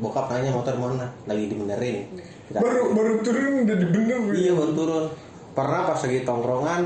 Bokap 0.00 0.32
nanya 0.32 0.50
motor 0.50 0.72
mana? 0.80 1.12
Lagi 1.28 1.44
dibenerin. 1.46 2.08
Kita- 2.48 2.64
Baru 2.64 2.96
baru 2.96 3.20
turun 3.20 3.68
udah 3.68 3.76
dibener. 3.76 4.18
Iya 4.32 4.52
baru 4.56 4.72
turun. 4.72 5.04
Pernah 5.52 5.80
pas 5.84 6.00
lagi 6.00 6.24
tongkrongan, 6.24 6.80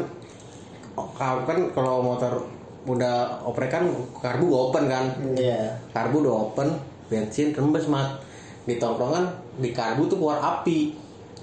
oh, 0.98 1.06
kau 1.14 1.38
kan 1.46 1.58
kalau 1.70 2.02
motor 2.02 2.42
udah 2.82 3.46
oprek 3.46 3.70
kan 3.70 3.86
karbu 4.18 4.44
gue 4.44 4.58
open 4.60 4.84
kan. 4.90 5.04
Iya. 5.38 5.78
Karbu 5.94 6.26
udah 6.26 6.34
open, 6.50 6.68
bensin 7.06 7.54
rembes 7.54 7.86
mat. 7.86 8.18
Di 8.66 8.74
tongkrongan 8.76 9.45
di 9.56 9.70
karbu 9.72 10.02
tuh 10.06 10.16
keluar 10.20 10.38
api, 10.40 10.92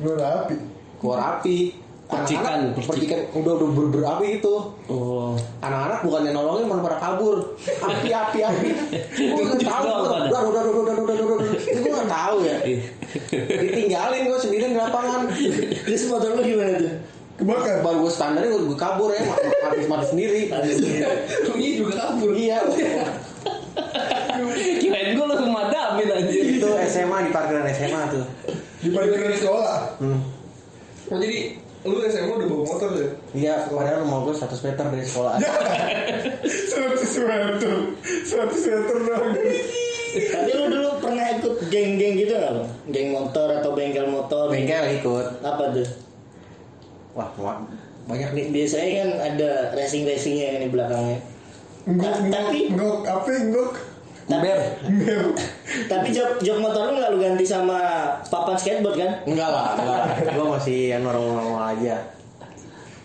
Lu 0.01 0.13
rapi. 0.13 0.55
keluar 1.01 1.37
api. 1.37 1.81
Percikan, 2.03 2.77
Anak-anak 2.77 2.85
percikan 2.85 3.19
udah 3.33 3.51
udah 3.57 3.69
ber 3.73 3.85
berapi 3.89 4.37
itu. 4.37 4.53
Oh. 4.85 5.33
Anak-anak 5.65 6.05
bukannya 6.05 6.31
nolongin 6.35 6.69
malah 6.69 6.83
pada 6.85 6.97
kabur. 7.01 7.57
Api 7.57 8.09
api 8.13 8.39
api. 8.43 8.69
Gue 9.33 9.43
nggak 9.49 9.65
tahu. 9.65 9.87
Udah 10.29 10.29
udah 10.29 10.41
udah 10.45 10.61
udah 10.61 10.93
udah 10.93 11.03
udah 11.09 11.35
udah. 11.41 11.47
Gue 11.57 11.89
nggak 11.89 12.11
tahu 12.11 12.35
ya. 12.45 12.57
Ditinggalin 13.33 14.29
gue 14.29 14.37
sendirian 14.37 14.77
di 14.77 14.79
lapangan. 14.83 15.25
Terus 15.89 16.05
motor 16.11 16.37
lu 16.37 16.41
gimana 16.45 16.77
tuh? 16.77 16.95
Kebakar. 17.33 17.81
Baru 17.81 18.05
gue 18.05 18.13
standarnya 18.13 18.49
gue, 18.51 18.61
gue 18.61 18.77
kabur 18.77 19.09
ya, 19.09 19.23
habis 19.65 19.89
mati 19.89 20.05
sendiri. 20.05 20.53
Ini 21.49 21.69
juga 21.81 21.93
kabur. 21.97 22.29
Iya. 22.29 22.61
Kirain 24.83 25.17
gue 25.17 25.25
lu 25.25 25.49
madamin 25.49 26.07
aja. 26.13 26.29
SMA 27.03 27.17
di 27.21 27.31
parkiran 27.31 27.67
SMA 27.69 28.01
tuh. 28.09 28.25
Di 28.79 28.89
parkiran 28.89 29.33
sekolah. 29.33 29.77
Hmm. 29.99 30.19
Oh 31.05 31.17
jadi 31.19 31.59
lu 31.83 31.99
SMA 32.01 32.31
udah 32.31 32.47
bawa 32.47 32.63
motor 32.65 32.89
deh? 32.93 33.11
Iya, 33.33 33.67
padahal 33.67 34.01
rumah 34.01 34.23
gue 34.23 34.33
100 34.33 34.55
meter 34.63 34.85
dari 34.87 35.03
sekolah. 35.03 35.33
100 35.35 37.27
meter. 37.27 37.73
100 38.23 38.71
meter 38.71 38.97
dong. 39.03 39.25
Tapi 40.13 40.49
lu 40.53 40.63
dulu 40.69 40.89
pernah 40.99 41.25
ikut 41.33 41.55
geng-geng 41.67 42.13
gitu 42.15 42.33
nggak 42.33 42.53
bang? 42.53 42.69
Geng 42.87 43.09
motor 43.11 43.47
atau 43.51 43.73
bengkel 43.73 44.05
motor? 44.05 44.47
Bengkel 44.47 44.95
ikut. 44.95 45.25
Apa 45.41 45.73
tuh? 45.73 45.87
Wah, 47.13 47.29
wah, 47.35 47.57
banyak 48.05 48.29
nih. 48.31 48.45
Biasanya 48.49 48.89
kan 48.95 49.09
ada 49.27 49.51
racing-racingnya 49.73 50.45
yang 50.49 50.61
di 50.63 50.69
belakangnya. 50.69 51.19
Enggok, 51.83 52.15
Tapi- 52.31 52.71
enggok, 52.71 52.97
apa 53.03 53.27
enggok? 53.29 53.71
Ember. 54.29 54.59
Tapi 55.91 56.07
jok, 56.15 56.39
jok 56.39 56.57
motor 56.63 56.91
lu 56.91 56.99
nggak 56.99 57.11
lu 57.11 57.19
ganti 57.19 57.45
sama 57.47 57.79
papan 58.31 58.55
skateboard 58.55 58.95
kan? 58.95 59.11
Enggak 59.27 59.49
lah, 59.51 59.67
enggak. 59.75 60.03
gue 60.31 60.45
masih 60.47 60.79
yang 60.95 61.03
normal-normal 61.03 61.75
aja. 61.75 61.95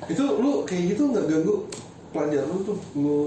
Itu 0.07 0.39
lu 0.39 0.63
kayak 0.63 0.95
gitu 0.95 1.11
nggak 1.11 1.25
ganggu 1.27 1.67
pelajar 2.15 2.43
lu 2.47 2.57
tuh? 2.63 2.79
Lu 2.95 3.19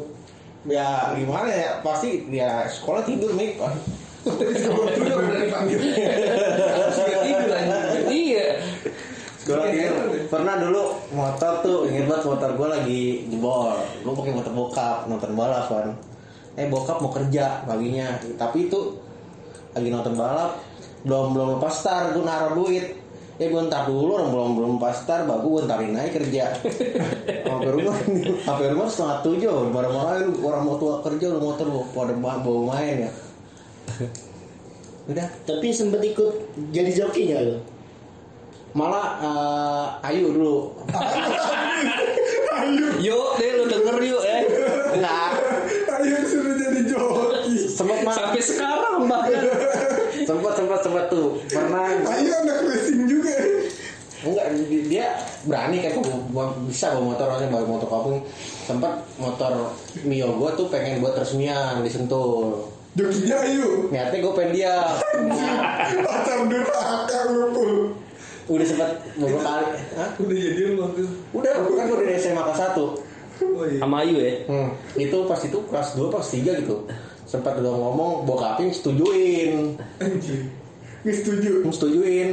Ya 0.70 1.18
gimana 1.18 1.50
ya, 1.50 1.82
pasti 1.82 2.22
ya 2.30 2.70
sekolah 2.70 3.02
tidur 3.02 3.34
nih. 3.34 3.58
lu 4.30 4.82
udah 4.86 5.18
berani 5.18 5.50
panggil. 5.50 5.80
Harus 5.82 6.98
nggak 7.02 7.24
tidur 7.26 7.50
anjing. 7.50 8.06
Iya. 8.06 8.48
Sekolah 9.42 9.66
tidur. 9.74 10.06
Pernah 10.30 10.56
dulu 10.62 10.84
motor 11.18 11.54
tuh, 11.66 11.90
inget 11.90 12.06
banget 12.06 12.30
motor 12.30 12.50
gue 12.54 12.68
lagi 12.70 13.02
jebol. 13.34 13.74
Gue 14.06 14.14
pakai 14.14 14.34
motor 14.38 14.54
bokap, 14.54 14.98
nonton 15.10 15.34
balap 15.34 15.66
kan. 15.66 15.98
Eh 16.60 16.68
bokap 16.68 17.00
mau 17.00 17.12
kerja 17.12 17.64
paginya, 17.64 18.20
tapi 18.36 18.68
itu 18.68 18.80
lagi 19.72 19.88
nonton 19.88 20.20
balap 20.20 20.60
belum 21.02 21.34
belum 21.34 21.48
lepas 21.58 21.74
star 21.74 22.14
gue 22.14 22.22
naruh 22.22 22.54
duit. 22.54 23.02
Eh 23.42 23.50
gue 23.50 23.62
ntar 23.66 23.90
dulu 23.90 24.22
orang 24.22 24.30
belum 24.30 24.50
belum 24.54 24.74
pas 24.78 24.94
star 24.94 25.26
bagus 25.26 25.66
gue 25.66 25.66
ntarin 25.66 25.98
aja 25.98 26.12
kerja. 26.14 26.44
Sampai 27.50 27.70
rumah 27.74 27.96
sampai 28.46 28.66
rumah 28.70 28.88
setengah 28.88 29.18
tujuh 29.26 29.74
marah-marahin 29.74 30.30
orang 30.40 30.62
mau 30.62 30.78
tua 30.78 31.02
kerja 31.02 31.34
lu 31.34 31.42
motor 31.42 31.68
pada 31.92 32.14
bawa 32.16 32.78
main 32.78 33.10
ya. 33.10 33.12
Udah. 35.10 35.28
Tapi 35.44 35.68
sempet 35.74 36.06
ikut 36.06 36.54
jadi 36.70 36.92
joki 36.94 37.34
nggak 37.34 37.44
lu? 37.50 37.58
malah 38.72 39.08
eh, 39.20 40.08
Ayu 40.12 40.32
dulu. 40.32 40.72
Yuk 43.06 43.30
deh 43.41 43.41
Sampai 48.04 48.42
sekarang 48.42 49.06
bahkan. 49.06 49.42
sempet 50.28 50.54
sempet 50.54 50.80
sempet 50.80 51.06
tuh 51.08 51.38
pernah 51.46 51.86
Ayo 51.88 52.32
anak 52.38 52.58
racing 52.64 53.06
juga. 53.06 53.34
enggak 54.22 54.48
di- 54.62 54.86
dia 54.86 55.18
berani 55.42 55.82
kan 55.82 55.98
bisa 56.64 56.94
bawa 56.94 57.10
motor 57.10 57.26
maksudnya 57.28 57.52
bawa 57.52 57.66
motor 57.68 57.88
kampung 57.90 58.18
sempat 58.62 58.94
motor 59.18 59.74
Mio 60.00 60.30
gue 60.32 60.50
tuh 60.54 60.70
pengen 60.70 61.02
buat 61.02 61.18
resmian 61.18 61.82
disentul 61.82 62.70
Jokinya 62.94 63.42
ayo. 63.42 63.90
niatnya 63.90 64.22
gue 64.22 64.34
pengen 64.36 64.52
dia 64.54 64.78
Pacar 66.06 66.40
durhaka 66.46 67.20
lu 67.30 67.98
udah 68.46 68.66
sempet 68.68 68.90
beberapa 69.16 69.42
kali 69.42 69.66
Hah? 69.96 70.10
Udah 70.16 70.38
jadian 70.38 70.70
lu 70.70 70.82
waktu 70.84 71.02
udah 71.32 71.52
kan 71.58 71.84
gue 71.88 71.98
dari 72.00 72.14
SMA 72.16 72.42
kelas 72.44 72.62
1 72.70 72.78
Oh 73.42 73.66
iya. 73.66 73.82
Sama 73.82 74.06
Ayu 74.06 74.22
ya. 74.22 74.46
hmm. 74.46 74.70
itu 74.96 75.18
pas 75.26 75.42
itu 75.42 75.58
kelas 75.66 75.98
2 75.98 76.14
kelas 76.14 76.30
3 76.30 76.62
gitu 76.62 76.76
sempat 77.32 77.56
udah 77.56 77.72
ngomong 77.72 78.28
bokapnya 78.28 78.68
setujuin. 78.70 79.80
Nggak 81.02 81.16
setuju. 81.16 81.64
setujuin. 81.66 82.30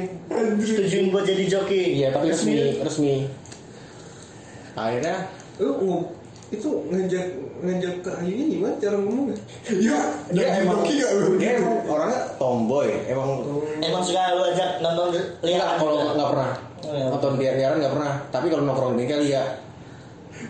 Setujuin 0.58 1.04
buat 1.08 1.22
jadi 1.22 1.44
joki? 1.48 1.82
iya 1.96 2.10
tapi 2.10 2.28
resmi 2.28 2.78
resmi 2.78 3.14
akhirnya 4.74 5.30
Lu 5.56 6.06
itu 6.48 6.64
ngajak 6.86 7.26
ngajak 7.58 7.94
ke 8.00 8.10
Ayunya 8.14 8.44
gimana 8.48 8.74
cara 8.76 8.96
ngomongnya? 8.96 9.36
Ya, 9.68 9.98
dia 10.30 10.46
jadi 10.46 10.62
emang 10.62 10.80
joki 10.80 10.92
gak 10.96 11.10
lu? 11.12 11.26
dia 11.34 11.50
emang 11.56 11.76
orangnya 11.84 12.20
tomboy 12.36 12.88
emang 13.04 13.28
Emang 13.78 14.02
suka 14.02 14.22
lu 14.32 14.42
ajak 14.46 14.70
nonton 14.78 15.06
lihat 15.42 15.76
kalau 15.76 15.94
nggak 16.10 16.30
pernah 16.30 16.52
Oh, 16.78 16.94
iya. 16.94 17.10
nonton 17.10 17.32
biar-biaran 17.34 17.76
nggak 17.76 17.90
pernah 17.92 18.12
tapi 18.28 18.46
kalau 18.46 18.62
nongkrong 18.64 18.94
di 18.94 18.98
bengkel 19.02 19.20
iya 19.24 19.42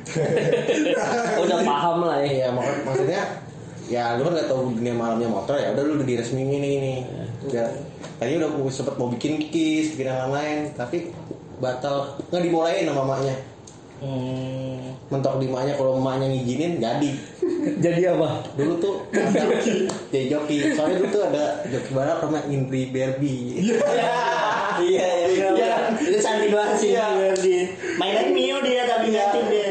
Udah 1.40 1.58
paham 1.62 1.98
lah 2.02 2.20
ya. 2.20 2.26
iya 2.26 2.48
mak- 2.50 2.84
maksudnya 2.84 3.22
ya 3.88 4.14
lu 4.16 4.28
kan 4.28 4.32
nggak 4.36 4.48
tahu 4.48 4.76
dunia 4.76 4.92
malamnya 4.92 5.28
motor 5.28 5.56
ya 5.56 5.72
udah 5.72 5.82
lu 5.82 5.92
udah 5.96 6.06
diresmiin 6.06 6.48
ini 6.52 6.68
ini 6.76 6.94
udah 7.48 7.66
tadinya 8.20 8.44
udah 8.44 8.50
gua 8.60 8.70
sempet 8.70 8.94
mau 9.00 9.08
bikin 9.08 9.48
kis 9.48 9.96
bikin 9.96 10.12
yang 10.12 10.28
lain 10.28 10.58
tapi 10.76 11.10
batal 11.58 12.20
nggak 12.28 12.42
dimulain 12.44 12.84
sama 12.84 13.02
mamanya 13.04 13.36
Hmm. 13.98 14.94
mentok 15.10 15.42
di 15.42 15.50
mamanya 15.50 15.74
kalau 15.74 15.98
mamanya 15.98 16.30
ngizinin 16.30 16.78
jadi 16.78 17.10
Jadi 17.82 18.06
apa? 18.06 18.46
dulu 18.54 18.78
tuh 18.78 18.94
ada 19.10 19.58
jadi 20.14 20.30
joki 20.30 20.70
soalnya 20.70 21.02
dulu 21.02 21.08
tuh 21.10 21.22
ada 21.26 21.66
joki 21.66 21.90
balap 21.90 22.22
namanya 22.22 22.46
Indri 22.46 22.94
Barbie 22.94 23.58
Iya, 24.78 25.08
iya, 25.26 25.46
iya. 25.50 25.72
Itu 25.98 26.18
cantik 26.22 26.54
banget 26.54 26.76
sih. 26.78 26.94
Iya. 26.94 27.10
Berarti. 27.10 27.54
Mainan 27.98 28.30
Mio 28.30 28.62
dia 28.62 28.86
tapi 28.86 29.10
nyatin 29.10 29.44
dia. 29.50 29.70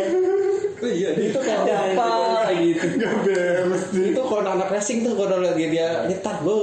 Oh 0.77 0.89
iya, 0.91 1.09
dia 1.15 1.31
itu 1.31 1.39
kayak 1.39 1.95
Apa 1.95 2.51
gitu. 2.51 2.87
Anak 4.57 4.69
racing 4.73 5.05
tuh 5.05 5.13
kalau 5.13 5.39
lihat 5.39 5.55
dia 5.55 5.69
dia 5.69 5.87
nyetar 6.05 6.41
bu 6.41 6.57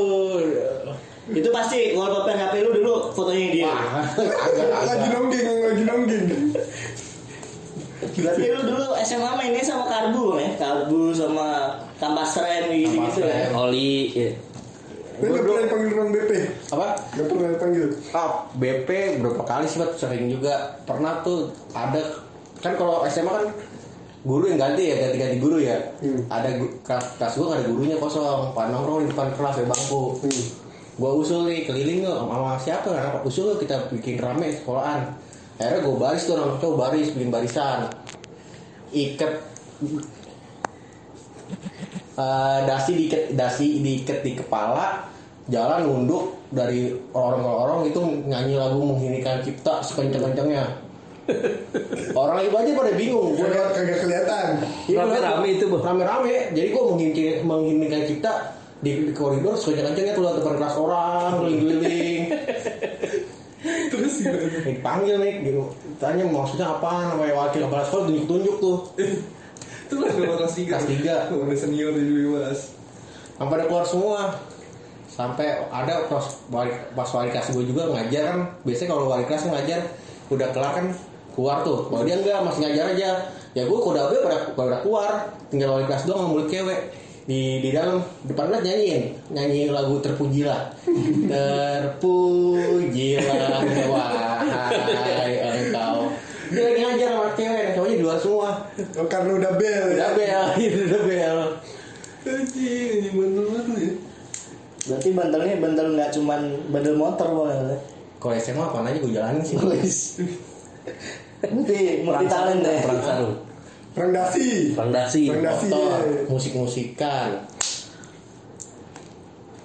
Itu 1.24 1.48
pasti 1.48 1.96
wallpaper 1.96 2.36
HP 2.36 2.54
lu 2.60 2.70
dulu 2.76 3.08
fotonya 3.16 3.48
dia. 3.48 3.64
wah 3.64 4.04
agak 4.04 4.68
Lagi 4.92 5.06
agak 5.08 5.10
nonggeng, 5.16 5.46
lagi 5.64 5.84
nonggeng. 5.88 6.26
Berarti 8.04 8.44
lu 8.52 8.60
dulu 8.68 8.86
SMA 9.00 9.30
mainnya 9.32 9.64
sama 9.64 9.88
karbu 9.88 10.36
ya? 10.36 10.50
Karbu 10.60 11.16
sama 11.16 11.80
kampas 11.96 12.36
rem 12.36 12.68
gitu 12.76 13.00
gitu 13.00 13.20
ya. 13.24 13.48
Oli 13.56 14.12
ya. 14.12 14.30
Lu 15.14 15.30
gak 15.30 15.42
pernah 15.46 15.62
dipanggil 15.64 15.90
orang 15.94 16.10
BP? 16.10 16.30
apa 16.74 16.88
Gak 17.14 17.26
pernah 17.30 17.48
dipanggil? 17.54 17.86
ah 18.12 18.30
BP 18.52 18.88
berapa 19.22 19.42
kali 19.46 19.64
sih 19.64 19.78
Bat? 19.78 19.90
sering 19.96 20.26
juga 20.28 20.54
pernah 20.82 21.22
tuh 21.22 21.48
ada 21.70 22.02
kan 22.58 22.74
kalau 22.74 23.00
SMA 23.06 23.30
kan 23.30 23.46
guru 24.24 24.44
yang 24.48 24.58
ganti 24.58 24.82
ya 24.88 24.96
ganti-ganti 25.04 25.36
guru 25.38 25.56
ya. 25.60 25.76
Hmm. 26.00 26.24
ada 26.32 26.48
kelas 26.80 27.20
kelas 27.20 27.32
gue 27.36 27.46
ada 27.52 27.64
gurunya 27.68 27.96
kosong. 28.00 28.56
Pada 28.56 28.72
nongkrong 28.72 29.04
di 29.04 29.08
depan 29.12 29.28
kelas 29.36 29.54
ya 29.60 29.64
bangku. 29.68 30.02
Hmm. 30.24 30.44
gue 30.94 31.10
usul 31.10 31.50
nih 31.50 31.66
keliling 31.66 32.06
tuh 32.06 32.14
sama 32.22 32.54
siapa 32.54 32.88
anak 32.94 33.22
usul 33.26 33.60
kita 33.60 33.92
bikin 33.92 34.16
rame 34.18 34.48
sekolahan. 34.56 35.12
Akhirnya 35.60 35.86
gue 35.86 35.96
baris 36.00 36.24
tuh 36.24 36.34
anak 36.40 36.58
cowok 36.58 36.76
baris 36.80 37.12
bikin 37.12 37.30
barisan. 37.30 37.92
Iket. 38.94 39.32
Eh, 42.14 42.58
dasi 42.62 42.94
diikat 42.94 43.34
dasi 43.34 43.82
diikat 43.82 44.22
di 44.22 44.38
kepala 44.38 45.02
jalan 45.50 45.82
nunduk 45.82 46.46
dari 46.54 46.94
orang-orang 47.10 47.90
itu 47.90 47.98
nyanyi 48.30 48.54
lagu 48.54 48.78
menghinikan 48.86 49.42
cipta 49.42 49.82
sekencang-kencangnya 49.82 50.83
orang 52.12 52.44
ibu 52.44 52.56
aja 52.60 52.70
pada 52.76 52.92
bingung 52.92 53.32
gue 53.32 53.48
Kagak 53.48 53.72
kagak 53.72 53.98
kelihatan. 54.04 54.46
ya 54.84 54.96
Rame-rame 55.04 55.48
itu, 55.56 55.64
Bu. 55.72 55.80
Rame-rame. 55.80 56.52
Jadi 56.52 56.68
gue 56.68 56.82
menghindari 56.84 57.32
menghindari 57.40 58.04
kita 58.12 58.32
di, 58.84 59.08
di 59.08 59.12
koridor 59.16 59.56
sekencang-kencangnya 59.56 60.12
tuh 60.12 60.22
lihat 60.28 60.36
depan 60.44 60.54
kelas 60.60 60.76
orang 60.76 61.30
keliling-keliling. 61.40 62.22
Terus 63.92 64.14
gimana? 64.20 64.60
Dipanggil 64.68 65.16
nih, 65.24 65.34
gitu. 65.48 65.62
Tanya 65.96 66.24
maksudnya 66.28 66.68
apa 66.68 67.16
namanya 67.16 67.32
wakil 67.32 67.64
kepala 67.64 67.82
sekolah 67.88 68.04
tunjuk-tunjuk 68.12 68.56
tuh. 68.60 68.78
Itu 69.88 69.94
lah 70.00 70.12
kelas 70.12 70.28
kelas 70.36 70.54
tiga. 70.60 70.72
Kelas 70.76 70.86
tiga. 70.92 71.14
Udah 71.32 71.56
senior 71.56 71.92
jadi 71.96 72.12
bebas. 72.12 72.76
Sampai 73.40 73.54
ada 73.56 73.64
keluar 73.64 73.84
semua. 73.88 74.20
Sampai 75.08 75.46
ada 75.70 76.10
pas 76.10 76.26
wali, 76.52 76.72
pas 76.92 77.08
wali 77.08 77.28
kelas 77.32 77.48
gue 77.56 77.64
juga 77.64 77.88
ngajar 77.88 78.22
kan. 78.28 78.38
Biasanya 78.68 78.88
kalau 78.92 79.04
wali 79.08 79.24
kelas 79.24 79.48
ngajar 79.48 79.80
udah 80.32 80.48
kelar 80.52 80.72
kan 80.76 80.86
keluar 81.34 81.66
tuh. 81.66 81.90
Kalau 81.90 82.02
dia 82.06 82.16
enggak 82.16 82.40
masih 82.46 82.60
ngajar 82.64 82.86
aja. 82.96 83.10
Ya 83.54 83.62
gue 83.66 83.78
kuda 83.78 84.10
gue 84.10 84.18
pada, 84.22 84.38
pada 84.54 84.80
keluar. 84.80 85.34
Tinggal 85.50 85.74
wali 85.78 85.84
kelas 85.86 86.06
doang 86.06 86.26
sama 86.26 86.30
mulut 86.32 86.48
cewek 86.48 86.80
di 87.24 87.64
di 87.64 87.72
dalam 87.72 88.04
depan 88.28 88.52
kelas 88.52 88.60
nyanyiin 88.68 89.16
nyanyiin 89.32 89.72
lagu 89.72 89.96
terpujilah 89.96 90.76
terpujilah 91.32 93.24
wahai 93.88 95.32
engkau 95.40 96.12
dia 96.52 96.68
lagi 96.68 96.84
ngajar 96.84 97.16
sama 97.16 97.32
cewek 97.32 97.72
cowoknya 97.72 97.96
di 97.96 98.04
luar 98.04 98.20
semua 98.20 98.68
Oh, 99.00 99.08
karena 99.08 99.40
udah 99.40 99.56
bel 99.56 99.96
udah 99.96 100.12
bel 100.12 100.52
udah 100.84 101.00
bel 101.08 101.38
ini 102.24 103.08
banget 103.12 103.64
lu 103.68 103.76
ya. 103.76 103.92
Berarti 104.84 105.08
bandelnya 105.12 105.54
bandel 105.60 105.86
nggak 105.96 106.10
cuman 106.16 106.40
bandel 106.72 106.96
motor 106.96 107.28
bang. 107.36 107.76
Kalau 108.20 108.34
SMA 108.40 108.64
apa 108.64 108.80
aja 108.80 108.98
gue 109.00 109.12
jalanin 109.12 109.44
sih. 109.44 109.56
Berarti 111.50 111.78
multi 112.04 112.26
talent 112.30 112.60
ya. 112.62 112.80
Perang 112.84 113.02
sarung. 113.02 113.34
Perang 113.94 114.10
dasi. 114.10 114.74
Perang 114.74 114.92
dasi. 114.92 115.22
Perang 115.30 115.44
dasi. 115.44 115.68
Motor, 115.70 116.00
ya. 116.02 116.20
musik-musikan. 116.26 117.28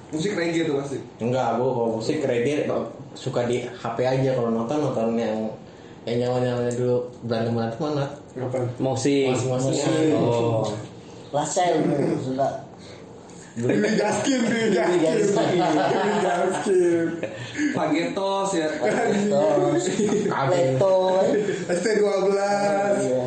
Musik 0.10 0.34
reggae 0.34 0.66
tuh 0.66 0.76
pasti. 0.82 0.98
Enggak, 1.22 1.62
gue 1.62 1.70
kalau 1.70 1.90
musik 2.02 2.18
kredit 2.22 2.66
suka 3.14 3.46
di 3.46 3.62
HP 3.66 3.98
aja 4.06 4.30
kalau 4.34 4.50
nonton 4.54 4.78
nonton 4.82 5.18
yang 5.18 5.38
yang 6.08 6.26
nyawa 6.26 6.38
nyawanya 6.42 6.74
dulu 6.74 6.98
berantem 7.28 7.54
berantem 7.54 7.80
mana? 7.82 8.06
Kapan? 8.34 8.64
Musik. 8.82 9.34
Musik-musikan. 9.34 10.18
Oh. 10.18 10.66
Last 11.30 11.54
child 11.58 11.86
suka. 12.22 12.69
Dewi 13.58 13.92
Gaskin, 13.98 14.40
Dewi 14.46 14.70
Gaskin. 14.70 15.16
Dewi 15.34 16.18
Gaskin. 16.22 17.06
Pagetos 17.74 18.50
ya. 18.54 18.68
Terus 18.78 19.86
Leto. 20.30 20.98
ST12. 21.66 22.38
Iya. 23.00 23.26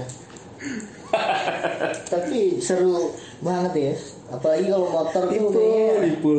Tapi 2.07 2.63
seru 2.63 3.13
banget 3.43 3.73
ya. 3.75 3.95
Apalagi 4.33 4.67
kalau 4.71 4.89
motor 4.89 5.23
tuh 5.29 5.51
kayaknya 5.51 6.33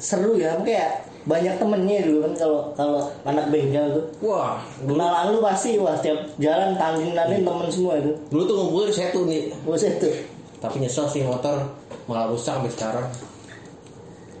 seru 0.00 0.32
ya. 0.40 0.56
Kayak 0.64 1.06
banyak 1.28 1.60
temennya 1.60 2.08
dulu 2.08 2.18
kan 2.24 2.32
kalau 2.40 2.60
kalau 2.72 3.02
anak 3.28 3.52
bengkel 3.52 3.84
tuh. 3.92 4.04
Wah, 4.24 4.64
Kenalan 4.80 5.36
lu 5.36 5.44
pasti 5.44 5.76
wah 5.76 5.92
tiap 6.00 6.24
jalan 6.40 6.72
tanggung-tanggung 6.80 7.44
temen 7.44 7.68
semua 7.68 8.00
itu. 8.00 8.16
dulu 8.32 8.42
tuh 8.48 8.54
ngumpulin 8.56 8.90
saya 8.90 9.12
tuh 9.12 9.28
nih. 9.28 9.52
Buset 9.62 10.00
tuh. 10.00 10.14
Tapi 10.58 10.82
nyesel 10.82 11.06
sih 11.06 11.22
motor 11.22 11.68
malah 12.08 12.26
rusak 12.32 12.56
sampai 12.56 12.72
sekarang. 12.72 13.08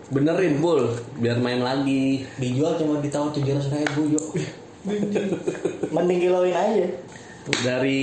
Benerin 0.08 0.56
pul 0.64 0.88
biar 1.20 1.36
main 1.36 1.60
lagi. 1.60 2.24
Dijual 2.40 2.80
cuma 2.80 3.04
ditawar 3.04 3.28
tujuh 3.36 3.52
ratus 3.52 3.68
ribu 3.68 4.16
yuk. 4.16 4.26
Mending 5.92 6.18
kilauin 6.24 6.56
aja. 6.56 6.88
Dari 7.48 8.00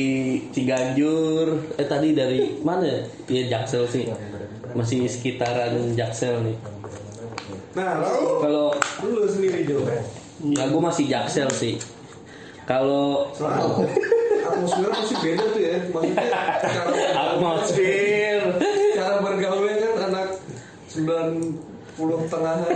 Ciganjur, 0.54 1.78
eh 1.78 1.86
tadi 1.86 2.14
dari 2.14 2.62
mana? 2.62 2.86
ya? 3.26 3.42
Jaksel 3.58 3.90
sih. 3.90 4.06
Masih 4.78 5.10
sekitaran 5.10 5.98
Jaksel 5.98 6.46
nih. 6.46 6.58
Nah, 7.76 8.00
lalu 8.00 8.26
Kalau 8.42 8.68
lu 9.04 9.26
sendiri 9.28 9.68
Jo. 9.68 9.82
nah, 10.46 10.66
gue 10.70 10.82
masih 10.82 11.06
Jaksel 11.10 11.50
sih. 11.54 11.76
Kalau 12.66 13.34
atmosfer 14.46 14.90
pasti 14.94 15.16
beda 15.22 15.44
tuh 15.54 15.62
ya. 15.62 15.78
Maksudnya 15.90 16.26
atmosfer 17.22 18.42
cara 18.96 19.16
bergaulnya 19.22 19.76
kan 19.78 19.96
anak 20.10 20.28
90 20.96 22.32
tengahan. 22.32 22.76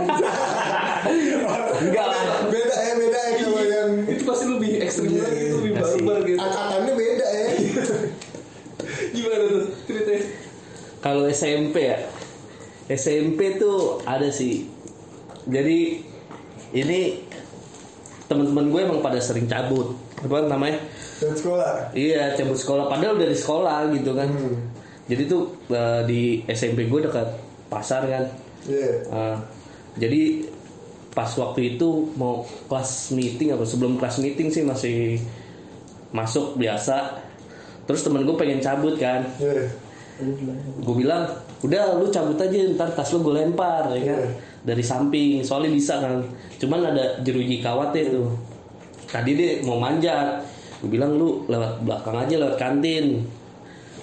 enggak 1.80 2.06
lah. 2.06 2.20
Beda 2.48 2.76
ya, 2.76 2.92
beda 2.94 3.18
ya 3.18 3.32
kalau 3.40 3.62
yang 3.62 3.90
itu 4.06 4.22
pasti 4.24 4.44
lebih 4.46 4.70
ekstrim 4.80 5.10
Iya, 5.10 5.22
lagi, 5.22 5.40
iya. 5.40 5.52
lebih 5.56 5.70
Kasih. 5.72 6.00
barbar 6.00 6.18
gitu. 6.24 6.38
angkatannya 6.38 6.92
beda 6.94 7.26
ya. 7.28 7.46
Gimana 9.14 9.44
tuh 9.46 9.64
ceritanya? 9.84 10.22
Kalau 11.00 11.22
SMP 11.26 11.76
ya, 11.80 11.98
SMP 12.88 13.56
tuh 13.56 14.04
ada 14.04 14.28
sih. 14.28 14.68
Jadi 15.48 16.04
ini 16.70 17.00
teman-teman 18.28 18.68
gue 18.68 18.80
emang 18.84 19.00
pada 19.00 19.18
sering 19.18 19.48
cabut. 19.48 19.96
Apa 20.20 20.44
namanya? 20.44 20.78
Dan 21.18 21.32
sekolah. 21.32 21.90
Iya, 21.96 22.36
cabut 22.36 22.54
sekolah. 22.54 22.84
Padahal 22.86 23.16
udah 23.16 23.28
di 23.28 23.34
sekolah 23.34 23.88
gitu 23.90 24.12
kan. 24.12 24.28
Jadi 25.08 25.22
tuh 25.26 25.42
eh, 25.68 26.02
di 26.04 26.20
SMP 26.46 26.86
gue 26.86 27.00
dekat 27.02 27.26
pasar 27.70 28.04
kan. 28.04 28.24
Iya. 28.66 28.92
Eh, 29.08 29.36
jadi 29.96 30.44
pas 31.14 31.30
waktu 31.38 31.74
itu 31.74 32.10
mau 32.14 32.46
kelas 32.70 33.14
meeting 33.14 33.54
apa 33.54 33.64
sebelum 33.66 33.98
kelas 33.98 34.18
meeting 34.22 34.50
sih 34.50 34.66
masih 34.66 35.22
masuk 36.10 36.58
biasa. 36.58 37.22
Terus 37.86 38.02
temen 38.02 38.26
gue 38.26 38.36
pengen 38.36 38.60
cabut 38.60 38.98
kan. 38.98 39.24
Iya. 39.38 39.70
gue 40.84 40.94
bilang 41.00 41.24
udah 41.64 41.96
lu 41.96 42.12
cabut 42.12 42.36
aja 42.36 42.76
ntar 42.76 42.92
tas 42.92 43.08
lu 43.16 43.24
gue 43.24 43.40
lempar 43.40 43.88
ya 43.96 44.12
kan 44.12 44.20
dari 44.68 44.84
samping 44.84 45.40
soalnya 45.40 45.72
bisa 45.72 45.96
kan 45.96 46.20
cuman 46.60 46.92
ada 46.92 47.16
jeruji 47.24 47.64
kawatnya 47.64 48.20
tuh 48.20 48.28
tadi 49.08 49.32
dia 49.32 49.64
mau 49.64 49.80
manjat 49.80 50.44
gue 50.80 50.92
bilang 50.92 51.16
lu 51.16 51.48
lewat 51.48 51.84
belakang 51.84 52.16
aja 52.20 52.34
lewat 52.36 52.56
kantin 52.60 53.24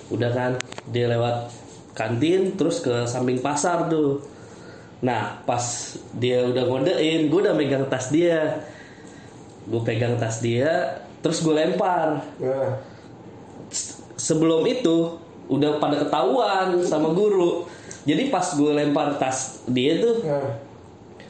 udah 0.09 0.29
kan 0.33 0.51
dia 0.89 1.05
lewat 1.05 1.49
kantin 1.97 2.53
terus 2.53 2.77
ke 2.85 3.09
samping 3.09 3.41
pasar 3.41 3.89
tuh. 3.89 4.21
Nah 5.01 5.41
pas 5.49 5.65
dia 6.13 6.45
udah 6.45 6.69
ngodein 6.69 7.25
gue 7.33 7.39
udah 7.41 7.57
megang 7.57 7.89
tas 7.89 8.13
dia. 8.13 8.61
Gue 9.65 9.81
pegang 9.81 10.13
tas 10.21 10.37
dia 10.45 11.01
terus 11.25 11.41
gue 11.41 11.57
lempar. 11.57 12.21
Nah, 12.37 12.77
sebelum 14.13 14.61
itu 14.69 15.17
udah 15.49 15.81
pada 15.81 16.05
ketahuan 16.05 16.77
sama 16.85 17.17
guru. 17.17 17.65
Jadi 18.05 18.29
pas 18.29 18.45
gue 18.45 18.71
lempar 18.77 19.17
tas 19.17 19.65
dia 19.67 19.99
tuh 19.99 20.23
nah. 20.23 20.53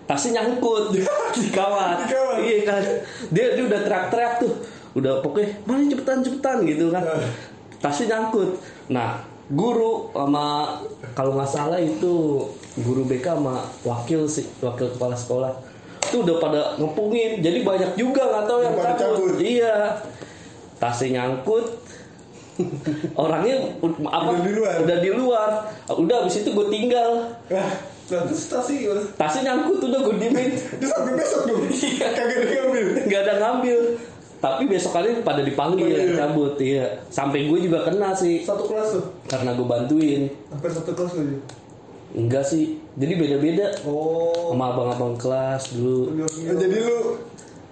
tasnya 0.06 0.44
nyangkut 0.44 0.92
di 1.42 1.48
kawat. 1.50 2.12
Iya 2.44 2.60
kan? 2.68 2.84
Dia 3.32 3.56
dia 3.56 3.64
udah 3.64 3.80
teriak-teriak 3.88 4.34
tuh. 4.44 4.54
Udah 5.00 5.24
pokoknya 5.24 5.64
mana 5.64 5.88
cepetan 5.88 6.20
cepetan 6.28 6.68
gitu 6.68 6.92
kan. 6.92 7.08
Nah. 7.08 7.24
tasnya 7.80 8.20
nyangkut. 8.20 8.60
Nah 8.92 9.37
guru 9.48 10.12
sama 10.12 10.76
kalau 11.16 11.40
nggak 11.40 11.48
salah 11.48 11.80
itu 11.80 12.44
guru 12.78 13.08
BK 13.08 13.40
sama 13.40 13.64
wakil 13.82 14.28
sih 14.28 14.46
wakil 14.60 14.92
kepala 14.92 15.16
sekolah. 15.16 15.52
Itu 16.08 16.24
udah 16.24 16.36
pada 16.40 16.62
ngepungin. 16.80 17.40
Jadi 17.40 17.64
banyak 17.64 17.92
juga 17.96 18.28
nggak 18.28 18.46
tahu 18.48 18.60
yang 18.64 18.76
pada 18.76 18.94
cabut. 18.96 19.36
iya. 19.40 20.00
Tasnya 20.78 21.10
nyangkut. 21.24 21.66
Orangnya 23.22 23.78
apa 24.10 24.30
Udah 24.34 24.42
di 24.42 24.52
luar. 24.54 24.76
udah 24.82 24.98
di 24.98 25.12
luar. 25.14 25.50
Udah 25.94 26.16
abis 26.26 26.42
itu 26.42 26.50
gue 26.54 26.68
tinggal. 26.74 27.38
Nah, 27.50 27.70
terus 28.08 28.50
tasnya 28.50 28.94
tasnya 29.14 29.42
nyangkut 29.54 29.80
udah 29.84 30.00
gue 30.06 30.16
diemin. 30.18 30.52
Terus 30.54 30.92
sampai 30.92 31.14
besok 31.16 31.42
dong. 31.50 31.62
Kagak 32.18 32.40
diambil. 32.46 32.86
nggak 33.06 33.22
ada 33.26 33.34
ngambil 33.42 33.80
tapi 34.38 34.64
besok 34.66 34.94
kali 34.94 35.22
pada 35.22 35.42
dipanggil 35.42 35.88
Dipanggil. 35.88 36.14
cabut 36.16 36.54
iya 36.58 36.86
sampai 37.08 37.46
gue 37.46 37.60
juga 37.60 37.82
kena 37.84 38.12
sih 38.12 38.42
Satu 38.42 38.66
kelas 38.66 38.88
tuh. 38.94 39.04
karena 39.26 39.52
gue 39.52 39.66
bantuin 39.66 40.22
Hampir 40.48 40.70
satu 40.70 40.92
kelas. 40.92 41.12
Jo. 41.12 41.26
enggak 42.16 42.44
sih 42.44 42.66
jadi 42.94 43.14
beda 43.16 43.38
beda 43.38 43.66
Oh. 43.84 44.50
sama 44.50 44.72
abang-abang 44.72 45.14
kelas 45.16 45.74
dulu 45.74 46.14
Nah, 46.14 46.54
jadi 46.54 46.78
lu 46.80 46.98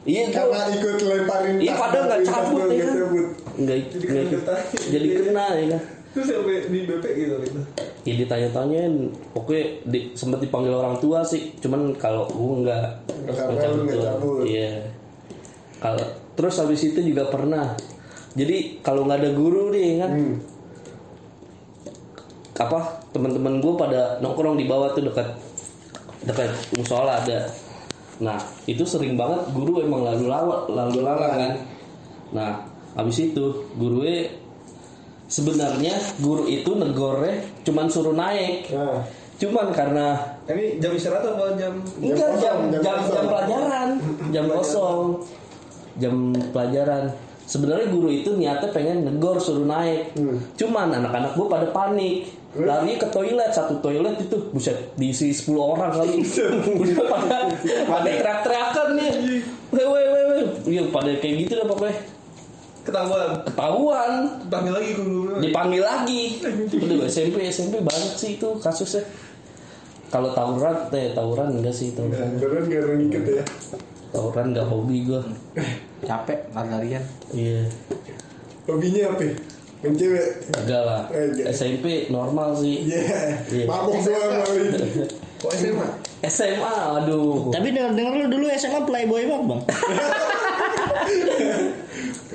iya 0.04 0.23
gue 0.25 0.34
karena 0.36 0.62
ikut 0.71 0.97
lemparin 1.01 1.56
Iya, 1.58 1.73
padahal 1.75 2.04
nggak 2.06 2.21
cabut, 2.23 2.58
ya 2.58 2.65
nggak 2.67 2.78
kan? 2.84 2.95
cabut. 2.99 3.25
nggak 3.56 3.78
Jadi 3.86 4.06
nggak 4.06 4.25
kena 4.36 4.54
jadi 4.86 5.06
kena 5.23 5.45
ya 5.51 5.65
kan 5.69 5.82
Terus 6.15 6.28
sampai 6.32 6.63
di 6.63 6.80
BP 6.82 7.04
gitu 7.13 7.36
gitu. 7.43 7.60
ya 8.01 8.13
ditanya-tanyain 8.15 8.93
pokoknya 9.32 9.63
di, 9.84 9.99
sempat 10.13 10.39
dipanggil 10.39 10.71
orang 10.73 10.95
tua 10.95 11.19
sih 11.21 11.54
cuman 11.58 11.91
kalau 11.95 12.23
gue 12.25 12.54
nggak 12.63 12.86
nggak 13.28 13.99
cabut. 13.99 14.41
iya 14.43 14.80
kalau 15.75 15.99
terus 16.36 16.60
habis 16.60 16.84
itu 16.84 17.00
juga 17.02 17.28
pernah. 17.28 17.74
Jadi 18.36 18.84
kalau 18.84 19.08
nggak 19.08 19.19
ada 19.24 19.32
guru 19.32 19.71
nih 19.71 20.04
kan 20.04 20.12
Hmm. 20.12 20.36
apa 22.56 23.04
teman-teman 23.12 23.60
gue 23.60 23.74
pada 23.76 24.15
nongkrong 24.24 24.56
di 24.56 24.63
bawah 24.63 24.95
tuh 24.95 25.04
dekat 25.04 25.28
dekat 26.24 26.52
musola 26.80 27.19
ada. 27.19 27.52
Nah 28.24 28.39
itu 28.63 28.88
sering 28.88 29.19
banget 29.19 29.43
guru 29.52 29.84
emang 29.84 30.08
lalu 30.08 30.32
lalang 30.32 30.63
lalu 30.71 31.00
lalang 31.04 31.34
kan? 31.36 31.54
Nah 32.32 32.52
habis 32.95 33.19
itu 33.19 33.43
guru 33.76 34.08
sebenarnya 35.28 36.00
guru 36.24 36.48
itu 36.48 36.71
negornya 36.76 37.43
cuman 37.67 37.91
suruh 37.91 38.15
naik. 38.15 38.71
Nah, 38.71 39.04
cuman 39.36 39.76
karena 39.76 40.15
Ini 40.45 40.78
jam 40.80 40.93
istirahat 40.95 41.26
apa 41.26 41.58
jam? 41.60 41.74
enggak 42.00 42.39
jam 42.39 42.56
jam 42.69 42.82
jam, 42.86 42.95
kosong. 43.02 43.15
jam 43.17 43.26
pelajaran. 43.28 43.89
jam 44.32 44.45
kosong 44.48 45.06
jam 46.00 46.34
pelajaran. 46.52 47.12
Sebenarnya 47.46 47.94
guru 47.94 48.10
itu 48.10 48.34
niatnya 48.34 48.74
pengen 48.74 49.06
negor 49.06 49.38
suruh 49.38 49.70
naik. 49.70 50.18
Hmm. 50.18 50.42
cuman 50.58 50.90
anak-anak 50.98 51.38
gue 51.38 51.48
pada 51.48 51.68
panik. 51.70 52.16
Lari 52.56 52.96
ke 52.96 53.12
toilet 53.12 53.52
satu 53.52 53.84
toilet 53.84 54.16
itu 54.16 54.38
buset 54.56 54.96
diisi 54.96 55.36
10 55.36 55.52
orang 55.60 55.92
kali. 55.92 56.24
Udah 56.82 57.06
pada 57.06 57.38
pada 57.86 58.10
teriak-teriakan 58.10 58.88
nih. 58.96 59.12
Weh 59.76 59.86
weh 59.86 60.06
weh 60.08 60.24
weh. 60.32 60.44
Iya, 60.64 60.84
pada 60.88 61.12
kayak 61.20 61.36
gitu 61.46 61.52
dah 61.60 61.68
pokoknya. 61.68 61.96
Ketahuan. 62.86 63.30
ketahuan. 63.44 64.12
Panggil 64.48 64.74
lagi 64.78 64.92
guru. 64.96 65.42
dipanggil 65.42 65.84
lagi. 65.84 66.24
Udah 66.80 67.10
SMP 67.12 67.50
SMP 67.50 67.84
banyak 67.84 68.14
sih 68.16 68.40
itu 68.40 68.50
kasusnya. 68.62 69.04
Kalau 70.14 70.32
tawuran 70.32 70.88
teh 70.94 71.12
tawuran 71.12 71.60
enggak 71.60 71.76
sih 71.76 71.92
tawuran. 71.92 72.40
Beneran 72.40 72.64
gak 72.72 72.82
ada 72.88 72.94
ngikut 72.96 73.24
ya. 73.26 73.46
Tawuran 74.15 74.45
enggak 74.49 74.65
hobi 74.65 74.97
gue 75.04 75.21
Capek 76.01 76.39
lari-larian. 76.49 77.04
iya 77.30 77.67
Hobinya 78.63 79.12
apa? 79.12 79.28
Main 79.78 79.93
cewek. 79.93 80.28
enggak 80.56 80.82
lah 80.82 81.01
Enggak. 81.08 81.45
SMP 81.51 81.86
normal 82.08 82.56
sih 82.56 82.82
Iya. 82.82 83.04
Iya. 83.45 83.65
Mabok 83.65 83.99
doang. 83.99 84.41
Kok 85.38 85.51
SMA? 85.54 85.88
SMA 86.23 86.73
aduh 86.95 87.51
Tapi 87.51 87.67
denger 87.69 87.91
denger 87.93 88.13
lu 88.15 88.28
dulu 88.32 88.45
SMA 88.51 88.82
playboy 88.82 89.23
banget 89.23 89.45
bang. 89.45 89.62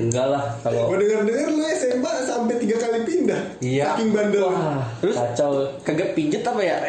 enggak 0.01 0.27
lah 0.29 0.45
kalau 0.61 0.87
Gua 0.87 0.97
denger-denger 0.97 1.49
lu 1.51 1.63
SMA 1.71 2.13
sampai 2.23 2.55
tiga 2.57 2.77
kali 2.79 2.99
pindah. 3.03 3.43
Iya. 3.59 3.85
Saking 3.93 4.11
bandel. 4.11 4.47
wah 4.47 4.81
Terus? 4.99 5.17
kacau 5.19 5.51
Kagak 5.83 6.15
pijet 6.15 6.41
apa 6.43 6.61
ya? 6.61 6.77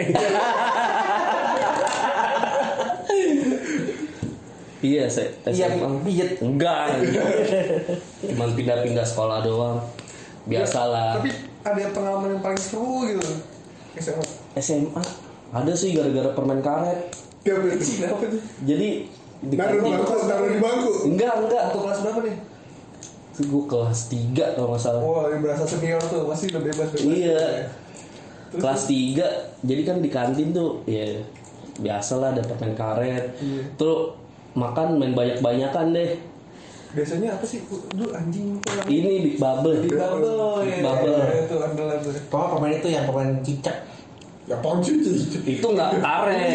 iya 4.82 5.06
saya 5.06 5.30
Iya, 5.46 5.66
SMA 5.72 5.88
pijet. 6.02 6.30
enggak 6.40 6.90
cuman 8.28 8.50
pindah-pindah 8.52 9.04
sekolah 9.04 9.42
doang 9.42 9.78
biasalah 10.44 11.18
Tapi 11.18 11.30
ada 11.62 11.82
pengalaman 11.90 12.30
yang 12.32 12.42
paling 12.42 12.58
seru 12.58 13.06
gitu. 13.06 13.22
SMA. 13.94 14.26
SMA 14.56 15.04
ada 15.52 15.72
sih 15.72 15.92
gara-gara 15.92 16.32
permen 16.32 16.60
karet 16.60 17.14
betul. 17.44 17.78
Kenapa 17.78 18.26
tuh? 18.26 18.42
jadi 18.62 18.90
di 19.42 19.56
Naruh 19.56 19.74
di 19.76 19.90
bangku, 19.92 20.14
naruh 20.24 20.50
di 20.50 20.60
bangku. 20.60 20.92
enggak 21.08 21.34
enggak 21.40 21.64
Waktu 21.68 21.80
kelas 21.80 22.00
berapa 22.02 22.20
nih? 22.24 22.36
itu 23.32 23.42
gue 23.48 23.64
kelas 23.66 24.00
3 24.08 24.54
kalau 24.54 24.68
nggak 24.70 24.82
salah 24.82 25.02
Wah, 25.02 25.26
yang 25.26 25.40
berasa 25.40 25.64
senior 25.64 25.98
tuh 26.04 26.28
pasti 26.28 26.46
udah 26.48 26.62
bebas 26.62 26.88
bebas. 26.90 27.02
Iya. 27.02 27.44
kelas 28.54 28.82
3 28.86 29.64
jadi 29.64 29.82
kan 29.84 29.98
di 29.98 30.10
kantin 30.10 30.50
tuh 30.52 30.84
ya 30.84 31.06
biasalah 31.78 32.34
ada 32.34 32.44
permen 32.44 32.74
karet 32.74 33.32
Iya. 33.38 33.64
tuh 33.76 34.14
makan 34.54 35.00
main 35.00 35.14
banyak-banyakan 35.16 35.96
deh 35.96 36.12
Biasanya 36.92 37.40
apa 37.40 37.46
sih? 37.48 37.64
Dulu 37.96 38.12
anjing 38.12 38.60
ini 38.92 39.24
big 39.24 39.36
bubble 39.40 39.80
di 39.80 39.88
bubble 39.96 40.60
ya. 40.60 40.76
Big 40.76 40.84
bubble 40.84 41.16
Ya, 41.16 41.48
Itu 41.48 41.56
andalan 41.64 41.98
tuh. 42.04 42.12
Pokoknya 42.28 42.52
pemain 42.52 42.74
itu 42.76 42.88
yang 42.92 43.06
pemain 43.08 43.32
cicak. 43.40 43.78
Ya 44.44 44.58
Ci? 44.60 44.92
itu 45.48 45.68
nggak 45.72 45.90
karet. 46.04 46.52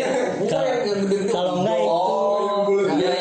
Kalau 1.32 1.64
enggak 1.64 1.76
itu- 1.80 1.88
Oh, 1.88 2.84
yang 2.84 3.00
iya, 3.00 3.12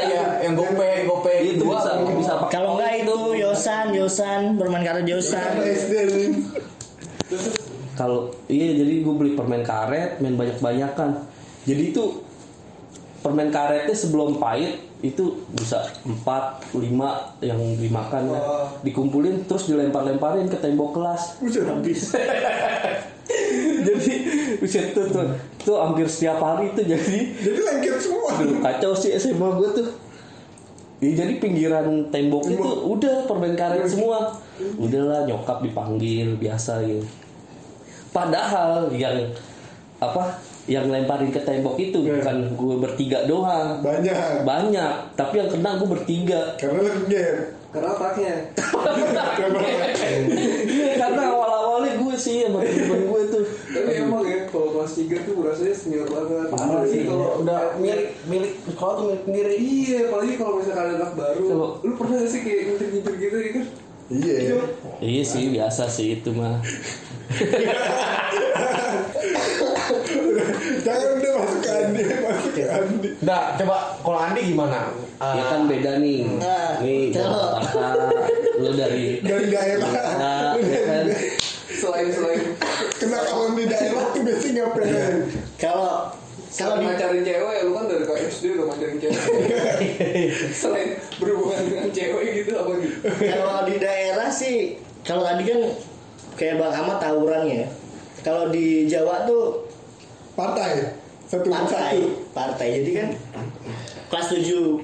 iya, 0.44 0.50
gope, 0.52 0.92
gope. 1.08 1.34
itu 1.40 1.64
bisa 1.64 1.92
bisa 2.04 2.34
pakai 2.44 2.52
Kalau 2.52 2.70
enggak 2.76 2.92
itu 3.00 3.16
Yosan, 3.40 3.86
Yosan, 3.96 4.42
bermain 4.60 4.84
karet 4.84 5.08
Yosan. 5.08 5.56
Kalau 7.96 8.28
iya 8.52 8.76
jadi 8.76 8.94
gue 9.00 9.14
beli 9.16 9.40
permen 9.40 9.64
karet 9.64 10.20
main 10.20 10.36
banyak-banyakan 10.36 11.24
jadi 11.64 11.96
itu 11.96 12.04
permen 13.26 13.50
karetnya 13.50 13.98
sebelum 13.98 14.38
pahit 14.38 14.86
itu 15.02 15.42
bisa 15.58 15.82
4, 16.06 16.22
5 16.78 16.78
yang 17.42 17.58
dimakan 17.82 18.30
ya. 18.30 18.42
Dikumpulin 18.86 19.50
terus 19.50 19.66
dilempar-lemparin 19.66 20.46
ke 20.46 20.62
tembok 20.62 20.94
kelas. 20.94 21.42
Buset 21.42 21.66
habis. 21.66 22.14
jadi 23.90 24.14
buset 24.62 24.94
tuh, 24.94 25.10
tuh, 25.10 25.26
tuh 25.66 25.78
hampir 25.82 26.06
setiap 26.06 26.38
hari 26.38 26.70
itu 26.70 26.86
jadi 26.86 27.18
Jadi 27.34 27.60
lengket 27.66 27.98
semua. 27.98 28.30
kacau 28.62 28.94
sih 28.94 29.10
SMA 29.18 29.50
gue 29.58 29.70
tuh. 29.74 29.88
Ya, 31.02 31.26
jadi 31.26 31.42
pinggiran 31.42 32.14
tembok. 32.14 32.46
itu 32.46 32.70
udah 32.86 33.26
permen 33.26 33.58
karet 33.58 33.90
semua. 33.90 34.38
Udahlah 34.78 35.26
nyokap 35.26 35.66
dipanggil 35.66 36.38
biasa 36.38 36.86
gitu. 36.86 37.04
Padahal 38.14 38.94
yang 38.94 39.34
apa 39.98 40.38
yang 40.66 40.86
lemparin 40.86 41.30
ke 41.30 41.40
tembok 41.40 41.76
itu 41.78 41.98
Iya. 42.00 42.20
bukan 42.20 42.36
gue 42.52 42.74
bertiga 42.80 43.18
doang 43.24 43.80
Banyak. 43.80 44.44
banyak 44.44 44.92
tapi 45.14 45.34
yang 45.38 45.48
kena 45.48 45.76
gue 45.76 45.88
bertiga 45.90 46.42
Karena 46.56 46.80
lagi 46.82 47.02
game. 47.06 47.40
Karena 47.70 47.92
otaknya. 47.92 48.34
Iya, 50.66 50.90
karena 50.98 51.22
awal-awalnya 51.28 51.92
gue 51.98 52.14
sih 52.16 52.42
sama 52.42 52.64
temen 52.64 53.02
gue 53.06 53.22
tuh 53.28 53.44
Tapi 53.44 53.90
emang 54.00 54.24
ya 54.24 54.48
kalau 54.48 54.68
kelas 54.74 54.92
3 54.96 55.22
tuh 55.22 55.34
rasanya 55.44 55.76
senior 55.76 56.06
banget. 56.08 56.48
Parah 56.50 56.82
sih. 56.84 57.04
kalau 57.04 57.28
Udah 57.40 57.60
milik 57.76 58.08
milik 58.26 58.52
sekolah 58.66 58.94
tuh 58.96 59.04
milik 59.06 59.22
sendiri. 59.24 59.54
Iya, 59.56 59.98
apalagi 60.08 60.34
kalau 60.34 60.52
misalkan 60.56 60.82
ada 60.82 60.94
anak 60.98 61.12
baru. 61.14 61.46
Kalau- 61.46 61.74
Lu 61.82 61.94
pernah 61.94 62.16
gak 62.18 62.30
sih 62.30 62.40
kayak 62.42 62.60
ngintir-ngintir 62.66 63.14
gitu 63.18 63.38
ya 63.38 63.50
kan? 63.54 63.66
Iya. 64.06 64.34
iya 65.02 65.24
sih 65.26 65.50
biasa 65.50 65.90
sih 65.90 66.14
itu 66.16 66.30
mah 66.30 66.62
Jangan 70.86 71.18
udah 71.18 71.32
masuk 71.42 71.60
ke 71.66 71.70
Andi, 71.74 72.02
masuk 72.06 72.52
ke 72.54 72.64
Andi. 72.70 73.10
Nah, 73.26 73.58
coba 73.58 73.78
kalau 74.06 74.20
Andi 74.22 74.42
gimana? 74.54 74.94
ya 75.16 75.42
Ah, 75.42 75.48
kan 75.48 75.62
beda 75.66 76.04
nih 76.04 76.28
Nah, 76.38 76.78
nih 76.84 77.08
Jakarta 77.10 77.82
lu 78.62 78.70
dari 78.78 79.18
Dari 79.26 79.46
daerah. 79.50 79.90
Nah, 79.90 80.54
ya 80.62 80.82
kan? 80.86 81.06
Selain 81.66 82.08
selain 82.14 82.42
Kena 83.02 83.20
kalau 83.26 83.58
di 83.58 83.66
daerah 83.66 84.14
tuh 84.14 84.22
biasanya 84.22 84.62
ngapain? 84.70 84.88
Kalau 85.58 86.14
kalau 86.56 86.72
kalau 86.72 86.76
di 86.80 86.86
macarin 86.88 87.24
cewek, 87.28 87.58
lu 87.68 87.72
kan 87.76 87.84
dari 87.92 88.04
KSD 88.08 88.44
udah 88.56 88.66
macarin 88.72 88.96
cewek. 88.96 89.20
Selain 90.64 90.90
berhubungan 91.20 91.62
dengan 91.68 91.88
cewek 91.92 92.26
gitu 92.40 92.52
apa 92.56 92.72
gitu? 92.80 92.98
kalau 93.28 93.58
di 93.68 93.76
daerah 93.76 94.30
sih 94.32 94.80
kalau 95.04 95.28
tadi 95.28 95.44
kan 95.44 95.60
kayak 96.40 96.56
Bang 96.62 96.72
Ahmad 96.72 96.98
tawuran 97.04 97.44
ya. 97.44 97.66
Kalau 98.24 98.56
di 98.56 98.88
Jawa 98.88 99.28
tuh 99.28 99.65
Partai. 100.36 100.72
Satu 101.26 101.48
partai, 101.50 101.96
satu. 102.06 102.12
partai. 102.36 102.68
Jadi 102.84 102.92
kan 102.94 103.10
kelas 104.14 104.28
7 104.30 104.78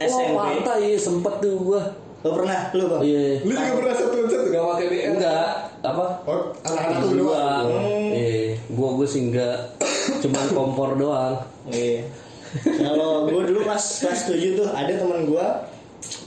Oh, 0.00 0.08
SMP. 0.08 0.32
pantai 0.32 0.96
sempet 0.96 1.34
tuh 1.44 1.60
gua. 1.60 1.82
Lo 2.24 2.36
pernah 2.36 2.72
lu 2.72 2.84
Bang? 2.88 3.00
Iya. 3.04 3.44
Lu 3.44 3.52
juga 3.52 3.72
pernah 3.76 3.94
satu 3.96 4.16
satu? 4.24 4.46
Gak 4.48 4.64
pakai 4.64 4.86
BR. 4.88 5.04
Enggak, 5.12 5.46
apa? 5.84 6.06
Oh, 6.24 6.40
anak-anak 6.64 7.00
doang. 7.12 7.66
Iya, 8.12 8.56
gua 8.72 8.88
gua 8.96 9.06
sih 9.06 9.28
enggak. 9.28 9.76
Cuman 10.24 10.44
kompor 10.56 10.96
doang. 10.96 11.36
Iya. 11.68 12.08
Kalau 12.50 13.30
gue 13.30 13.42
dulu 13.46 13.60
pas 13.62 13.78
kelas 13.78 14.26
7 14.26 14.58
tuh 14.58 14.66
ada 14.66 14.90
teman 14.90 15.22
gue 15.22 15.46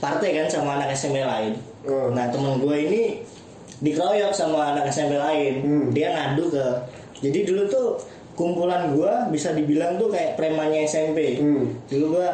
partai 0.00 0.28
kan 0.32 0.46
sama 0.48 0.80
anak 0.80 0.96
SMP 0.96 1.20
lain. 1.20 1.52
Oh. 1.84 2.08
Nah 2.16 2.32
teman 2.32 2.56
gue 2.64 2.76
ini 2.80 3.02
dikeroyok 3.84 4.32
sama 4.32 4.72
anak 4.72 4.88
SMP 4.88 5.20
lain. 5.20 5.54
Hmm. 5.60 5.86
Dia 5.92 6.16
ngadu 6.16 6.48
ke. 6.48 6.66
Jadi 7.20 7.44
dulu 7.44 7.62
tuh 7.68 7.88
kumpulan 8.34 8.90
gue 8.90 9.12
bisa 9.30 9.50
dibilang 9.50 9.96
tuh 9.96 10.10
kayak 10.10 10.34
premannya 10.34 10.84
SMP. 10.84 11.38
Hmm. 11.38 11.70
Dulu 11.86 12.18
gue 12.18 12.28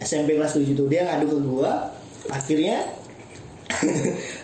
SMP 0.00 0.34
kelas 0.34 0.54
7 0.54 0.72
tuh 0.72 0.86
dia 0.86 1.04
ngadu 1.04 1.26
ke 1.26 1.38
gue. 1.38 1.70
Akhirnya 2.28 2.76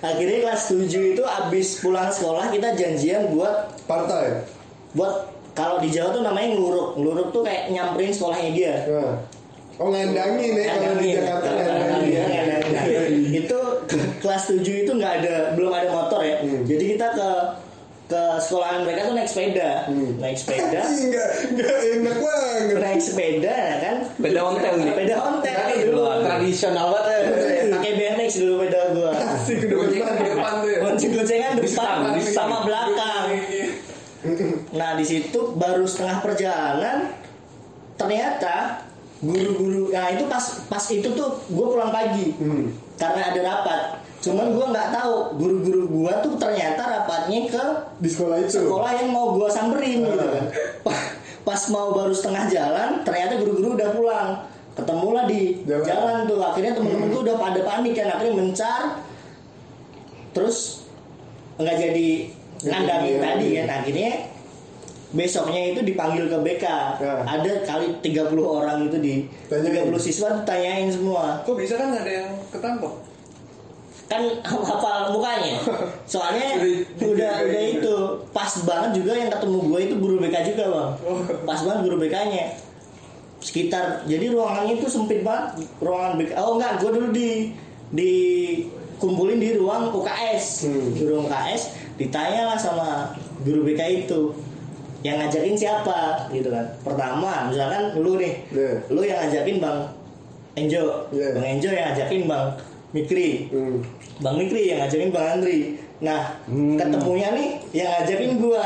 akhirnya 0.03 0.39
kelas 0.45 0.63
7 0.71 0.87
itu 0.87 1.23
abis 1.23 1.81
pulang 1.81 2.09
sekolah 2.09 2.49
kita 2.49 2.75
janjian 2.75 3.31
buat 3.31 3.75
Partai. 3.85 4.43
buat 4.93 5.27
kalau 5.51 5.79
di 5.79 5.89
Jawa 5.89 6.11
tuh 6.11 6.23
namanya 6.23 6.55
ngeluruk 6.55 6.95
ngeluruk 6.95 7.29
tuh 7.31 7.43
kayak 7.43 7.71
nyamperin 7.71 8.11
sekolahnya 8.11 8.51
dia 8.53 8.75
Nah. 8.87 9.15
Oh 9.77 9.93
ngandangin 9.93 10.57
ya 10.57 10.73
kalau 10.73 10.97
di. 10.97 11.09
Jakarta 11.13 11.49
Ngandangin, 11.53 12.17
ngandangin. 12.17 13.13
itu 13.35 13.59
kelas 14.17 14.43
7 14.49 14.65
itu 14.65 14.91
nggak 14.91 15.15
ada 15.21 15.35
belum 15.53 15.69
ada 15.71 15.89
motor 15.91 16.21
ya 16.23 16.41
Hmm. 16.41 16.65
jadi 16.65 16.85
kita 16.97 17.07
ke 17.13 17.29
ke 18.07 18.23
sekolahan 18.39 18.81
mereka 18.83 19.01
tuh 19.05 19.15
naik 19.15 19.27
sepeda 19.27 19.71
Hmm. 19.85 20.15
naik 20.17 20.35
sepeda 20.35 20.79
Enggak, 21.03 21.31
enggak 21.45 21.77
enak 21.93 22.17
banget. 22.17 22.79
naik 22.79 23.01
sepeda 23.01 23.51
ya 23.51 23.77
kan 23.81 23.97
Beda 24.17 24.41
ontel 24.45 24.73
nih. 24.77 24.87
sepeda 24.89 25.15
ontel 25.21 25.59
dulu 25.85 26.03
tradisional 26.23 26.87
banget 26.89 27.11
ya. 27.11 27.21
pakai 27.73 27.93
BMX 27.93 28.31
dulu 28.39 28.53
sepeda 28.57 28.81
gua 28.93 29.11
Asik 29.11 29.59
udah 29.61 29.77
Goncengan 29.77 30.15
di 30.15 30.25
depan 30.25 30.53
tuh 30.57 30.69
ya. 30.69 30.79
gonceng-goncengan 30.81 31.51
Di 31.53 31.63
depan 31.65 31.97
sama 32.25 32.57
belakang 32.63 33.25
Nah 34.73 34.91
di 34.95 35.05
situ 35.05 35.41
baru 35.53 35.83
setengah 35.83 36.19
perjalanan 36.21 36.97
ternyata 37.97 38.85
guru-guru 39.19 39.89
nah 39.89 40.07
itu 40.09 40.25
pas 40.27 40.45
pas 40.69 40.85
itu 40.87 41.09
tuh 41.09 41.41
gue 41.43 41.67
pulang 41.67 41.89
pagi 41.89 42.37
Hmm. 42.37 42.69
Karena 42.97 43.23
ada 43.31 43.41
rapat. 43.45 43.81
Cuman 44.21 44.51
gue 44.51 44.67
nggak 44.67 44.89
tahu. 44.91 45.15
Guru-guru 45.39 45.83
gue 45.87 46.13
tuh 46.25 46.35
ternyata 46.35 46.83
rapatnya 46.83 47.41
ke 47.47 47.65
Di 48.03 48.09
sekolah 48.11 48.37
itu. 48.43 48.59
sekolah 48.59 48.91
yang 48.99 49.09
mau 49.13 49.37
gue 49.37 49.49
samperin 49.49 50.03
gitu 50.03 50.17
kan. 50.19 50.45
Pa- 50.83 51.13
pas 51.47 51.61
mau 51.71 51.95
baru 51.95 52.11
setengah 52.11 52.51
jalan 52.51 52.91
ternyata 53.07 53.39
guru-guru 53.39 53.79
udah 53.79 53.89
pulang. 53.95 54.29
Ketemulah 54.77 55.25
di 55.25 55.65
Jalan. 55.65 55.85
jalan, 55.89 56.17
tuh. 56.29 56.37
Akhirnya 56.43 56.73
temen-temen 56.77 57.09
gue 57.09 57.21
udah 57.25 57.37
pada 57.39 57.61
panik 57.65 57.95
kan. 57.97 58.09
Akhirnya 58.13 58.35
mencar. 58.35 58.83
Terus 60.35 60.85
nggak 61.57 61.77
jadi 61.81 62.09
nandangin 62.67 63.17
tadi 63.17 63.47
kan. 63.57 63.67
Akhirnya 63.81 64.11
besoknya 65.09 65.71
itu 65.71 65.81
dipanggil 65.83 66.27
ke 66.27 66.37
BK 66.37 66.65
Ya. 66.99 67.23
ada 67.23 67.53
kali 67.63 67.87
30 68.01 68.27
orang 68.41 68.83
itu 68.83 68.97
di 68.97 69.15
Tanyain. 69.47 69.87
30 69.87 70.01
siswa 70.01 70.29
tanyain 70.43 70.89
semua. 70.89 71.39
Kok 71.43 71.55
bisa 71.55 71.75
kan 71.75 71.93
ada 71.93 72.09
yang 72.09 72.31
ketangkep? 72.49 72.93
kan 74.07 74.23
hafal 74.47 75.11
mukanya. 75.11 75.59
Soalnya 76.07 76.63
Udah- 76.97 77.11
udah 77.11 77.33
udah 77.45 77.63
itu. 77.69 77.95
Pas 78.31 78.51
banget 78.63 78.91
juga 78.97 79.13
yang 79.13 79.27
ketemu 79.29 79.59
gue 79.65 79.81
itu 79.83 79.95
guru 79.97 80.15
BK 80.21 80.37
juga 80.47 80.65
bang. 80.69 80.91
Pas 81.43 81.59
banget 81.61 81.81
guru 81.83 81.97
BK 81.99 82.15
nya 82.29 82.47
sekitar 83.37 84.03
jadi 84.05 84.31
ruangannya 84.31 84.75
itu 84.77 84.87
sempit 84.87 85.23
banget. 85.23 85.59
Ruangan 85.79 86.17
BK 86.17 86.31
oh 86.37 86.55
enggak 86.55 86.73
gue 86.79 86.91
dulu 86.93 87.09
di 87.11 87.31
di 87.89 88.13
kumpulin 88.97 89.37
di 89.37 89.55
ruang 89.55 89.91
UKS 89.93 90.67
Hmm. 90.67 90.89
di 90.93 91.03
ruang 91.05 91.27
UKS 91.27 91.63
ditanya 91.97 92.47
lah 92.47 92.59
sama 92.59 93.11
guru 93.43 93.63
BK 93.63 93.81
itu 94.03 94.21
yang 95.07 95.17
ngajakin 95.17 95.55
siapa 95.55 96.27
gitu 96.29 96.51
kan 96.51 96.67
pertama 96.83 97.47
misalkan 97.47 97.95
lu 97.97 98.19
nih 98.19 98.35
Iya. 98.51 98.73
lu 98.91 99.01
yang 99.01 99.19
ngajakin 99.23 99.57
bang 99.59 99.79
Enjo 100.57 100.83
Iya. 101.15 101.29
bang 101.33 101.47
Enjo 101.55 101.71
yang 101.71 101.87
ngajakin 101.91 102.23
bang 102.27 102.47
Mikri 102.91 103.29
Hmm. 103.53 103.79
Bang 104.17 104.41
Mikri 104.41 104.73
yang 104.73 104.81
ngajakin 104.81 105.13
Bang 105.13 105.27
Andri. 105.29 105.77
Nah, 106.01 106.41
ketemunya 106.49 107.37
nih 107.37 107.49
yang 107.77 107.89
ngajakin 107.93 108.41
gua. 108.41 108.65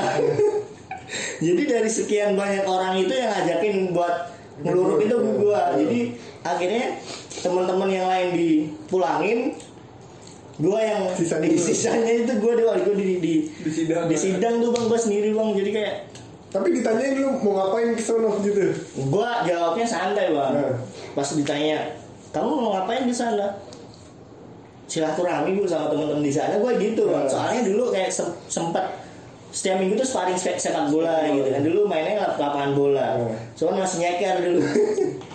Jadi 1.47 1.63
dari 1.67 1.91
sekian 1.91 2.39
banyak 2.39 2.63
orang 2.63 2.95
itu 2.95 3.11
yang 3.11 3.35
ngajakin 3.35 3.91
buat 3.91 4.31
ngeluruk 4.63 5.03
itu 5.03 5.17
gua. 5.43 5.75
Jadi 5.75 6.15
akhirnya 6.47 7.03
teman-teman 7.43 7.91
yang 7.91 8.07
lain 8.07 8.29
dipulangin 8.31 9.39
gua 10.61 10.79
yang 10.79 11.03
Sisa 11.17 11.41
sisanya 11.43 12.13
itu 12.13 12.33
gua 12.39 12.53
di 12.55 12.63
gua 12.63 12.77
di 12.95 13.09
di, 13.19 13.35
Di 13.51 13.71
sidang. 13.73 14.07
di 14.07 14.15
sidang 14.15 14.55
tuh 14.61 14.71
bang 14.71 14.87
gua 14.87 15.01
sendiri 15.01 15.33
bang 15.33 15.49
jadi 15.57 15.71
kayak 15.73 15.95
Tapi 16.51 16.69
ditanyain 16.73 17.15
lu 17.17 17.31
mau 17.39 17.53
ngapain 17.57 17.95
ke 17.95 18.03
sono 18.03 18.43
gitu. 18.43 18.75
gua 19.07 19.43
jawabnya 19.43 19.87
santai 19.87 20.31
bang 20.31 20.51
Nah. 20.53 20.75
pas 21.13 21.29
ditanya 21.29 21.79
kamu 22.31 22.51
mau 22.51 22.71
ngapain 22.73 23.05
di 23.05 23.15
sana 23.15 23.55
silaturahmi 24.85 25.55
gue 25.55 25.63
sama 25.65 25.87
temen-temen 25.87 26.19
di 26.21 26.31
sana 26.31 26.59
gue 26.59 26.73
gitu 26.77 27.07
bang 27.07 27.23
Nah. 27.23 27.31
soalnya 27.31 27.63
dulu 27.65 27.89
kayak 27.89 28.11
sem- 28.11 28.35
sempet 28.45 28.83
setiap 29.51 29.79
minggu 29.79 29.95
tuh 29.97 30.07
sparring 30.09 30.35
se- 30.35 30.55
sepak 30.57 30.91
bola 30.91 31.23
gitu 31.25 31.47
kan 31.49 31.63
dulu 31.63 31.81
mainnya 31.85 32.19
lap- 32.21 32.35
lapangan 32.37 32.73
bola 32.73 33.07
Nah. 33.17 33.39
cuman 33.55 33.75
masih 33.81 33.97
nyeker 34.01 34.37
dulu 34.41 34.61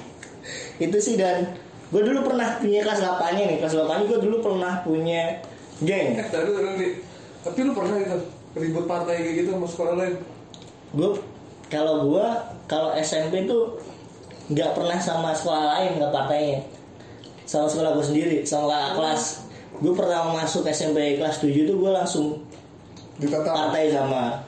itu 0.86 0.98
sih 1.00 1.16
dan 1.16 1.56
gue 1.88 2.02
dulu 2.02 2.20
pernah 2.26 2.60
punya 2.60 2.84
kelas 2.84 3.00
8 3.00 3.32
nya 3.32 3.44
nih 3.46 3.58
kelas 3.58 3.74
8 3.74 4.04
gue 4.04 4.20
dulu 4.20 4.38
pernah 4.42 4.84
punya 4.84 5.40
geng 5.80 6.12
Eh. 6.12 6.92
Tapi 7.40 7.60
lu 7.62 7.72
pernah 7.72 7.96
itu 7.96 8.18
ribut 8.54 8.84
partai 8.84 9.22
kayak 9.22 9.36
gitu 9.38 9.50
sama 9.54 9.68
sekolah 9.70 9.94
lain? 9.96 10.16
Gue 10.96 11.10
kalau 11.68 12.08
gue 12.08 12.28
kalau 12.66 12.90
SMP 12.96 13.46
tuh 13.46 13.78
nggak 14.48 14.78
pernah 14.78 14.98
sama 14.98 15.34
sekolah 15.34 15.64
lain 15.76 15.98
nggak 15.98 16.14
partainya 16.14 16.60
sama 17.46 17.68
sekolah 17.68 17.94
gue 17.98 18.06
sendiri 18.06 18.38
sama 18.42 18.70
kakak 18.70 18.92
kelas 18.98 19.24
gue 19.76 19.94
pernah 19.94 20.20
masuk 20.34 20.64
SMP 20.66 21.20
kelas 21.20 21.44
7 21.44 21.52
tuh 21.68 21.76
gue 21.78 21.92
langsung 21.92 22.28
Ditata. 23.20 23.52
partai 23.52 23.92
sama 23.92 24.40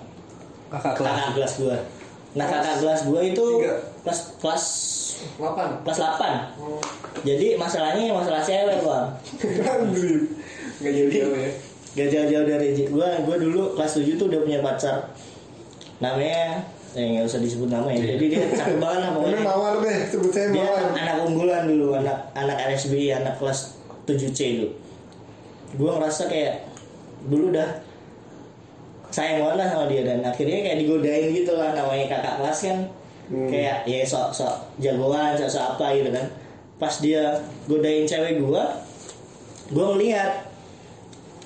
kakak 0.71 0.93
kelas 0.97 1.11
kakak 1.11 1.31
kelas 1.35 1.53
gue 1.59 1.77
nah 2.37 2.45
kakak 2.45 2.75
kelas 2.79 3.01
gue 3.05 3.21
itu 3.27 3.45
kelas 4.05 4.19
kelas 4.39 4.65
8. 5.41 5.81
kelas 5.83 5.99
8 5.99 6.61
Oh. 6.61 6.77
jadi 7.25 7.57
masalahnya 7.57 8.13
masalah 8.13 8.41
cewek 8.45 8.85
bang 8.85 9.05
Andri. 9.65 10.29
Nggak 10.77 10.93
jadi 10.93 11.09
jauh 11.09 11.33
ya. 11.33 11.49
gak 11.97 12.07
jauh-jauh 12.13 12.45
dari 12.45 12.67
gue 12.85 13.09
gue 13.25 13.35
dulu 13.41 13.73
kelas 13.73 13.97
7 13.97 14.13
tuh 14.15 14.29
udah 14.29 14.39
punya 14.45 14.59
pacar 14.61 15.09
namanya 15.97 16.61
eh 16.97 17.05
nggak 17.13 17.25
usah 17.29 17.41
disebut 17.41 17.69
namanya. 17.69 18.01
Jadi 18.01 18.25
dia 18.31 18.49
cakep 18.49 18.77
banget 18.81 18.99
lah 19.05 19.09
pokoknya. 19.13 19.39
Mawar 19.45 19.73
deh, 19.85 19.97
sebut 20.09 20.31
saya 20.33 20.47
dia 20.49 20.65
mawar. 20.65 20.83
anak 20.97 21.17
unggulan 21.29 21.63
dulu 21.69 21.87
anak 21.93 22.17
anak 22.33 22.57
RSBI 22.73 23.13
anak 23.21 23.37
kelas 23.37 23.77
7C 24.07 24.39
itu 24.57 24.67
gue 25.75 25.89
ngerasa 25.91 26.31
kayak 26.31 26.63
dulu 27.27 27.51
udah 27.51 27.69
sayang 29.11 29.43
banget 29.43 29.55
lah 29.59 29.67
sama 29.67 29.85
dia 29.91 30.01
dan 30.07 30.23
akhirnya 30.23 30.63
kayak 30.63 30.77
digodain 30.79 31.27
gitu 31.35 31.53
lah 31.59 31.75
namanya 31.75 32.05
kakak 32.07 32.35
kelas 32.39 32.59
kan. 32.63 32.79
Hmm. 33.27 33.51
kayak 33.51 33.83
ya 33.83 34.07
sok 34.07 34.31
sok 34.31 34.55
jagoan 34.79 35.35
sok 35.35 35.51
sok 35.51 35.65
apa 35.75 35.85
gitu 35.99 36.09
kan. 36.15 36.25
Pas 36.79 36.93
dia 37.03 37.35
godain 37.67 38.07
cewek 38.07 38.39
gue 38.39 38.63
gue 39.75 39.85
ngeliat. 39.85 40.47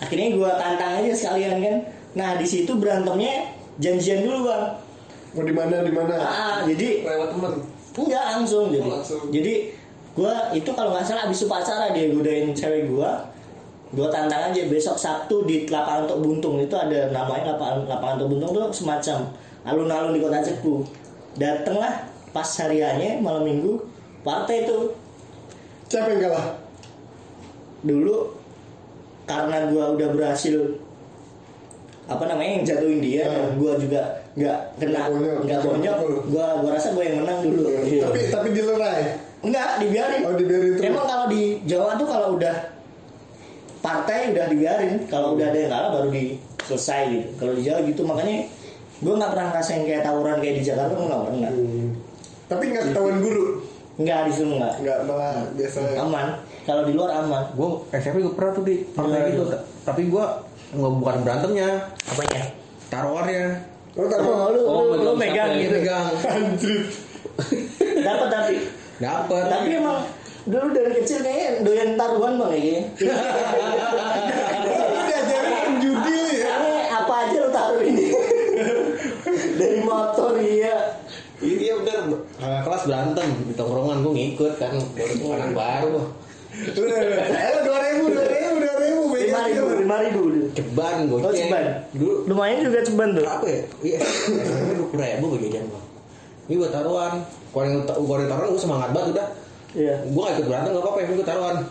Akhirnya 0.02 0.38
gue 0.38 0.50
tantang 0.62 0.92
aja 1.02 1.12
sekalian 1.12 1.58
kan. 1.58 1.76
Nah 2.14 2.30
di 2.38 2.46
situ 2.46 2.78
berantemnya 2.78 3.61
janjian 3.78 4.26
dulu 4.26 4.50
bang 4.50 4.66
Mau 5.32 5.48
di 5.48 5.56
mana 5.56 5.80
di 5.80 5.94
mana? 5.96 6.16
ah, 6.20 6.60
jadi 6.68 7.08
Lewat 7.08 7.32
temen. 7.32 7.54
Enggak 7.92 8.24
langsung 8.36 8.68
jadi. 8.68 8.84
Oh, 8.84 9.00
langsung. 9.00 9.22
Jadi 9.32 9.54
gua 10.12 10.52
itu 10.52 10.68
kalau 10.72 10.92
nggak 10.92 11.08
salah 11.08 11.24
abis 11.24 11.48
upacara 11.48 11.96
dia 11.96 12.12
godain 12.12 12.52
cewek 12.52 12.92
gua. 12.92 13.32
Gua 13.92 14.12
tantang 14.12 14.52
aja 14.52 14.68
besok 14.68 14.96
Sabtu 14.96 15.44
di 15.44 15.64
lapangan 15.68 16.04
untuk 16.04 16.20
buntung 16.20 16.56
itu 16.60 16.76
ada 16.76 17.12
namanya 17.12 17.56
lapangan 17.56 17.88
lapangan 17.88 18.16
untuk 18.20 18.30
buntung 18.36 18.52
tuh 18.52 18.68
semacam 18.76 19.18
alun-alun 19.64 20.12
di 20.12 20.20
kota 20.20 20.40
Cepu. 20.40 20.84
Datenglah 21.40 22.12
pas 22.32 22.48
hariannya 22.60 23.24
malam 23.24 23.48
minggu 23.48 23.80
partai 24.24 24.68
itu 24.68 24.92
Siapa 25.88 26.12
yang 26.12 26.28
kalah? 26.28 26.60
dulu 27.82 28.36
karena 29.24 29.68
gua 29.72 29.96
udah 29.96 30.10
berhasil 30.12 30.76
apa 32.12 32.24
namanya 32.26 32.52
yang 32.54 32.66
jatuhin 32.66 33.00
dia 33.00 33.24
Hmm. 33.24 33.34
dan 33.34 33.44
gua 33.56 33.74
juga 33.76 34.02
nggak 34.32 34.58
kena 34.76 34.92
Nggak 34.92 35.08
bonyok. 35.10 35.38
nggak 35.44 35.60
bonyok 35.62 35.98
gua 36.28 36.46
gua 36.60 36.70
rasa 36.72 36.88
gua 36.92 37.04
yang 37.04 37.18
menang 37.20 37.40
dulu 37.42 37.62
Tapi 38.02 38.20
tapi 38.28 38.48
dilerai. 38.52 39.04
Enggak, 39.42 39.70
dibiarin. 39.80 40.22
Oh, 40.22 40.36
dibiarin 40.36 40.70
terus. 40.72 40.86
Emang 40.86 41.02
kalau 41.04 41.26
di 41.26 41.42
Jawa 41.64 41.98
tuh 41.98 42.06
kalau 42.06 42.38
udah 42.38 42.56
partai 43.82 44.30
udah 44.30 44.46
dibiarin, 44.48 44.94
kalau 45.08 45.34
udah 45.34 45.48
ada 45.48 45.58
yang 45.58 45.72
kalah 45.72 45.90
baru 45.92 46.08
di 46.10 46.24
selesai 46.62 47.02
gitu. 47.10 47.28
Kalau 47.36 47.54
di 47.56 47.62
Jawa 47.62 47.80
gitu 47.82 48.02
makanya 48.04 48.46
gue 49.02 49.14
nggak 49.18 49.32
pernah 49.34 49.46
ngerasain 49.50 49.82
kayak 49.82 50.02
tawuran 50.04 50.38
kayak 50.38 50.56
di 50.56 50.64
Jakarta 50.64 50.94
gue 50.94 51.08
nggak 51.08 51.24
pernah. 51.26 51.52
Hmm. 51.52 51.90
Tapi 52.46 52.64
nggak 52.68 52.84
ketahuan 52.88 53.18
guru. 53.20 53.46
Enggak 53.98 54.20
di 54.24 54.32
sini 54.32 54.52
enggak. 54.56 54.74
Nggak 54.80 54.98
malah 55.04 55.34
biasa. 55.52 55.78
Aman. 55.98 56.28
Kalau 56.62 56.84
di 56.86 56.94
luar 56.94 57.10
aman. 57.18 57.44
gue 57.52 57.70
SMP 57.92 58.18
gue 58.20 58.34
pernah 58.34 58.52
tuh 58.54 58.64
di 58.64 58.76
pernah 58.88 59.18
Gimana 59.18 59.32
gitu 59.34 59.44
tuh? 59.48 59.62
tapi 59.82 60.02
gue 60.06 60.26
nggak 60.72 60.94
bukan 60.98 61.16
berantemnya 61.24 61.70
Apanya? 62.08 62.44
taruhannya 62.88 63.46
Oh, 63.92 64.08
tahu. 64.08 64.24
Oh, 64.24 64.48
lu, 64.56 64.62
Oh, 64.64 64.82
lu, 64.96 65.04
lu 65.04 65.12
megang 65.20 65.52
megang 65.52 65.52
ya? 65.52 65.62
gitu. 65.68 65.76
pegang 65.84 66.16
Anjir. 66.24 66.80
Dapat 68.08 68.28
tapi. 68.32 68.56
dapat 69.04 69.44
Tapi 69.52 69.68
emang 69.76 70.00
dulu 70.42 70.68
dari 70.72 70.92
kecil 70.96 71.20
kayaknya 71.20 71.50
doyan 71.60 72.00
taruhan 72.00 72.40
bang 72.40 72.50
kayak 72.56 72.64
gini. 72.64 72.82
Ini 74.96 75.12
ajarin 75.12 75.74
judi 75.84 76.16
ya. 76.40 76.56
Apa 77.04 77.14
aja 77.28 77.38
lu 77.44 77.50
taruh 77.52 77.84
ini. 77.84 78.08
dari 79.60 79.80
motor 79.84 80.40
iya. 80.40 80.96
Iya 81.44 81.56
dia 81.60 81.74
udah 81.84 81.96
kakak 82.40 82.62
kelas 82.64 82.84
berantem 82.88 83.28
di 83.44 83.54
tongkrongan 83.60 83.98
gue 84.08 84.14
ngikut 84.16 84.54
kan 84.56 84.72
baru 84.96 85.16
anak 85.36 85.52
baru. 85.52 85.96
Ayo 87.28 87.58
dua 87.68 87.80
ribu, 87.82 88.04
dua 88.08 88.24
ribu, 88.24 88.56
dua 88.56 88.76
ribu. 88.80 89.02
Lima 89.20 89.42
ribu, 89.52 89.68
lima 89.84 89.98
ribu. 90.00 90.22
Ceban 90.52 90.96
gue 91.06 91.18
Oh 91.18 91.32
ceban. 91.32 91.64
dulu 91.92 92.14
Lumayan 92.26 92.60
juga 92.62 92.80
ceban 92.82 93.10
tuh. 93.12 93.24
apa 93.24 93.46
ya 93.46 93.62
iya 93.82 94.00
dua 94.70 94.86
puluh 94.88 95.02
ribu 95.02 95.26
gue 95.32 95.40
jajan 95.46 95.66
bang 95.66 95.86
ini 96.46 96.56
buat 96.58 96.72
taruhan 96.72 97.14
kalau 97.50 97.66
yang 97.66 97.84
taruhan 98.28 98.50
gue 98.50 98.62
semangat 98.62 98.90
banget 98.92 99.10
udah 99.14 99.28
Iya. 99.72 99.96
gue 100.04 100.20
gak 100.20 100.36
ikut 100.36 100.46
berantem 100.46 100.70
gak 100.70 100.84
apa-apa 100.84 101.00
yang 101.00 101.12
ikut 101.14 101.24
taruhan 101.26 101.56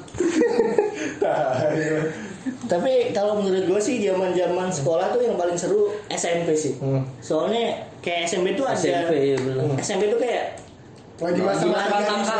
Tapi 2.62 3.12
kalau 3.12 3.37
menurut 3.37 3.64
gue 3.66 3.76
sih 3.78 4.01
zaman 4.01 4.33
zaman 4.33 4.68
sekolah 4.70 5.12
tuh 5.12 5.20
yang 5.20 5.37
paling 5.37 5.53
seru 5.55 5.93
SMP 6.09 6.55
sih. 6.55 6.78
Hmm. 6.78 7.05
Soalnya 7.20 7.85
kayak 8.01 8.24
SMP 8.24 8.55
tuh 8.55 8.64
ada 8.64 8.78
SMP 8.78 9.35
ya. 9.35 9.39
SMP 9.76 10.09
tuh 10.09 10.16
kayak 10.16 10.57
Lagi 11.21 11.41
masa 11.45 11.62
Gimana 11.68 11.97
masa 12.01 12.37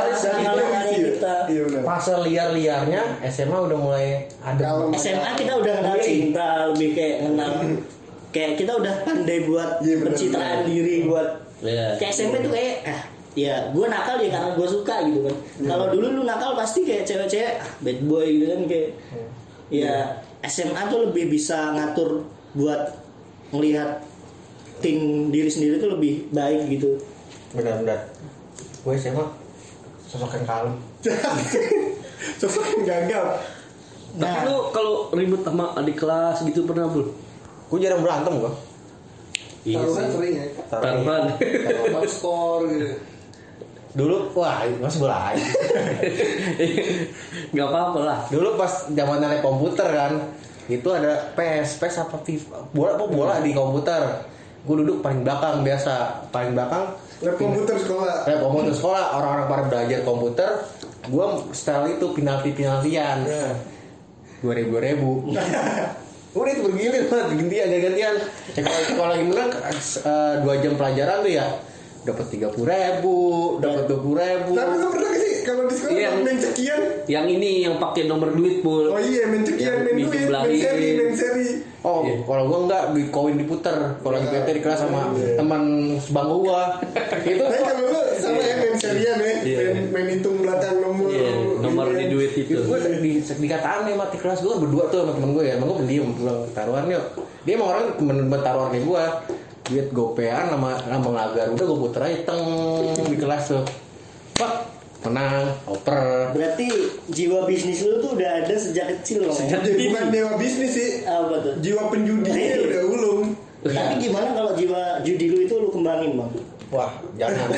kita. 1.21 1.35
Iya. 1.53 1.63
Benar. 1.69 1.83
fase 1.85 2.13
liar-liarnya 2.25 3.03
SMA 3.29 3.59
udah 3.69 3.79
mulai 3.79 4.25
ada 4.41 4.89
SMA 4.97 5.31
kita 5.37 5.53
udah 5.61 5.75
kenal 5.85 5.97
cinta, 6.01 6.49
lebih 6.73 6.97
kayak 6.97 7.17
kenal 7.29 7.51
kayak 8.31 8.53
kita 8.57 8.73
udah 8.79 8.95
pandai 9.05 9.45
buat 9.45 9.83
Iya, 9.85 9.95
bener, 10.01 10.07
pencitraan 10.17 10.61
diri 10.65 10.95
buat 11.05 11.29
Iya. 11.61 12.01
kayak 12.01 12.13
SMP 12.15 12.35
tuh 12.41 12.53
kayak 12.57 12.77
ah 12.89 13.01
ya 13.37 13.71
gue 13.71 13.87
nakal 13.87 14.17
ya 14.19 14.29
karena 14.33 14.51
gue 14.57 14.67
suka 14.67 14.97
gitu 15.07 15.21
kan. 15.29 15.37
Iya. 15.37 15.69
kalau 15.69 15.87
dulu 15.93 16.07
lu 16.17 16.23
nakal 16.25 16.51
pasti 16.57 16.81
kayak 16.83 17.05
cewek-cewek 17.05 17.61
ah, 17.61 17.71
bad 17.85 17.99
boy 18.09 18.27
gitu 18.27 18.47
kan 18.49 18.61
kayak 18.65 18.89
ya 19.71 19.95
SMA 20.49 20.83
tuh 20.89 21.11
lebih 21.11 21.31
bisa 21.31 21.77
ngatur 21.77 22.25
buat 22.57 22.97
melihat 23.53 24.03
tim 24.81 25.29
diri 25.29 25.51
sendiri 25.53 25.77
tuh 25.77 25.95
lebih 25.95 26.33
baik 26.33 26.67
gitu. 26.73 26.97
Benar-benar 27.55 28.10
gue 28.81 28.93
SMA 28.97 29.25
sosok 30.07 30.31
yang 30.35 30.45
kalem 30.45 30.75
sosok 32.41 32.65
yang 32.67 32.83
gagal 32.85 33.27
Tapi 34.11 34.19
nah 34.19 34.43
lu 34.43 34.75
kalau 34.75 35.09
ribut 35.13 35.41
sama 35.41 35.71
adik 35.75 35.97
kelas 35.97 36.43
gitu 36.43 36.65
pernah 36.65 36.85
bro? 36.85 37.09
gue 37.71 37.79
jarang 37.79 38.01
berantem 38.01 38.35
gue 38.39 38.53
Iya 39.61 39.77
taruhan 39.77 40.01
sih. 40.01 40.13
sering 40.17 40.35
ya 40.35 40.45
Taruhan. 40.67 41.23
Bang 41.93 42.09
skor 42.09 42.61
gitu 42.67 42.89
dulu 43.91 44.31
wah 44.33 44.63
masih 44.79 45.03
bola. 45.03 45.35
Gak 47.51 47.67
apa-apa 47.67 47.99
lah. 48.01 48.19
dulu 48.31 48.55
pas 48.55 48.87
zaman 48.89 49.19
naik 49.19 49.43
komputer 49.43 49.91
kan 49.91 50.13
itu 50.71 50.87
ada 50.87 51.35
PES 51.35 51.77
PES 51.77 51.95
apa 52.01 52.17
FIFA 52.23 52.71
bola 52.71 52.95
apa 52.95 53.05
bola 53.05 53.35
di 53.43 53.51
komputer 53.51 54.01
gue 54.63 54.75
duduk 54.79 55.03
paling 55.03 55.27
belakang 55.27 55.61
biasa 55.61 56.23
paling 56.31 56.55
belakang 56.55 56.95
lab 57.21 57.37
komputer 57.37 57.77
sekolah. 57.77 58.17
Lab 58.25 58.41
komputer 58.41 58.73
sekolah 58.73 59.05
orang-orang 59.17 59.47
pada 59.47 59.65
belajar 59.69 59.99
komputer 60.03 60.51
gue 61.01 61.27
style 61.57 61.97
itu 61.97 62.07
penalti 62.13 62.51
penaltian 62.53 63.25
Ya. 63.25 63.57
dua 64.41 64.53
ribu 64.57 64.75
ribu. 64.81 65.11
Udah 66.39 66.53
itu 66.55 66.63
bergilir 66.63 67.11
banget 67.11 67.27
gantian 67.43 67.67
gantian. 67.69 68.15
Ya, 68.55 68.61
kalau 68.63 68.79
kalau 68.95 69.11
lagi 69.11 69.25
menang 69.27 69.51
eh, 69.51 70.35
dua 70.47 70.55
jam 70.63 70.73
pelajaran 70.79 71.17
tuh 71.27 71.33
ya 71.35 71.47
dapat 72.01 72.27
tiga 72.33 72.49
puluh 72.49 72.71
ribu 72.71 73.17
dapat 73.59 73.83
dua 73.91 73.99
puluh 73.99 74.17
ribu. 74.17 74.51
Tapi 74.55 74.75
lu 74.79 74.89
pernah 74.95 75.11
kalau 75.43 75.65
di 75.65 75.75
sekolah 75.75 75.95
Iya. 75.95 76.11
main 76.19 76.37
cekian 76.37 76.81
Yang 77.07 77.27
ini 77.33 77.51
yang 77.63 77.75
pakai 77.77 78.03
nomor 78.05 78.31
duit 78.31 78.61
pul. 78.61 78.87
oh 78.87 78.97
iya 78.97 79.27
main 79.27 79.43
cekian 79.43 79.73
Yang 79.73 79.81
main 79.83 79.97
duit 80.01 80.27
main 80.27 80.57
seri 80.57 80.89
main 80.95 81.13
seri 81.13 81.47
Oh, 81.81 82.05
Iya. 82.05 82.21
kalau 82.21 82.45
gua 82.45 82.59
enggak 82.61 82.83
di 82.93 83.09
koin 83.09 83.35
diputer. 83.35 83.73
Kalau 83.73 84.13
lagi 84.13 84.29
PT 84.29 84.49
di 84.53 84.61
kelas 84.61 84.85
sama 84.85 85.01
teman 85.17 85.63
sebangku 85.97 86.45
gua. 86.45 86.77
itu 87.25 87.41
tapi 87.41 87.57
kalau 87.59 87.89
lu 87.89 88.01
sama 88.15 88.37
ya 88.39 88.55
main 88.59 88.77
serian 88.77 89.17
ya 89.17 89.33
Iya. 89.41 89.59
main, 89.73 89.85
main 89.89 90.07
hitung 90.13 90.37
belakang 90.39 90.77
nomor 90.77 91.09
Iya, 91.09 91.33
nomor 91.57 91.89
ini 91.89 91.97
di 91.97 92.07
duit 92.11 92.33
itu. 92.37 92.53
gua 92.61 92.77
di 92.77 93.17
dikataan 93.25 93.89
nih 93.89 93.97
mati 93.97 94.21
kelas 94.21 94.45
gua 94.45 94.61
berdua 94.61 94.93
tuh 94.93 95.03
sama 95.03 95.13
temen 95.15 95.33
gua 95.33 95.41
ya. 95.43 95.57
Emang 95.57 95.69
gua 95.69 95.79
pendiam 95.81 96.09
taruhan 96.53 96.85
yuk. 96.87 97.05
Dia 97.41 97.53
emang 97.57 97.69
orang 97.71 97.85
temen 97.97 98.17
taruhan 98.31 98.69
kayak 98.69 98.85
gua. 98.85 99.05
Duit 99.65 99.87
gopean 99.89 100.45
sama 100.51 100.69
sama 100.77 101.09
ngelagar. 101.09 101.47
Udah 101.49 101.65
gua 101.65 101.79
puter 101.81 102.01
aja 102.05 102.19
teng 102.27 102.43
di 103.07 103.17
kelas 103.17 103.45
tuh. 103.49 103.65
Pak, 104.37 104.53
menang, 105.03 105.49
oper. 105.65 106.29
berarti 106.31 106.69
jiwa 107.09 107.45
bisnis 107.45 107.81
lu 107.81 107.99
tuh 107.99 108.15
udah 108.15 108.31
ada 108.39 108.53
sejak 108.53 108.87
kecil 108.95 109.25
loh 109.25 109.33
Sejak- 109.33 109.63
jadi 109.63 109.89
bukan 109.89 110.07
dewa 110.09 110.33
bisnis 110.37 110.71
sih 110.71 110.91
apa 111.03 111.35
tuh 111.41 111.55
jiwa 111.59 111.89
penjudinya 111.89 112.37
Iya. 112.37 112.57
udah 112.63 112.83
ulung 112.87 113.23
tapi 113.63 113.95
gimana 113.99 114.29
kalau 114.31 114.53
jiwa 114.53 114.83
judi 115.01 115.27
lu 115.27 115.39
itu 115.41 115.55
lu 115.55 115.69
kembangin 115.69 116.15
bang 116.15 116.33
Wah, 116.71 116.87
jangan. 117.15 117.51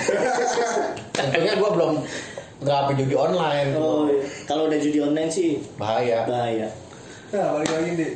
Tentunya 1.13 1.53
gua 1.55 1.71
belum 1.71 1.93
nggak 2.59 2.79
apa 2.79 2.91
judi 2.95 3.13
online. 3.13 3.69
oh 3.75 4.07
iya. 4.07 4.25
kalau 4.47 4.65
udah 4.65 4.79
judi 4.79 4.99
online 4.99 5.29
sih 5.29 5.61
Bahaya. 5.75 6.25
bahaya 6.25 6.69
Nah, 7.29 7.49
balik 7.55 7.71
lagi 7.71 7.91
deh. 7.95 8.13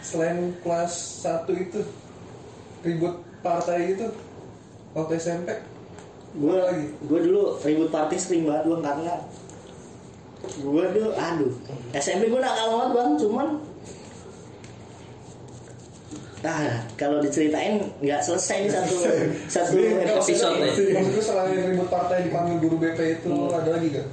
Selain 0.00 0.38
kelas 0.58 0.92
1 1.20 1.50
itu 1.52 1.82
ribut 2.80 3.14
partai 3.38 3.92
itu 3.92 4.06
waktu 4.92 5.12
SMP 5.16 5.50
gue 6.32 6.56
lagi? 6.56 6.84
gue 7.04 7.18
dulu 7.28 7.42
ribut 7.60 7.90
party 7.92 8.16
sering 8.16 8.48
banget 8.48 8.64
bang 8.72 8.82
karena 8.82 9.14
gue 10.42 10.84
dulu 10.96 11.10
aduh 11.12 11.52
SMP 11.92 12.32
gue 12.32 12.40
nakal 12.40 12.66
banget 12.72 12.90
bang 12.96 13.10
cuman 13.20 13.48
ah 16.42 16.74
kalau 16.98 17.22
diceritain 17.22 17.78
nggak 18.02 18.18
selesai 18.18 18.66
nih 18.66 18.72
satu 18.74 18.94
satu 19.54 19.78
Episode 19.78 20.58
ya. 20.58 20.66
Maksud 20.98 21.12
gue 21.14 21.22
selain 21.22 21.54
ribut 21.70 21.86
partai 21.86 22.26
dipanggil 22.26 22.58
guru 22.58 22.76
BP 22.82 23.22
itu 23.22 23.30
ada 23.54 23.70
lagi 23.78 23.88
gak? 23.94 24.08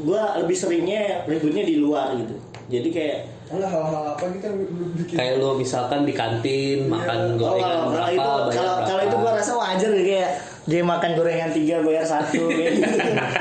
gue 0.00 0.22
lebih 0.46 0.56
seringnya 0.56 1.26
ributnya 1.26 1.66
di 1.66 1.76
luar 1.82 2.14
gitu 2.14 2.36
jadi 2.70 2.88
kayak 2.94 3.18
Ada 3.50 3.66
hal-hal 3.66 4.14
apa 4.14 4.24
gitu 4.30 4.46
yang 4.46 4.58
bikin? 4.94 5.16
Kayak 5.18 5.42
lu 5.42 5.58
misalkan 5.58 6.06
di 6.06 6.14
kantin 6.14 6.86
makan 6.86 7.34
oh, 7.34 7.50
gorengan 7.50 7.66
kalau, 7.66 7.82
kalau 7.82 7.90
berapa, 7.90 8.10
itu 8.14 8.30
kalau 8.54 8.74
kalau 8.86 9.02
itu 9.02 9.16
gue 9.18 9.32
rasa 9.34 9.52
wajar 9.58 9.90
ya 9.90 10.02
kayak 10.06 10.30
dia 10.62 10.80
makan 10.82 11.10
gorengan 11.14 11.50
tiga 11.50 11.80
bayar 11.80 12.04
satu 12.04 12.46
kayak 12.50 12.72
gitu 12.76 12.98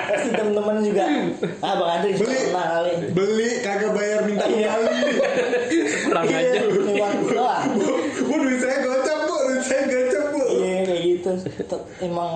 pasti 0.07 0.29
temen-temen 0.31 0.75
juga 0.81 1.03
ah 1.59 1.73
bang 1.75 1.89
Andri 1.93 2.11
Beli. 2.15 2.37
pernah 2.41 2.65
kali 2.71 2.91
beli 3.11 3.49
kagak 3.59 3.91
bayar 3.91 4.19
minta 4.23 4.45
Iya. 4.45 4.69
kembali 4.71 4.95
kurang 6.01 6.25
Iya, 6.25 6.37
aja. 6.39 6.59
bu 8.19 8.35
duit 8.35 8.57
saya 8.57 8.77
gocap 8.81 9.19
bu 9.21 9.35
duit 9.45 9.63
saya 9.63 9.81
gocap 9.85 10.25
bu 10.29 10.41
Iya 10.49 10.77
kayak 10.81 11.01
gitu. 11.03 11.29
Emang 12.01 12.31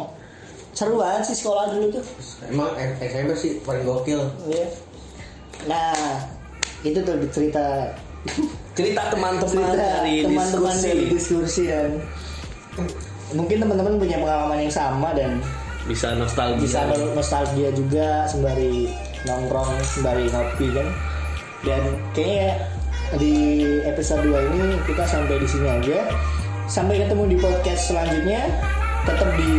seru 0.71 0.95
banget 0.95 1.21
sih 1.25 1.37
sekolah 1.37 1.65
dulu 1.69 1.87
tuh. 1.91 2.03
Emang 2.45 2.69
SMP 2.97 3.31
sih 3.33 3.51
paling 3.61 3.83
gokil. 3.83 4.21
Iya. 4.45 4.65
Nah, 5.63 5.95
itu 6.81 6.99
tuh 6.99 7.15
cerita 7.29 7.93
Cerita 8.73 9.01
teman-teman 9.07 9.69
dari 9.71 10.23
teman-teman 10.23 10.71
diskusi. 10.71 10.87
dari 10.87 11.03
diskusi 11.07 11.63
dan 11.67 11.91
mungkin 13.33 13.57
teman-teman 13.61 13.97
punya 13.97 14.17
pengalaman 14.21 14.57
yang 14.65 14.73
sama 14.73 15.11
dan 15.13 15.41
bisa 15.83 16.15
nostalgia. 16.15 16.63
bisa 16.63 16.79
nostalgia 17.11 17.69
juga 17.75 18.23
sembari 18.29 18.87
nongkrong 19.27 19.73
sembari 19.83 20.31
ngopi 20.31 20.67
kan? 20.71 20.87
Dan 21.63 21.81
kayaknya 22.15 22.51
di 23.19 23.35
episode 23.83 24.23
2 24.25 24.51
ini 24.53 24.63
kita 24.87 25.03
sampai 25.05 25.35
di 25.39 25.47
sini 25.47 25.67
aja. 25.67 25.99
Sampai 26.71 27.03
ketemu 27.03 27.35
di 27.35 27.37
podcast 27.37 27.91
selanjutnya. 27.91 28.41
Tetap 29.03 29.29
di 29.35 29.51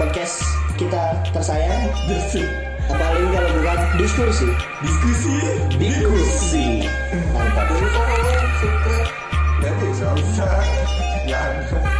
podcast 0.00 0.40
kita 0.80 1.20
tersayang. 1.36 1.92
Defi 2.08 2.68
apalagi 2.88 3.26
kalau 3.36 3.50
bukan 3.60 3.78
diskusi. 4.00 4.48
Diskusi. 4.80 5.36
Diskusi. 5.76 6.66
Mantap. 7.36 7.68
Subscribe. 9.98 10.68
Gratis 11.28 11.97